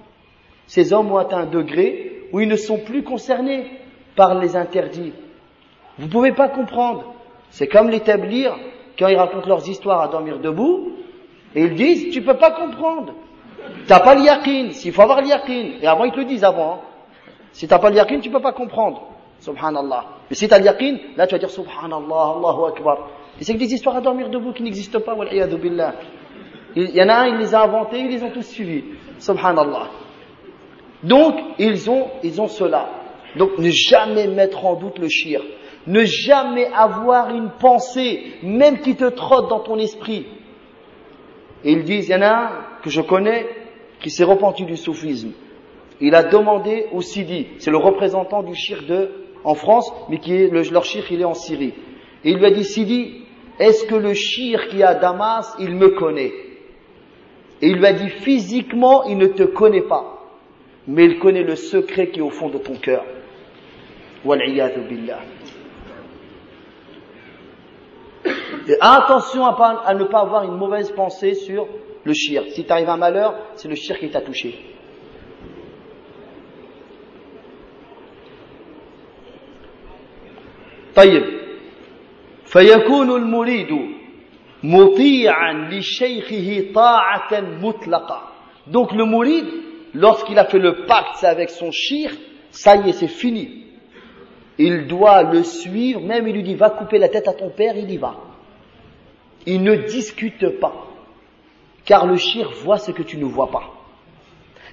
Ces 0.67 0.93
hommes 0.93 1.13
ont 1.13 1.19
atteint 1.19 1.39
un 1.39 1.47
degré 1.47 2.29
où 2.33 2.41
ils 2.41 2.49
ne 2.49 2.57
sont 2.57 2.79
plus 2.79 3.05
concernés 3.05 3.67
par 4.17 4.35
les 4.41 4.57
interdits. 4.57 5.13
Vous 5.99 6.09
pouvez 6.09 6.33
pas 6.33 6.49
comprendre. 6.49 7.15
C'est 7.51 7.69
comme 7.69 7.91
l'établir 7.91 8.57
quand 8.99 9.09
ils 9.09 9.17
racontent 9.17 9.47
leurs 9.47 9.69
histoires 9.69 10.01
à 10.01 10.09
dormir 10.09 10.39
debout, 10.41 10.93
et 11.55 11.63
ils 11.63 11.75
disent, 11.75 12.11
tu 12.11 12.23
peux 12.23 12.37
pas 12.37 12.51
comprendre. 12.51 13.15
T'as 13.87 14.01
pas 14.01 14.15
l'yaqin, 14.15 14.71
s'il 14.73 14.93
faut 14.93 15.03
avoir 15.03 15.21
l'yaqin. 15.21 15.73
Et 15.81 15.87
avant, 15.87 16.05
ils 16.05 16.13
te 16.13 16.19
le 16.19 16.25
disent 16.25 16.45
avant. 16.45 16.75
Hein. 16.75 16.79
Si 17.53 17.69
t'as 17.69 17.79
pas 17.79 17.91
l'yaqin, 17.91 18.21
tu 18.21 18.31
peux 18.31 18.41
pas 18.41 18.53
comprendre. 18.53 19.14
Subhanallah. 19.45 20.05
Mais 20.31 20.37
si 20.37 20.49
t'as 20.49 20.59
l'yaqin, 20.59 20.97
là 21.17 21.27
tu 21.27 21.35
vas 21.35 21.39
dire 21.39 21.51
Subhanallah, 21.51 22.35
Allahu 22.37 22.69
Akbar. 22.69 23.11
Et 23.39 23.45
c'est 23.45 23.53
que 23.53 23.59
des 23.59 23.75
histoires 23.75 23.97
à 23.97 24.01
dormir 24.01 24.31
debout 24.31 24.53
qui 24.53 24.63
n'existent 24.63 25.01
pas, 25.01 25.15
billah. 25.15 25.95
Il 26.77 26.91
y 26.91 27.03
en 27.03 27.09
a 27.09 27.15
un, 27.15 27.27
il 27.27 27.37
les 27.37 27.55
a 27.55 27.63
inventées, 27.63 27.99
ils 27.99 28.09
les 28.09 28.23
ont 28.23 28.31
tous 28.31 28.43
suivis. 28.43 28.85
Subhanallah. 29.19 29.89
Donc, 31.03 31.35
ils 31.59 31.91
ont, 31.91 32.09
ils 32.23 32.41
ont 32.41 32.49
cela. 32.49 32.89
Donc 33.37 33.59
ne 33.59 33.69
jamais 33.71 34.29
mettre 34.29 34.65
en 34.65 34.77
doute 34.77 34.99
le 34.99 35.09
shir. 35.09 35.43
Ne 35.87 36.05
jamais 36.05 36.67
avoir 36.73 37.29
une 37.31 37.51
pensée, 37.51 38.33
même 38.43 38.81
qui 38.81 38.97
te 38.97 39.05
trotte 39.05 39.51
dans 39.51 39.61
ton 39.61 39.79
esprit. 39.79 40.27
Et 41.65 41.73
ils 41.73 41.85
disent, 41.85 42.09
il 42.09 42.13
y 42.13 42.15
en 42.15 42.23
a 42.23 42.31
un 42.31 42.51
que 42.83 42.89
je 42.89 43.03
connais 43.03 43.47
qui 44.01 44.09
s'est 44.09 44.25
repenti 44.25 44.65
du 44.65 44.77
soufisme. 44.77 45.33
Il 46.01 46.15
a 46.15 46.23
demandé 46.23 46.87
au 46.93 47.03
Sidi, 47.03 47.49
c'est 47.59 47.71
le 47.71 47.77
représentant 47.77 48.43
du 48.43 48.55
shir 48.55 48.83
de, 48.89 49.24
en 49.45 49.55
France, 49.55 49.93
mais 50.09 50.19
qui 50.19 50.35
est, 50.35 50.49
le, 50.49 50.63
leur 50.71 50.85
shir, 50.85 51.05
il 51.11 51.21
est 51.21 51.25
en 51.25 51.35
Syrie. 51.35 51.75
Et 52.25 52.31
il 52.31 52.39
lui 52.39 52.47
a 52.47 52.51
dit, 52.51 52.65
Sidi, 52.65 53.25
est-ce 53.59 53.85
que 53.85 53.95
le 53.95 54.15
shir 54.15 54.69
qui 54.69 54.81
est 54.81 54.85
à 54.85 54.95
Damas, 54.95 55.55
il 55.61 55.71
me 55.71 55.91
connaît? 55.91 56.33
Et 57.61 57.69
il 57.69 57.77
lui 57.77 57.87
a 57.87 57.93
dit, 57.93 58.09
physiquement, 58.09 59.05
il 59.05 59.19
ne 59.19 59.27
te 59.27 59.45
connaît 59.45 59.83
pas, 59.83 60.27
mais 60.87 61.05
il 61.05 61.19
connaît 61.19 61.43
le 61.43 61.57
secret 61.57 62.09
qui 62.09 62.19
est 62.19 62.23
au 62.23 62.31
fond 62.31 62.49
de 62.49 62.59
ton 62.59 62.75
cœur. 62.75 63.05
billah. 64.25 65.21
Et 68.67 68.77
attention 68.81 69.45
à, 69.45 69.95
ne 69.95 70.05
pas 70.05 70.21
avoir 70.21 70.45
une 70.45 70.57
mauvaise 70.57 70.91
pensée 70.93 71.35
sur 71.35 71.69
le 72.03 72.13
shirk. 72.15 72.49
Si 72.51 72.65
t'arrive 72.65 72.89
un 72.89 72.97
malheur, 72.97 73.35
c'est 73.57 73.69
le 73.69 73.75
shirk 73.75 74.01
qui 74.01 74.11
t'a 74.11 74.23
touché. 74.23 74.74
طيب 80.96 81.24
فيكون 82.46 83.16
المريد 83.16 83.78
مطيعا 84.64 85.70
لشيخه 85.72 86.74
طاعة 86.74 87.42
مطلقة 87.62 88.24
donc 88.68 88.92
le 88.92 89.06
murid 89.06 89.46
lorsqu'il 89.94 90.38
a 90.38 90.46
fait 90.46 90.60
le 90.60 90.86
pacte 90.86 91.24
avec 91.24 91.50
son 91.50 91.72
shir 91.72 92.12
ça 92.52 92.76
y 92.76 92.90
est 92.90 92.94
c'est 92.94 93.08
fini 93.08 93.60
il 94.60 94.88
doit 94.88 95.24
le 95.24 95.44
suivre, 95.44 96.02
même 96.02 96.28
il 96.28 96.36
lui 96.36 96.44
dit 96.44 96.54
va 96.54 96.70
couper 96.70 97.00
la 97.00 97.08
tête 97.08 97.30
à 97.30 97.34
ton 97.34 97.50
père, 97.50 97.78
il 97.78 97.90
y 97.90 97.98
va. 97.98 98.18
Il 99.46 99.64
ne 99.64 99.74
discute 99.76 100.60
pas, 100.60 100.88
car 101.86 102.06
le 102.06 102.18
shir 102.18 102.52
voit 102.62 102.78
ce 102.78 102.92
que 102.92 103.02
tu 103.02 103.18
ne 103.18 103.24
vois 103.24 103.50
pas. 103.50 103.64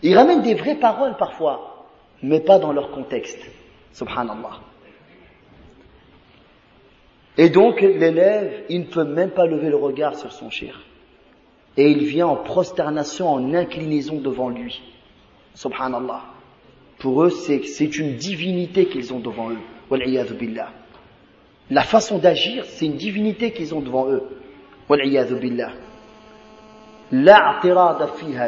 Il 0.03 0.19
ramène 0.19 0.43
des 0.43 0.55
vraies 0.55 0.75
paroles 0.75 1.17
parfois, 1.17 1.87
mais 2.21 2.41
pas 2.41 2.59
dans 2.59 2.73
leur 2.73 2.91
contexte. 2.91 3.39
Subhanallah. 3.93 4.59
Et 7.42 7.50
donc 7.50 7.82
l'élève, 7.82 8.66
il 8.70 8.82
ne 8.82 8.86
peut 8.86 9.04
même 9.04 9.32
pas 9.32 9.48
lever 9.48 9.70
le 9.70 9.76
regard 9.76 10.16
sur 10.16 10.32
son 10.32 10.52
shir. 10.52 10.80
Et 11.76 11.90
il 11.90 12.04
vient 12.04 12.28
en 12.28 12.36
prosternation, 12.36 13.30
en 13.30 13.56
inclinaison 13.56 14.20
devant 14.20 14.50
lui. 14.50 14.80
Subhanallah. 15.56 16.22
Pour 17.00 17.24
eux, 17.24 17.32
c'est 17.32 17.98
une 17.98 18.16
divinité 18.16 18.86
qu'ils 18.86 19.12
ont 19.12 19.20
devant 19.20 19.50
eux. 19.50 19.58
billah. 20.40 20.70
La 21.72 21.82
façon 21.82 22.20
d'agir, 22.20 22.64
c'est 22.66 22.86
une 22.86 22.98
divinité 22.98 23.50
qu'ils 23.50 23.74
ont 23.74 23.82
devant 23.82 24.08
eux. 24.08 24.22
billah. 24.88 25.72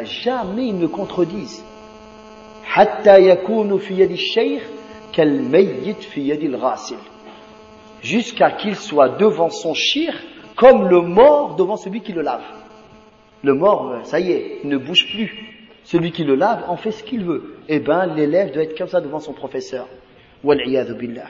Jamais 0.04 0.68
ils 0.68 0.78
ne 0.78 0.86
contredisent. 0.86 1.64
Hatta 2.76 3.18
yakunu 3.18 3.80
fi 3.80 3.94
yadi 3.94 4.16
shaykh 4.16 4.62
kal 5.12 5.32
mayyit 5.42 6.00
fi 6.00 6.20
yadi 6.20 6.46
al-ghasil 6.46 6.98
jusqu'à 8.03 8.51
qu'il 8.51 8.75
soit 8.75 9.09
devant 9.17 9.49
son 9.49 9.73
shir 9.73 10.13
comme 10.55 10.87
le 10.87 11.01
mort 11.01 11.55
devant 11.55 11.77
celui 11.77 12.01
qui 12.01 12.13
le 12.13 12.21
lave. 12.21 12.43
Le 13.43 13.53
mort, 13.53 13.99
ça 14.03 14.19
y 14.19 14.31
est, 14.31 14.59
il 14.63 14.69
ne 14.69 14.77
bouge 14.77 15.09
plus. 15.11 15.55
Celui 15.83 16.11
qui 16.11 16.23
le 16.23 16.35
lave 16.35 16.65
en 16.67 16.75
fait 16.75 16.91
ce 16.91 17.03
qu'il 17.03 17.23
veut. 17.23 17.55
Eh 17.67 17.79
ben, 17.79 18.05
l'élève 18.05 18.51
doit 18.51 18.63
être 18.63 18.77
comme 18.77 18.89
ça 18.89 19.01
devant 19.01 19.19
son 19.19 19.33
professeur. 19.33 19.87
Wal-iyadhu 20.43 20.95
billah. 20.95 21.29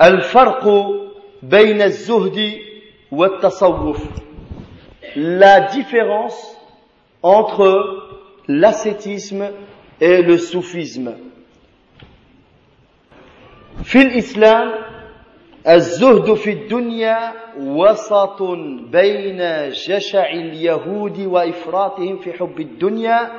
الفرق 0.00 0.66
بين 1.42 1.82
الزهد 1.82 2.58
والتصوف 3.12 4.02
la 5.16 5.60
différence 5.60 6.56
entre 7.22 8.02
l'ascétisme 8.48 9.50
et 10.00 10.22
le 10.22 10.38
soufisme. 10.38 11.14
في 13.89 14.01
الإسلام 14.01 14.71
الزهد 15.67 16.33
في 16.33 16.51
الدنيا 16.51 17.33
وسط 17.59 18.41
بين 18.91 19.69
جشع 19.69 20.29
اليهود 20.29 21.19
وإفراطهم 21.19 22.17
في 22.17 22.33
حب 22.33 22.59
الدنيا 22.59 23.31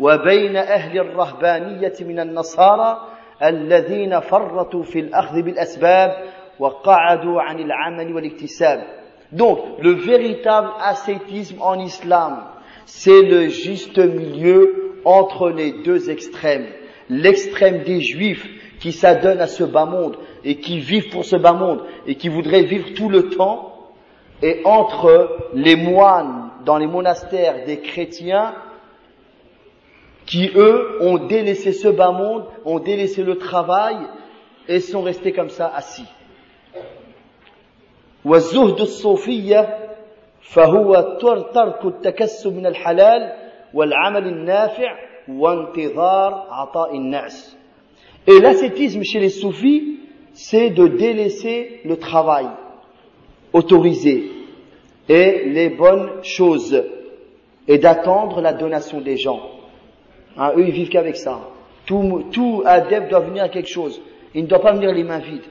وبين 0.00 0.56
أهل 0.56 0.98
الرهبانية 0.98 1.92
من 2.00 2.20
النصارى 2.20 3.08
الذين 3.42 4.20
فرطوا 4.20 4.82
في 4.82 4.98
الأخذ 4.98 5.42
بالأسباب 5.42 6.10
وقعدوا 6.58 7.42
عن 7.42 7.58
العمل 7.58 8.14
والاكتساب. 8.14 8.84
Donc, 9.32 9.58
le 9.78 9.92
véritable 9.92 10.70
ascétisme 10.80 11.62
en 11.62 11.78
islam, 11.78 12.42
c'est 12.86 13.22
le 13.22 13.48
juste 13.48 13.98
milieu 13.98 15.00
entre 15.04 15.50
les 15.50 15.72
deux 15.84 16.10
extrêmes. 16.10 16.66
L'extrême 17.08 17.84
des 17.84 18.00
juifs 18.00 18.48
qui 18.81 18.91
s'adonnent 18.91 19.41
à 19.41 19.47
ce 19.47 19.63
bas 19.63 19.85
monde 19.85 20.17
et 20.43 20.57
qui 20.57 20.79
vivent 20.79 21.09
pour 21.09 21.25
ce 21.25 21.35
bas 21.35 21.53
monde 21.53 21.81
et 22.05 22.15
qui 22.15 22.29
voudraient 22.29 22.63
vivre 22.63 22.93
tout 22.95 23.09
le 23.09 23.29
temps, 23.29 23.73
et 24.41 24.61
entre 24.65 25.49
les 25.53 25.75
moines 25.75 26.49
dans 26.65 26.77
les 26.77 26.87
monastères 26.87 27.65
des 27.65 27.79
chrétiens 27.79 28.53
qui, 30.25 30.51
eux, 30.55 30.97
ont 31.01 31.17
délaissé 31.17 31.71
ce 31.71 31.87
bas 31.87 32.11
monde, 32.11 32.43
ont 32.65 32.79
délaissé 32.79 33.23
le 33.23 33.37
travail 33.37 33.97
et 34.67 34.79
sont 34.79 35.01
restés 35.01 35.31
comme 35.31 35.49
ça 35.49 35.71
assis. 35.73 36.05
فهو 40.47 41.17
ترك 41.53 41.85
التكسب 41.85 42.53
من 42.53 42.65
الحلال 42.65 43.33
والعمل 43.73 44.27
النافع 44.27 44.95
وانتظار 45.27 46.47
عطاء 46.49 46.95
الناس 46.95 47.57
et 48.26 48.38
l'ascétisme 48.40 49.02
chez 49.02 49.20
les 49.20 49.30
soufis, 49.30 49.98
c'est 50.32 50.70
de 50.70 50.86
délaisser 50.86 51.80
le 51.84 51.96
travail 51.96 52.46
autorisé 53.52 54.30
et 55.08 55.42
les 55.46 55.68
bonnes 55.68 56.22
choses 56.22 56.82
et 57.68 57.78
d'attendre 57.78 58.40
la 58.40 58.52
donation 58.52 59.00
des 59.00 59.16
gens. 59.16 59.40
Hein, 60.36 60.52
eux, 60.56 60.64
ils 60.66 60.72
vivent 60.72 60.88
qu'avec 60.88 61.16
ça. 61.16 61.48
Tout, 61.84 62.62
adepte 62.64 63.10
doit 63.10 63.20
venir 63.20 63.42
à 63.42 63.48
quelque 63.48 63.68
chose. 63.68 64.00
Il 64.34 64.44
ne 64.44 64.48
doit 64.48 64.62
pas 64.62 64.72
venir 64.72 64.92
les 64.92 65.04
mains 65.04 65.18
vides. 65.18 65.42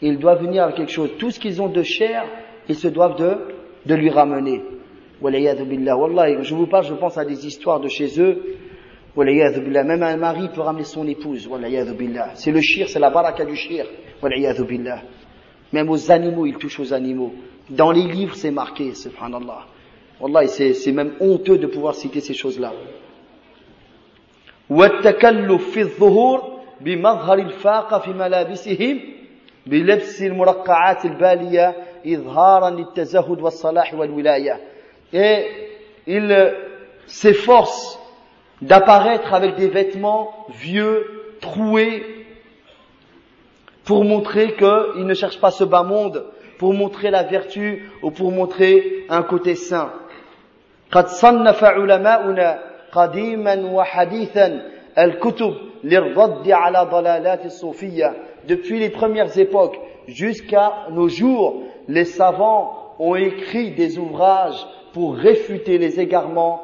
Il 0.00 0.18
doit 0.18 0.36
venir 0.36 0.64
à 0.64 0.72
quelque 0.72 0.92
chose. 0.92 1.10
Tout 1.18 1.30
ce 1.30 1.40
qu'ils 1.40 1.60
ont 1.60 1.68
de 1.68 1.82
cher, 1.82 2.24
ils 2.68 2.76
se 2.76 2.88
doivent 2.88 3.16
de 3.16 3.56
de 3.86 3.94
lui 3.94 4.10
ramener. 4.10 4.62
Je 5.22 6.54
vous 6.54 6.66
parle, 6.66 6.84
je 6.84 6.94
pense 6.94 7.16
à 7.16 7.24
des 7.24 7.46
histoires 7.46 7.80
de 7.80 7.88
chez 7.88 8.20
eux. 8.20 8.56
Même 9.16 10.02
un 10.02 10.16
mari 10.16 10.48
peut 10.54 10.60
ramener 10.60 10.84
son 10.84 11.06
épouse. 11.06 11.48
C'est 12.34 12.50
le 12.50 12.60
shir, 12.60 12.88
c'est 12.88 12.98
la 12.98 13.10
baraka 13.10 13.44
du 13.44 13.56
shir. 13.56 13.86
Même 15.72 15.90
aux 15.90 16.10
animaux, 16.10 16.46
il 16.46 16.56
touche 16.56 16.80
aux 16.80 16.92
animaux. 16.92 17.32
Dans 17.70 17.90
les 17.92 18.02
livres, 18.02 18.34
c'est 18.36 18.50
marqué, 18.50 18.94
subhanallah. 18.94 19.66
Wallah, 20.20 20.46
c'est 20.46 20.92
même 20.92 21.12
honteux 21.20 21.58
de 21.58 21.66
pouvoir 21.66 21.94
citer 21.94 22.20
ces 22.20 22.34
choses-là. 22.34 22.72
والتكلف 24.70 25.70
في 25.70 25.80
الظهور 25.80 26.60
بمظهر 26.80 27.38
الفاقة 27.38 27.98
في 27.98 28.10
ملابسهم 28.10 29.00
بلبس 29.66 30.22
المرقعات 30.22 31.04
البالية 31.04 31.76
et 35.12 35.46
il 36.06 36.54
s'efforce 37.06 37.95
d'apparaître 38.61 39.33
avec 39.33 39.55
des 39.55 39.67
vêtements 39.67 40.45
vieux, 40.49 41.35
troués, 41.41 42.03
pour 43.83 44.03
montrer 44.05 44.55
qu'il 44.55 45.05
ne 45.05 45.13
cherche 45.13 45.39
pas 45.39 45.51
ce 45.51 45.63
bas 45.63 45.83
monde, 45.83 46.25
pour 46.59 46.73
montrer 46.73 47.09
la 47.09 47.23
vertu 47.23 47.89
ou 48.03 48.11
pour 48.11 48.31
montrer 48.31 49.05
un 49.09 49.23
côté 49.23 49.55
saint. 49.55 49.91
قد 50.91 51.07
صنف 51.07 51.63
علماؤنا 51.63 52.59
قديما 52.91 53.55
وحديثا 53.71 54.61
الكتب 54.97 55.53
للرد 55.83 56.51
على 56.51 56.87
ضلالات 56.91 57.45
الصوفية 57.45 58.13
depuis 58.47 58.79
les 58.79 58.89
premières 58.89 59.37
époques 59.37 59.79
jusqu'à 60.07 60.87
nos 60.91 61.07
jours 61.07 61.63
les 61.87 62.05
savants 62.05 62.95
ont 62.99 63.15
écrit 63.15 63.71
des 63.71 63.97
ouvrages 63.97 64.67
pour 64.93 65.15
réfuter 65.15 65.77
les 65.77 65.99
égarements 65.99 66.63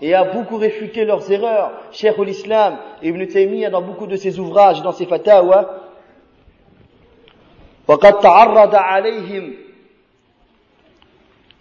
et 0.00 0.14
a 0.14 0.24
beaucoup 0.24 0.56
réfuté 0.56 1.04
leurs 1.04 1.30
erreurs. 1.30 1.72
Cheikh 1.92 2.16
l'Islam 2.18 2.78
Ibn 3.02 3.26
Taymiyyah, 3.26 3.70
dans 3.70 3.82
beaucoup 3.82 4.06
de 4.06 4.16
ses 4.16 4.38
ouvrages, 4.38 4.82
dans 4.82 4.92
ses 4.92 5.06
fatawa, 5.06 5.76
وقد 7.88 8.18
تعرض 8.20 8.74
عليهم 8.74 9.54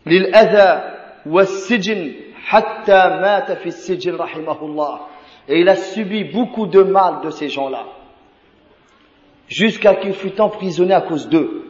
للأذى 0.06 0.84
والسجن 1.26 2.14
حتى 2.46 3.10
مات 3.22 3.52
في 3.52 3.66
السجن 3.66 4.16
رحمه 4.16 4.62
الله. 4.62 5.00
Et 5.48 5.62
il 5.62 5.70
a 5.70 5.76
subi 5.76 6.24
beaucoup 6.24 6.68
de 6.68 6.84
mal 6.84 7.22
de 7.24 7.32
ces 7.32 7.50
gens-là, 7.50 7.86
jusqu'à 9.48 9.96
qu'il 9.96 10.14
fût 10.14 10.40
emprisonné 10.40 10.94
à 10.94 11.02
cause 11.02 11.28
d'eux 11.28 11.66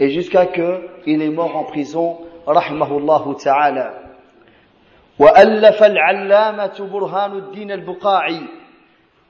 et 0.00 0.08
jusqu'à 0.10 0.46
qu'il 0.46 1.22
est 1.22 1.28
mort 1.28 1.54
en 1.56 1.64
prison 1.64 2.18
رحمه 2.48 2.96
الله 2.96 3.34
تعالى 3.34 4.01
وألف 5.19 5.83
العلامة 5.83 6.89
برهان 6.93 7.37
الدين 7.37 7.71
البقاعي 7.71 8.41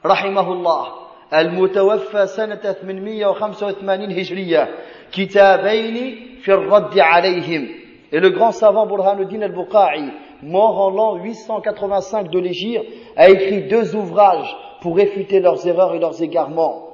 رحمه 0.05 0.51
الله 0.53 0.87
المتوفى 1.33 2.27
سنة 2.27 2.55
885 2.55 4.11
هجرية 4.11 4.69
كتابين 5.11 6.15
في 6.41 6.53
الرد 6.53 6.99
عليهم 6.99 7.67
Et 8.11 8.19
le 8.19 8.29
grand 8.29 8.51
savant 8.51 8.85
Burhanuddin 8.85 9.41
al-Buqa'i, 9.41 10.11
mort 10.43 10.79
en 10.79 10.89
l'an 10.91 11.15
885 11.15 12.29
de 12.29 12.37
l'Égypte, 12.37 12.85
a 13.17 13.27
écrit 13.27 13.63
deux 13.63 13.95
ouvrages 13.95 14.55
pour 14.81 14.97
réfuter 14.97 15.39
leurs 15.39 15.65
erreurs 15.65 15.95
et 15.95 15.99
leurs 15.99 16.21
égarements. 16.21 16.89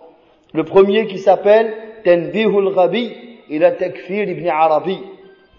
Le 0.53 0.63
premier 0.63 1.07
qui 1.07 1.17
s'appelle 1.17 1.73
Tanbihul 2.05 2.73
Ghabi 2.73 3.29
إلى 3.49 3.71
تكفير 3.71 4.29
ابن 4.29 4.47
عربي 4.47 4.99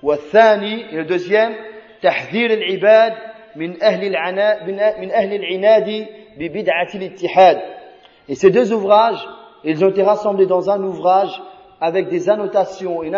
والثاني 0.02 0.84
le 0.92 1.04
deuxième 1.04 1.52
تحذير 2.01 2.53
العباد 2.53 3.13
من 3.55 3.83
أهل 3.83 4.07
العناء 4.07 4.65
من 5.01 5.11
أهل 5.11 5.33
العناد 5.33 6.07
ببدعة 6.37 6.89
الاتحاد 6.95 7.61
et 8.27 8.35
ces 8.35 8.49
deux 8.49 8.73
ouvrages 8.73 9.27
ils 9.63 9.83
ont 9.83 9.89
été 9.89 10.03
rassemblés 10.03 10.45
dans 10.45 10.69
un 10.69 10.81
ouvrage 10.83 11.41
avec 11.81 12.07
des 12.09 12.29
annotations 12.29 13.03
et 13.03 13.11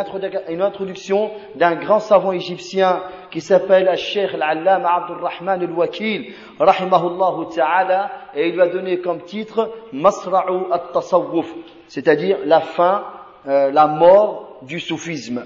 une 0.49 0.61
introduction 0.61 1.31
d'un 1.55 1.75
grand 1.75 1.99
savant 1.99 2.31
égyptien 2.31 3.03
qui 3.31 3.41
s'appelle 3.41 3.95
Sheikh 3.97 4.33
al-Allama 4.33 4.89
Abdul 4.95 5.23
Rahman 5.23 5.61
al-Wakil, 5.61 6.33
rahimahullah 6.59 7.49
ta'ala, 7.55 8.11
et 8.35 8.49
il 8.49 8.55
lui 8.55 8.61
a 8.61 8.67
donné 8.67 8.99
comme 8.99 9.21
titre 9.21 9.71
Masra'u 9.93 10.71
at-Tasawwuf, 10.71 11.53
c'est-à-dire 11.87 12.39
la 12.45 12.61
fin, 12.61 13.03
euh, 13.47 13.71
la 13.71 13.87
mort 13.87 14.59
du 14.63 14.79
soufisme. 14.79 15.45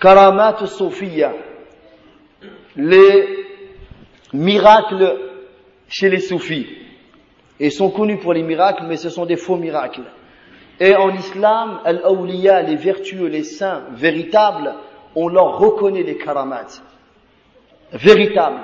Karamat 0.00 0.66
Sofiya, 0.66 1.32
les 2.75 3.45
miracles 4.33 5.19
chez 5.87 6.09
les 6.09 6.19
soufis. 6.19 6.67
Ils 7.59 7.71
sont 7.71 7.91
connus 7.91 8.17
pour 8.17 8.33
les 8.33 8.43
miracles, 8.43 8.85
mais 8.87 8.97
ce 8.97 9.09
sont 9.09 9.25
des 9.25 9.35
faux 9.35 9.55
miracles. 9.55 10.03
Et 10.79 10.95
en 10.95 11.13
islam, 11.13 11.79
al-awliya, 11.85 12.63
les 12.63 12.75
vertueux, 12.75 13.27
les 13.27 13.43
saints 13.43 13.83
véritables, 13.91 14.73
on 15.15 15.27
leur 15.27 15.59
reconnaît 15.59 16.03
les 16.03 16.17
karamats. 16.17 16.81
Véritables. 17.91 18.61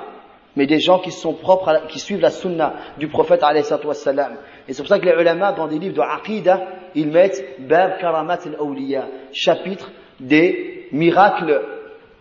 Mais 0.56 0.66
des 0.66 0.80
gens 0.80 0.98
qui 0.98 1.12
sont 1.12 1.34
propres, 1.34 1.86
qui 1.88 2.00
suivent 2.00 2.20
la 2.20 2.30
sunna 2.30 2.74
du 2.98 3.06
prophète 3.06 3.42
wassalam. 3.84 4.36
Et 4.66 4.72
c'est 4.72 4.82
pour 4.82 4.88
ça 4.88 4.98
que 4.98 5.06
les 5.06 5.12
ulama, 5.12 5.52
dans 5.52 5.68
des 5.68 5.78
livres 5.78 5.94
de 5.94 6.00
aqidah, 6.00 6.60
ils 6.96 7.06
mettent 7.06 7.60
Bab 7.60 7.98
Karamat 8.00 8.40
al-Awliya, 8.44 9.06
chapitre 9.32 9.92
des 10.18 10.88
miracles 10.90 11.60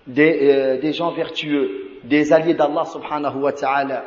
des, 0.10 0.40
euh, 0.42 0.78
des 0.80 0.92
gens 0.92 1.12
vertueux, 1.12 2.00
des 2.04 2.34
alliés 2.34 2.56
d'Allah 2.56 2.86
subhanahu 2.86 3.38
wa 3.42 3.54
ta'ala. 3.54 4.04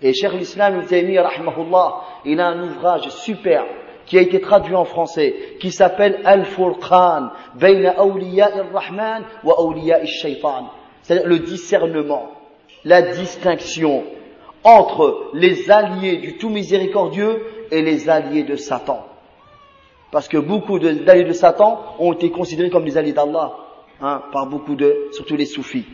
Et 0.00 0.12
Cheikh 0.14 0.32
l'Islam 0.32 0.78
Ibn 0.78 0.86
Taymiyyah, 0.86 1.22
rahimahullah, 1.22 2.00
il 2.24 2.40
a 2.40 2.48
un 2.48 2.62
ouvrage 2.64 3.08
super 3.10 3.64
qui 4.06 4.18
a 4.18 4.22
été 4.22 4.40
traduit 4.40 4.74
en 4.74 4.84
français, 4.84 5.34
qui 5.60 5.70
s'appelle 5.70 6.20
Al-Furqan, 6.24 7.30
Bayna 7.54 7.94
Awliya 7.98 8.50
rahman 8.72 9.24
wa 9.44 9.54
Awliya 9.58 10.04
shaytan 10.06 10.70
C'est-à-dire 11.02 11.28
le 11.28 11.38
discernement, 11.40 12.30
la 12.84 13.02
distinction 13.02 14.04
entre 14.64 15.30
les 15.34 15.70
alliés 15.70 16.16
du 16.16 16.36
tout 16.36 16.48
miséricordieux 16.48 17.42
et 17.70 17.82
les 17.82 18.08
alliés 18.08 18.42
de 18.42 18.56
Satan. 18.56 19.06
Parce 20.10 20.28
que 20.28 20.38
beaucoup 20.38 20.78
d'alliés 20.78 21.24
de 21.24 21.32
Satan 21.32 21.80
ont 21.98 22.12
été 22.12 22.30
considérés 22.30 22.70
comme 22.70 22.84
des 22.84 22.98
alliés 22.98 23.12
d'Allah, 23.12 23.52
hein, 24.01 24.21
par 24.31 24.47
beaucoup 24.47 24.75
de, 24.75 25.07
surtout 25.11 25.35
les 25.35 25.45
soufis. 25.45 25.85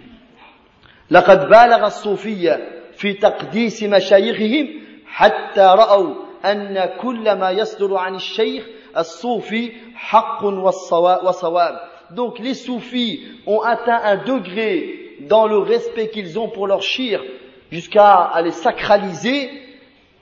لقد 1.12 1.50
بالغ 1.50 1.86
الصوفية 1.86 2.60
في 2.98 3.14
تقديس 3.14 3.84
مشايخهم 3.84 4.68
حتى 5.08 5.62
رأوا 5.62 6.16
أن 6.46 6.90
كل 7.02 7.32
ما 7.40 7.52
يصدر 7.52 7.96
عن 7.98 8.16
الشيخ 8.16 8.66
الصوفي 8.98 9.72
حق 9.96 10.44
وصواب 10.44 11.80
donc 12.12 12.40
les 12.40 12.54
soufis 12.54 13.22
ont 13.48 13.62
atteint 13.62 14.00
un 14.04 14.18
degré 14.18 15.16
dans 15.22 15.48
le 15.48 15.58
respect 15.58 16.10
qu'ils 16.10 16.38
ont 16.40 16.50
pour 16.50 16.68
leur 16.68 16.82
shir 16.82 17.22
jusqu'à 17.72 18.32
les 18.44 18.52
sacraliser 18.52 19.50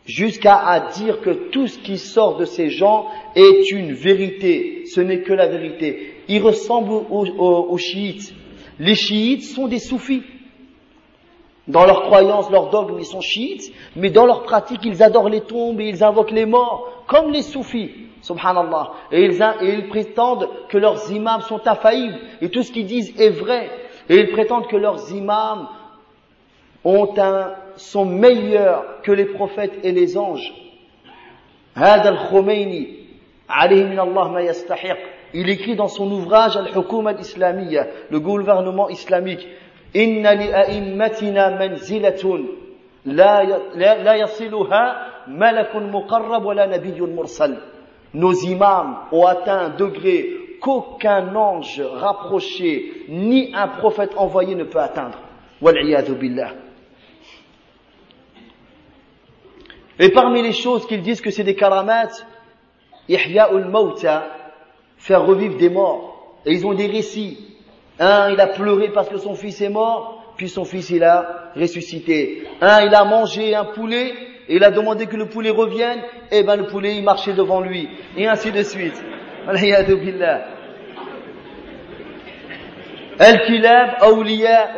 jusqu'à 0.06 0.88
dire 0.94 1.20
que 1.20 1.50
tout 1.50 1.66
ce 1.66 1.78
qui 1.78 1.98
sort 1.98 2.36
de 2.38 2.44
ces 2.44 2.70
gens 2.70 3.06
est 3.34 3.70
une 3.70 3.92
vérité. 3.92 4.84
Ce 4.86 5.00
n'est 5.00 5.22
que 5.22 5.32
la 5.32 5.48
vérité. 5.48 6.14
Ils 6.28 6.42
ressemblent 6.42 7.04
aux 7.10 7.78
chiites. 7.78 8.32
Les 8.78 8.94
chiites 8.94 9.42
sont 9.42 9.68
des 9.68 9.78
soufis. 9.78 10.22
Dans 11.68 11.84
leurs 11.84 12.02
croyances, 12.02 12.48
leurs 12.50 12.70
dogmes, 12.70 12.96
ils 13.00 13.04
sont 13.04 13.20
chiites, 13.20 13.72
mais 13.96 14.10
dans 14.10 14.24
leur 14.24 14.44
pratique, 14.44 14.80
ils 14.84 15.02
adorent 15.02 15.28
les 15.28 15.40
tombes 15.40 15.80
et 15.80 15.88
ils 15.88 16.04
invoquent 16.04 16.30
les 16.30 16.46
morts, 16.46 17.04
comme 17.08 17.32
les 17.32 17.42
soufis, 17.42 17.90
subhanallah. 18.22 18.92
Et 19.10 19.24
ils, 19.24 19.42
et 19.62 19.74
ils 19.74 19.88
prétendent 19.88 20.48
que 20.68 20.78
leurs 20.78 21.10
imams 21.10 21.40
sont 21.40 21.66
infaillibles, 21.66 22.18
et 22.40 22.50
tout 22.50 22.62
ce 22.62 22.70
qu'ils 22.70 22.86
disent 22.86 23.20
est 23.20 23.30
vrai. 23.30 23.68
Et 24.08 24.16
ils 24.16 24.30
prétendent 24.30 24.68
que 24.68 24.76
leurs 24.76 25.10
imams 25.12 25.66
ont 26.86 27.12
un, 27.18 27.52
sont 27.76 28.04
meilleurs 28.04 29.02
que 29.02 29.10
les 29.10 29.24
prophètes 29.24 29.74
et 29.82 29.90
les 29.90 30.16
anges. 30.16 30.54
Il 35.34 35.50
écrit 35.50 35.74
dans 35.74 35.88
son 35.88 36.10
ouvrage 36.12 36.56
Al-Hukuma 36.56 37.10
al-Islamiyya, 37.10 37.86
le 38.08 38.20
gouvernement 38.20 38.88
islamique, 38.88 39.46
Inna 39.94 40.34
li 40.34 40.52
a'immatina 40.52 41.50
manzilatun 41.50 42.42
la 43.06 44.16
yasiluha 44.16 44.96
malakun 45.26 45.90
muqarrab 45.90 46.44
wa 46.44 46.54
la 46.54 46.66
nabiyyun 46.66 47.14
mursal. 47.14 47.56
Nos 48.14 48.34
imams 48.44 48.96
ont 49.10 49.26
atteint 49.26 49.58
un 49.58 49.68
degré 49.70 50.58
qu'aucun 50.60 51.34
ange 51.34 51.80
rapproché 51.80 53.06
ni 53.08 53.52
un 53.54 53.68
prophète 53.68 54.12
envoyé 54.16 54.54
ne 54.54 54.64
peut 54.64 54.80
atteindre. 54.80 55.18
Wal 55.60 55.76
billah. 56.18 56.65
Et 59.98 60.10
parmi 60.10 60.42
les 60.42 60.52
choses 60.52 60.86
qu'ils 60.86 61.02
disent 61.02 61.20
que 61.20 61.30
c'est 61.30 61.44
des 61.44 61.54
karamats, 61.54 62.24
ihya'ul 63.08 63.66
mawta, 63.66 64.28
faire 64.98 65.24
revivre 65.24 65.56
des 65.56 65.70
morts. 65.70 66.40
Et 66.44 66.52
ils 66.52 66.66
ont 66.66 66.74
des 66.74 66.86
récits 66.86 67.46
un, 67.98 68.30
il 68.30 68.40
a 68.40 68.48
pleuré 68.48 68.90
parce 68.90 69.08
que 69.08 69.18
son 69.18 69.34
fils 69.34 69.60
est 69.62 69.70
mort, 69.70 70.34
puis 70.36 70.48
son 70.48 70.64
fils, 70.64 70.90
il 70.90 71.02
a 71.02 71.50
ressuscité. 71.56 72.46
Un, 72.60 72.82
il 72.82 72.94
a 72.94 73.04
mangé 73.04 73.54
un 73.54 73.64
poulet, 73.64 74.12
et 74.48 74.56
il 74.56 74.64
a 74.64 74.70
demandé 74.70 75.06
que 75.06 75.16
le 75.16 75.28
poulet 75.28 75.50
revienne, 75.50 76.00
et 76.30 76.42
ben 76.42 76.56
le 76.56 76.66
poulet, 76.66 76.96
il 76.96 77.04
marchait 77.04 77.32
devant 77.32 77.60
lui. 77.60 77.88
Et 78.16 78.26
ainsi 78.26 78.52
de 78.52 78.62
suite. 78.62 79.02
Al-Kilab, 83.18 83.96
Awliya, 84.02 84.74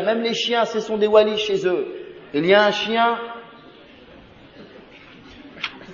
Même 0.00 0.22
les 0.22 0.34
chiens, 0.34 0.64
ce 0.64 0.80
sont 0.80 0.96
des 0.96 1.06
walis 1.06 1.36
chez 1.36 1.66
eux. 1.66 1.86
Il 2.32 2.46
y 2.46 2.54
a 2.54 2.64
un 2.64 2.70
chien 2.70 3.18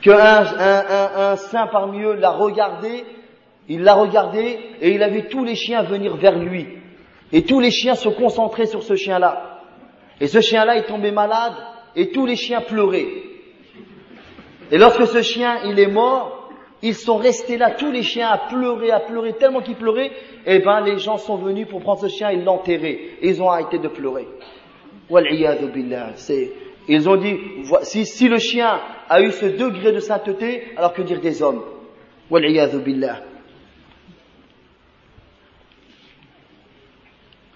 qu'un 0.03 0.44
un, 0.59 1.36
saint 1.36 1.66
parmi 1.66 2.03
eux 2.03 2.14
l'a 2.14 2.30
regardé 2.30 3.05
il 3.68 3.82
l'a 3.82 3.94
regardé 3.94 4.59
et 4.80 4.90
il 4.90 5.03
a 5.03 5.09
vu 5.09 5.24
tous 5.24 5.44
les 5.44 5.57
chiens 5.57 5.82
venir 5.82 6.16
vers 6.16 6.38
lui. 6.38 6.66
Et 7.32 7.42
tous 7.42 7.61
les 7.61 7.70
chiens 7.70 7.94
se 7.94 8.09
concentraient 8.09 8.66
sur 8.66 8.82
ce 8.82 8.94
chien-là. 8.94 9.61
Et 10.20 10.28
ce 10.28 10.40
chien-là 10.40 10.76
est 10.76 10.86
tombé 10.86 11.11
malade 11.11 11.55
et 11.97 12.11
tous 12.11 12.26
les 12.26 12.36
chiens 12.36 12.61
pleuraient. 12.61 13.09
Et 14.70 14.78
lorsque 14.78 15.07
ce 15.07 15.22
chien, 15.22 15.59
il 15.64 15.78
est 15.78 15.88
mort, 15.88 16.51
ils 16.82 16.94
sont 16.94 17.16
restés 17.16 17.57
là, 17.57 17.72
tous 17.72 17.90
les 17.90 18.03
chiens 18.03 18.28
à 18.28 18.38
pleurer, 18.38 18.90
à 18.90 19.01
pleurer, 19.01 19.32
tellement 19.34 19.61
qu'ils 19.61 19.76
pleuraient, 19.76 20.12
et 20.47 20.57
eh 20.57 20.59
ben 20.61 20.80
les 20.80 20.99
gens 20.99 21.16
sont 21.16 21.36
venus 21.36 21.66
pour 21.66 21.80
prendre 21.80 22.01
ce 22.01 22.09
chien 22.09 22.30
et 22.30 22.36
l'enterrer. 22.36 23.16
Et 23.20 23.28
ils 23.28 23.42
ont 23.42 23.51
arrêté 23.51 23.78
de 23.78 23.88
pleurer. 23.88 24.28
billah. 25.11 26.12
Ils 26.89 27.09
ont 27.09 27.16
dit, 27.16 27.37
si, 27.82 28.07
si 28.07 28.28
le 28.28 28.39
chien 28.39 28.80
a 29.09 29.20
eu 29.20 29.32
ce 29.32 29.47
degré 29.47 29.93
de 29.93 29.99
sainteté, 29.99 30.64
alors 30.76 30.93
que 30.93 31.03
dire 31.03 31.20
des 31.20 31.43
hommes? 31.43 31.62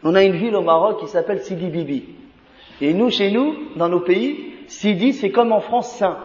On 0.03 0.15
a 0.15 0.25
une 0.25 0.37
ville 0.37 0.57
au 0.57 0.63
Maroc 0.63 1.01
qui 1.01 1.09
s'appelle 1.09 1.41
Sidi 1.43 1.67
Bibi. 1.67 2.05
Et 2.81 2.95
nous, 2.95 3.11
chez 3.11 3.31
nous, 3.31 3.55
dans 3.77 3.89
nos 3.89 4.01
pays, 4.01 4.55
Sidi, 4.67 5.13
c'est 5.13 5.31
comme 5.31 5.53
en 5.53 5.61
France 5.61 5.97
Saint. 5.97 6.19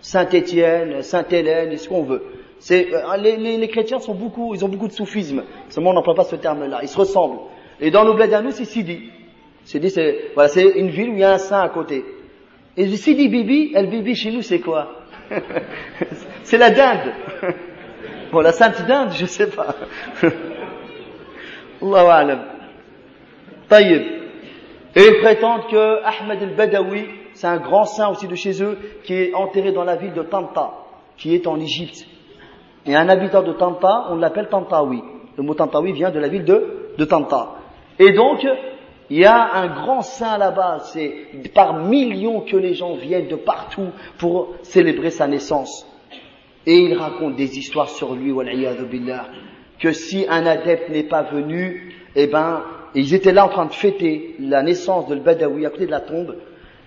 Saint-Étienne, 0.00 1.02
Sainte-Hélène, 1.02 1.76
ce 1.76 1.88
qu'on 1.88 2.02
veut. 2.04 2.22
C'est, 2.58 2.94
euh, 2.94 3.16
les, 3.16 3.36
les, 3.36 3.68
chrétiens 3.68 3.98
sont 3.98 4.14
beaucoup, 4.14 4.54
ils 4.54 4.64
ont 4.64 4.68
beaucoup 4.68 4.88
de 4.88 4.92
soufisme. 4.92 5.42
Seulement, 5.68 5.90
on 5.90 5.94
n'emploie 5.94 6.14
pas 6.14 6.24
ce 6.24 6.36
terme-là. 6.36 6.80
Ils 6.82 6.88
se 6.88 6.98
ressemblent. 6.98 7.40
Et 7.80 7.90
dans 7.90 8.04
nos 8.04 8.14
bleds 8.14 8.52
c'est 8.52 8.64
Sidi. 8.64 9.10
Sidi, 9.64 9.90
c'est, 9.90 10.30
voilà, 10.34 10.48
c'est 10.48 10.62
une 10.62 10.88
ville 10.88 11.10
où 11.10 11.14
il 11.14 11.18
y 11.18 11.24
a 11.24 11.32
un 11.32 11.38
saint 11.38 11.60
à 11.60 11.68
côté. 11.68 12.04
Et 12.76 12.86
Sidi 12.96 13.28
Bibi, 13.28 13.72
elle 13.74 13.88
Bibi 13.88 14.14
chez 14.14 14.30
nous, 14.30 14.42
c'est 14.42 14.60
quoi? 14.60 14.88
c'est 16.42 16.58
la 16.58 16.70
dinde. 16.70 17.12
bon, 18.32 18.40
la 18.40 18.52
sainte 18.52 18.86
dinde, 18.86 19.12
je 19.12 19.24
sais 19.24 19.48
pas. 19.48 19.74
Allahu 21.82 22.06
alam. 22.10 22.44
Taïb. 23.68 24.02
Et 24.94 25.02
ils 25.08 25.18
prétendent 25.22 25.66
que 25.70 26.02
Ahmed 26.04 26.42
el-Badawi, 26.42 27.06
c'est 27.34 27.46
un 27.46 27.58
grand 27.58 27.84
saint 27.84 28.08
aussi 28.08 28.28
de 28.28 28.34
chez 28.34 28.62
eux, 28.62 28.78
qui 29.04 29.14
est 29.14 29.34
enterré 29.34 29.72
dans 29.72 29.84
la 29.84 29.96
ville 29.96 30.12
de 30.12 30.22
Tanta, 30.22 30.72
qui 31.16 31.34
est 31.34 31.46
en 31.46 31.58
Égypte. 31.58 32.06
Et 32.86 32.94
un 32.94 33.08
habitant 33.08 33.42
de 33.42 33.52
Tanta, 33.52 34.06
on 34.10 34.16
l'appelle 34.16 34.48
Tantawi. 34.48 35.02
Le 35.36 35.42
mot 35.42 35.54
Tantawi 35.54 35.92
vient 35.92 36.10
de 36.10 36.18
la 36.18 36.28
ville 36.28 36.44
de, 36.44 36.92
de 36.96 37.04
Tanta. 37.04 37.56
Et 37.98 38.12
donc, 38.12 38.46
il 39.10 39.18
y 39.18 39.24
a 39.24 39.54
un 39.54 39.68
grand 39.68 40.02
saint 40.02 40.38
là-bas, 40.38 40.78
c'est 40.80 41.12
par 41.54 41.74
millions 41.74 42.40
que 42.40 42.56
les 42.56 42.74
gens 42.74 42.94
viennent 42.94 43.28
de 43.28 43.36
partout 43.36 43.88
pour 44.18 44.54
célébrer 44.62 45.10
sa 45.10 45.26
naissance. 45.28 45.86
Et 46.66 46.78
il 46.78 46.94
raconte 46.94 47.36
des 47.36 47.58
histoires 47.58 47.88
sur 47.88 48.14
lui, 48.14 48.34
que 49.78 49.92
si 49.92 50.26
un 50.28 50.44
adepte 50.46 50.88
n'est 50.90 51.04
pas 51.04 51.22
venu, 51.22 51.94
eh 52.16 52.26
ben, 52.26 52.64
ils 52.94 53.14
étaient 53.14 53.32
là 53.32 53.46
en 53.46 53.48
train 53.48 53.66
de 53.66 53.72
fêter 53.72 54.34
la 54.40 54.62
naissance 54.62 55.06
de 55.06 55.14
Badawi 55.16 55.66
à 55.66 55.70
côté 55.70 55.86
de 55.86 55.90
la 55.90 56.00
tombe. 56.00 56.36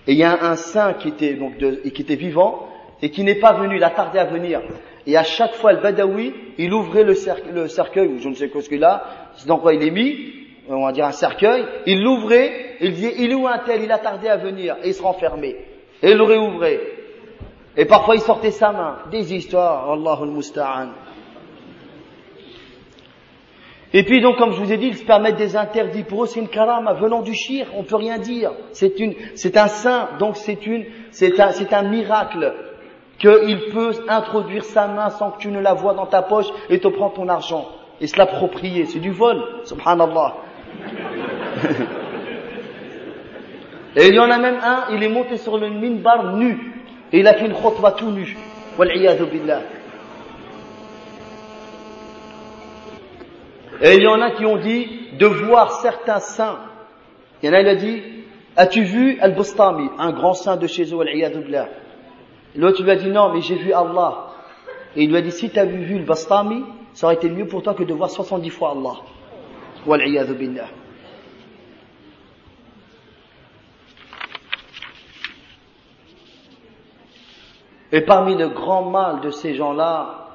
Et 0.08 0.14
il 0.14 0.18
y 0.18 0.24
a 0.24 0.44
un 0.44 0.56
saint 0.56 0.94
qui 0.94 1.10
était, 1.10 1.36
donc 1.36 1.58
de, 1.58 1.76
qui 1.90 2.02
était 2.02 2.16
vivant 2.16 2.68
et 3.02 3.12
qui 3.12 3.24
n'est 3.24 3.36
pas 3.36 3.54
venu, 3.54 3.78
il 3.78 3.84
a 3.84 3.92
tardé 3.92 4.20
à 4.20 4.26
venir. 4.26 4.62
Et 5.08 5.16
à 5.16 5.24
chaque 5.24 5.54
fois, 5.54 5.72
le 5.72 5.80
Badawi, 5.80 6.34
il 6.58 6.74
ouvrait 6.74 7.04
le, 7.04 7.14
cercueil, 7.14 8.08
ou 8.08 8.20
je 8.20 8.28
ne 8.28 8.34
sais 8.34 8.50
quoi 8.50 8.62
ce 8.62 8.70
qu'il 8.70 8.84
a, 8.84 9.04
dans 9.46 9.58
quoi 9.58 9.74
il 9.74 9.84
est 9.84 9.92
mis, 9.92 10.39
on 10.70 10.86
va 10.86 10.92
dire 10.92 11.06
un 11.06 11.12
cercueil, 11.12 11.66
il 11.86 12.04
l'ouvrait, 12.04 12.78
il 12.80 12.94
disait, 12.94 13.16
il 13.18 13.32
est 13.32 13.36
où 13.36 13.48
un 13.48 13.60
tel, 13.60 13.84
il 13.84 13.92
a 13.92 13.98
tardé 13.98 14.28
à 14.28 14.38
venir, 14.38 14.76
et 14.84 14.90
il 14.90 14.94
se 14.94 15.02
renfermait. 15.02 15.56
Et 16.02 16.12
il 16.12 16.18
le 16.18 16.24
réouvrait. 16.24 16.80
Et 17.76 17.86
parfois 17.86 18.16
il 18.16 18.22
sortait 18.22 18.52
sa 18.52 18.72
main. 18.72 18.98
Des 19.12 19.34
histoires, 19.34 19.92
Allahul 19.92 20.30
Musta'an. 20.30 20.90
Et 23.92 24.04
puis 24.04 24.22
donc, 24.22 24.38
comme 24.38 24.52
je 24.52 24.62
vous 24.62 24.72
ai 24.72 24.78
dit, 24.78 24.88
ils 24.88 24.98
se 24.98 25.06
permettent 25.06 25.38
des 25.38 25.56
interdits. 25.56 26.04
Pour 26.04 26.24
eux, 26.24 26.28
c'est 26.28 26.40
une 26.40 26.48
karama 26.48 26.94
venant 26.94 27.22
du 27.22 27.34
shir. 27.34 27.66
On 27.76 27.84
peut 27.84 27.96
rien 27.96 28.20
dire. 28.20 28.52
C'est 28.72 29.00
une, 29.00 29.16
c'est 29.34 29.58
un 29.58 29.68
saint. 29.68 30.10
Donc 30.20 30.38
c'est 30.38 30.68
une, 30.68 30.86
c'est 31.12 31.40
un, 31.40 31.52
c'est 31.52 31.74
un 31.74 31.84
miracle 31.84 32.54
qu'il 33.18 33.60
peut 33.74 33.92
introduire 34.08 34.64
sa 34.64 34.88
main 34.88 35.10
sans 35.10 35.32
que 35.32 35.40
tu 35.40 35.50
ne 35.50 35.60
la 35.60 35.74
vois 35.74 35.96
dans 35.96 36.06
ta 36.06 36.22
poche 36.22 36.48
et 36.70 36.80
te 36.80 36.88
prendre 36.88 37.14
ton 37.14 37.28
argent 37.28 37.68
et 38.00 38.08
se 38.08 38.18
l'approprier. 38.18 38.86
C'est 38.86 39.00
du 39.00 39.12
vol. 39.12 39.44
Subhanallah. 39.64 40.36
Et 43.96 44.08
il 44.08 44.14
y 44.14 44.20
en 44.20 44.30
a 44.30 44.38
même 44.38 44.60
un, 44.64 44.86
il 44.94 45.04
est 45.04 45.10
monté 45.10 45.38
sur 45.38 45.58
le 45.58 45.70
minbar 45.70 46.36
nu. 46.38 46.74
Et 47.12 47.20
il 47.20 47.28
a 47.28 47.34
fait 47.34 47.46
une 47.46 47.54
khutbah 47.54 47.92
tout 47.94 48.12
nu. 48.12 48.38
billah. 48.78 49.62
Et 53.82 53.96
il 53.96 54.04
y 54.04 54.08
en 54.08 54.22
a 54.22 54.32
qui 54.32 54.46
ont 54.46 54.58
dit 54.58 55.10
de 55.18 55.26
voir 55.26 55.72
certains 55.82 56.20
saints. 56.20 56.60
Il 57.42 57.48
y 57.48 57.50
en 57.50 57.54
a, 57.54 57.62
il 57.62 57.68
a 57.68 57.76
dit, 57.76 58.04
as-tu 58.58 58.84
vu 58.84 59.18
Al-Bustami, 59.22 59.90
un 59.98 60.12
grand 60.12 60.34
saint 60.34 60.58
de 60.58 60.68
chez 60.68 60.84
eux, 60.94 61.00
al 61.00 61.68
L'autre 62.56 62.84
lui 62.84 62.92
a 62.92 62.96
dit, 62.96 63.10
non, 63.10 63.32
mais 63.34 63.42
j'ai 63.42 63.56
vu 63.56 63.72
Allah. 63.74 64.30
Et 64.96 65.04
il 65.04 65.10
lui 65.10 65.18
a 65.18 65.22
dit, 65.22 65.32
si 65.32 65.50
tu 65.50 65.60
as 65.60 65.66
vu 65.66 65.98
le 65.98 66.04
Bastami, 66.04 66.64
ça 66.94 67.08
aurait 67.08 67.16
été 67.16 67.30
mieux 67.30 67.48
pour 67.48 67.62
toi 67.62 67.74
que 67.74 67.84
de 67.84 67.94
voir 67.94 68.10
70 68.10 68.50
fois 68.50 68.72
Allah. 68.72 68.96
billah. 70.34 70.68
Et 77.92 78.02
parmi 78.02 78.36
le 78.36 78.50
grand 78.50 78.90
mal 78.90 79.22
de 79.22 79.30
ces 79.32 79.56
gens-là, 79.56 80.28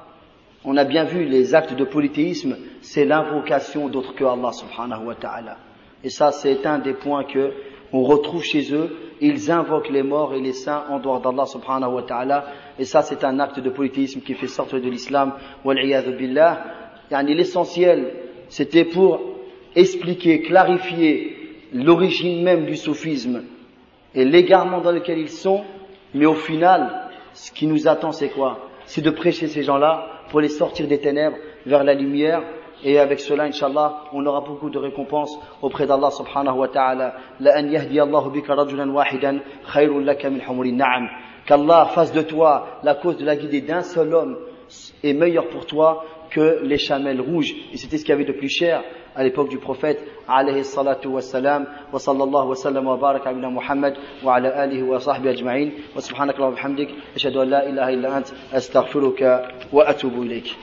on 0.65 0.75
a 0.77 0.83
bien 0.83 1.03
vu 1.03 1.25
les 1.25 1.55
actes 1.55 1.73
de 1.73 1.83
polythéisme, 1.83 2.57
c'est 2.81 3.05
l'invocation 3.05 3.87
d'autres 3.87 4.15
que 4.15 4.23
Allah 4.23 4.51
subhanahu 4.51 5.05
wa 5.05 5.15
ta'ala. 5.15 5.57
Et 6.03 6.09
ça, 6.09 6.31
c'est 6.31 6.65
un 6.65 6.79
des 6.79 6.93
points 6.93 7.23
que 7.23 7.51
on 7.93 8.03
retrouve 8.03 8.43
chez 8.43 8.73
eux. 8.73 8.95
Ils 9.21 9.51
invoquent 9.51 9.89
les 9.89 10.03
morts 10.03 10.33
et 10.33 10.41
les 10.41 10.53
saints 10.53 10.83
en 10.89 10.99
dehors 10.99 11.21
d'Allah 11.21 11.45
subhanahu 11.45 11.93
wa 11.93 12.03
ta'ala. 12.03 12.45
Et 12.77 12.83
ça, 12.83 13.01
c'est 13.01 13.23
un 13.23 13.39
acte 13.39 13.59
de 13.59 13.69
polythéisme 13.69 14.21
qui 14.21 14.33
fait 14.33 14.47
sortir 14.47 14.81
de 14.81 14.89
l'islam. 14.89 15.33
billah. 15.63 16.63
L'essentiel, 17.09 18.11
c'était 18.49 18.85
pour 18.85 19.21
expliquer, 19.75 20.41
clarifier 20.41 21.37
l'origine 21.73 22.43
même 22.43 22.65
du 22.65 22.75
soufisme 22.75 23.43
et 24.13 24.25
l'égarement 24.25 24.81
dans 24.81 24.91
lequel 24.91 25.19
ils 25.19 25.29
sont. 25.29 25.63
Mais 26.13 26.25
au 26.25 26.35
final, 26.35 27.04
ce 27.35 27.51
qui 27.51 27.67
nous 27.67 27.87
attend, 27.87 28.13
c'est 28.13 28.29
quoi? 28.29 28.59
C'est 28.85 29.01
de 29.01 29.09
prêcher 29.09 29.47
ces 29.47 29.61
gens-là 29.61 30.07
pour 30.29 30.39
les 30.39 30.47
sortir 30.47 30.87
des 30.87 30.99
ténèbres 30.99 31.35
vers 31.65 31.83
la 31.83 31.93
lumière. 31.93 32.41
Et 32.83 32.97
avec 32.97 33.19
cela, 33.19 33.43
inshallah, 33.43 34.03
on 34.13 34.25
aura 34.25 34.41
beaucoup 34.41 34.69
de 34.69 34.77
récompenses 34.77 35.37
auprès 35.61 35.85
d'Allah 35.85 36.11
subhanahu 36.11 36.59
wa 36.59 36.67
ta'ala. 36.69 37.15
Yahdi 37.41 37.99
Allahu 37.99 38.31
bika 38.31 38.55
rajulan 38.55 38.89
wahidan 38.89 39.39
khayrun 39.73 40.01
laka 40.01 40.29
min 40.29 40.39
humuri 40.47 40.71
na'am. 40.71 41.09
Qu'Allah 41.45 41.89
fasse 41.93 42.13
de 42.13 42.21
toi 42.21 42.79
la 42.83 42.95
cause 42.95 43.17
de 43.17 43.25
la 43.25 43.35
guidée 43.35 43.61
d'un 43.61 43.81
seul 43.81 44.13
homme 44.13 44.37
est 45.03 45.13
meilleur 45.13 45.49
pour 45.49 45.65
toi 45.65 46.05
que 46.29 46.61
les 46.63 46.77
chamelles 46.77 47.21
rouges. 47.21 47.53
Et 47.73 47.77
c'était 47.77 47.97
ce 47.97 48.03
qu'il 48.03 48.11
y 48.11 48.13
avait 48.13 48.25
de 48.25 48.33
plus 48.33 48.49
cher 48.49 48.81
à 49.15 49.23
l'époque 49.23 49.49
du 49.49 49.57
prophète, 49.57 50.01
alayhi 50.27 50.63
salatu 50.63 51.07
wa 51.07 51.21
salam, 51.21 51.65
wa 51.91 51.99
sallallahu 51.99 52.49
wa 52.49 52.55
sallam 52.55 52.87
wa 52.87 52.97
baraka 52.97 53.29
ala 53.29 53.49
Muhammad, 53.49 53.95
wa 54.23 54.35
ala 54.35 54.49
alihi 54.49 54.83
wa 54.83 54.99
sahbihi 54.99 55.29
ajma'in, 55.29 55.71
wa 55.95 56.01
subhanaka 56.01 56.41
wa 56.41 56.51
bihamdik, 56.51 56.89
ashhadu 57.15 57.39
an 57.41 57.49
la 57.49 57.65
ilaha 57.65 57.91
illa 57.91 58.15
ant, 58.17 58.33
astaghfiruka 58.53 59.51
wa 59.71 59.85
atubu 59.87 60.23
ilayk. 60.23 60.55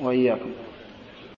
Wa 0.00 0.14
iyyakum. 0.14 0.61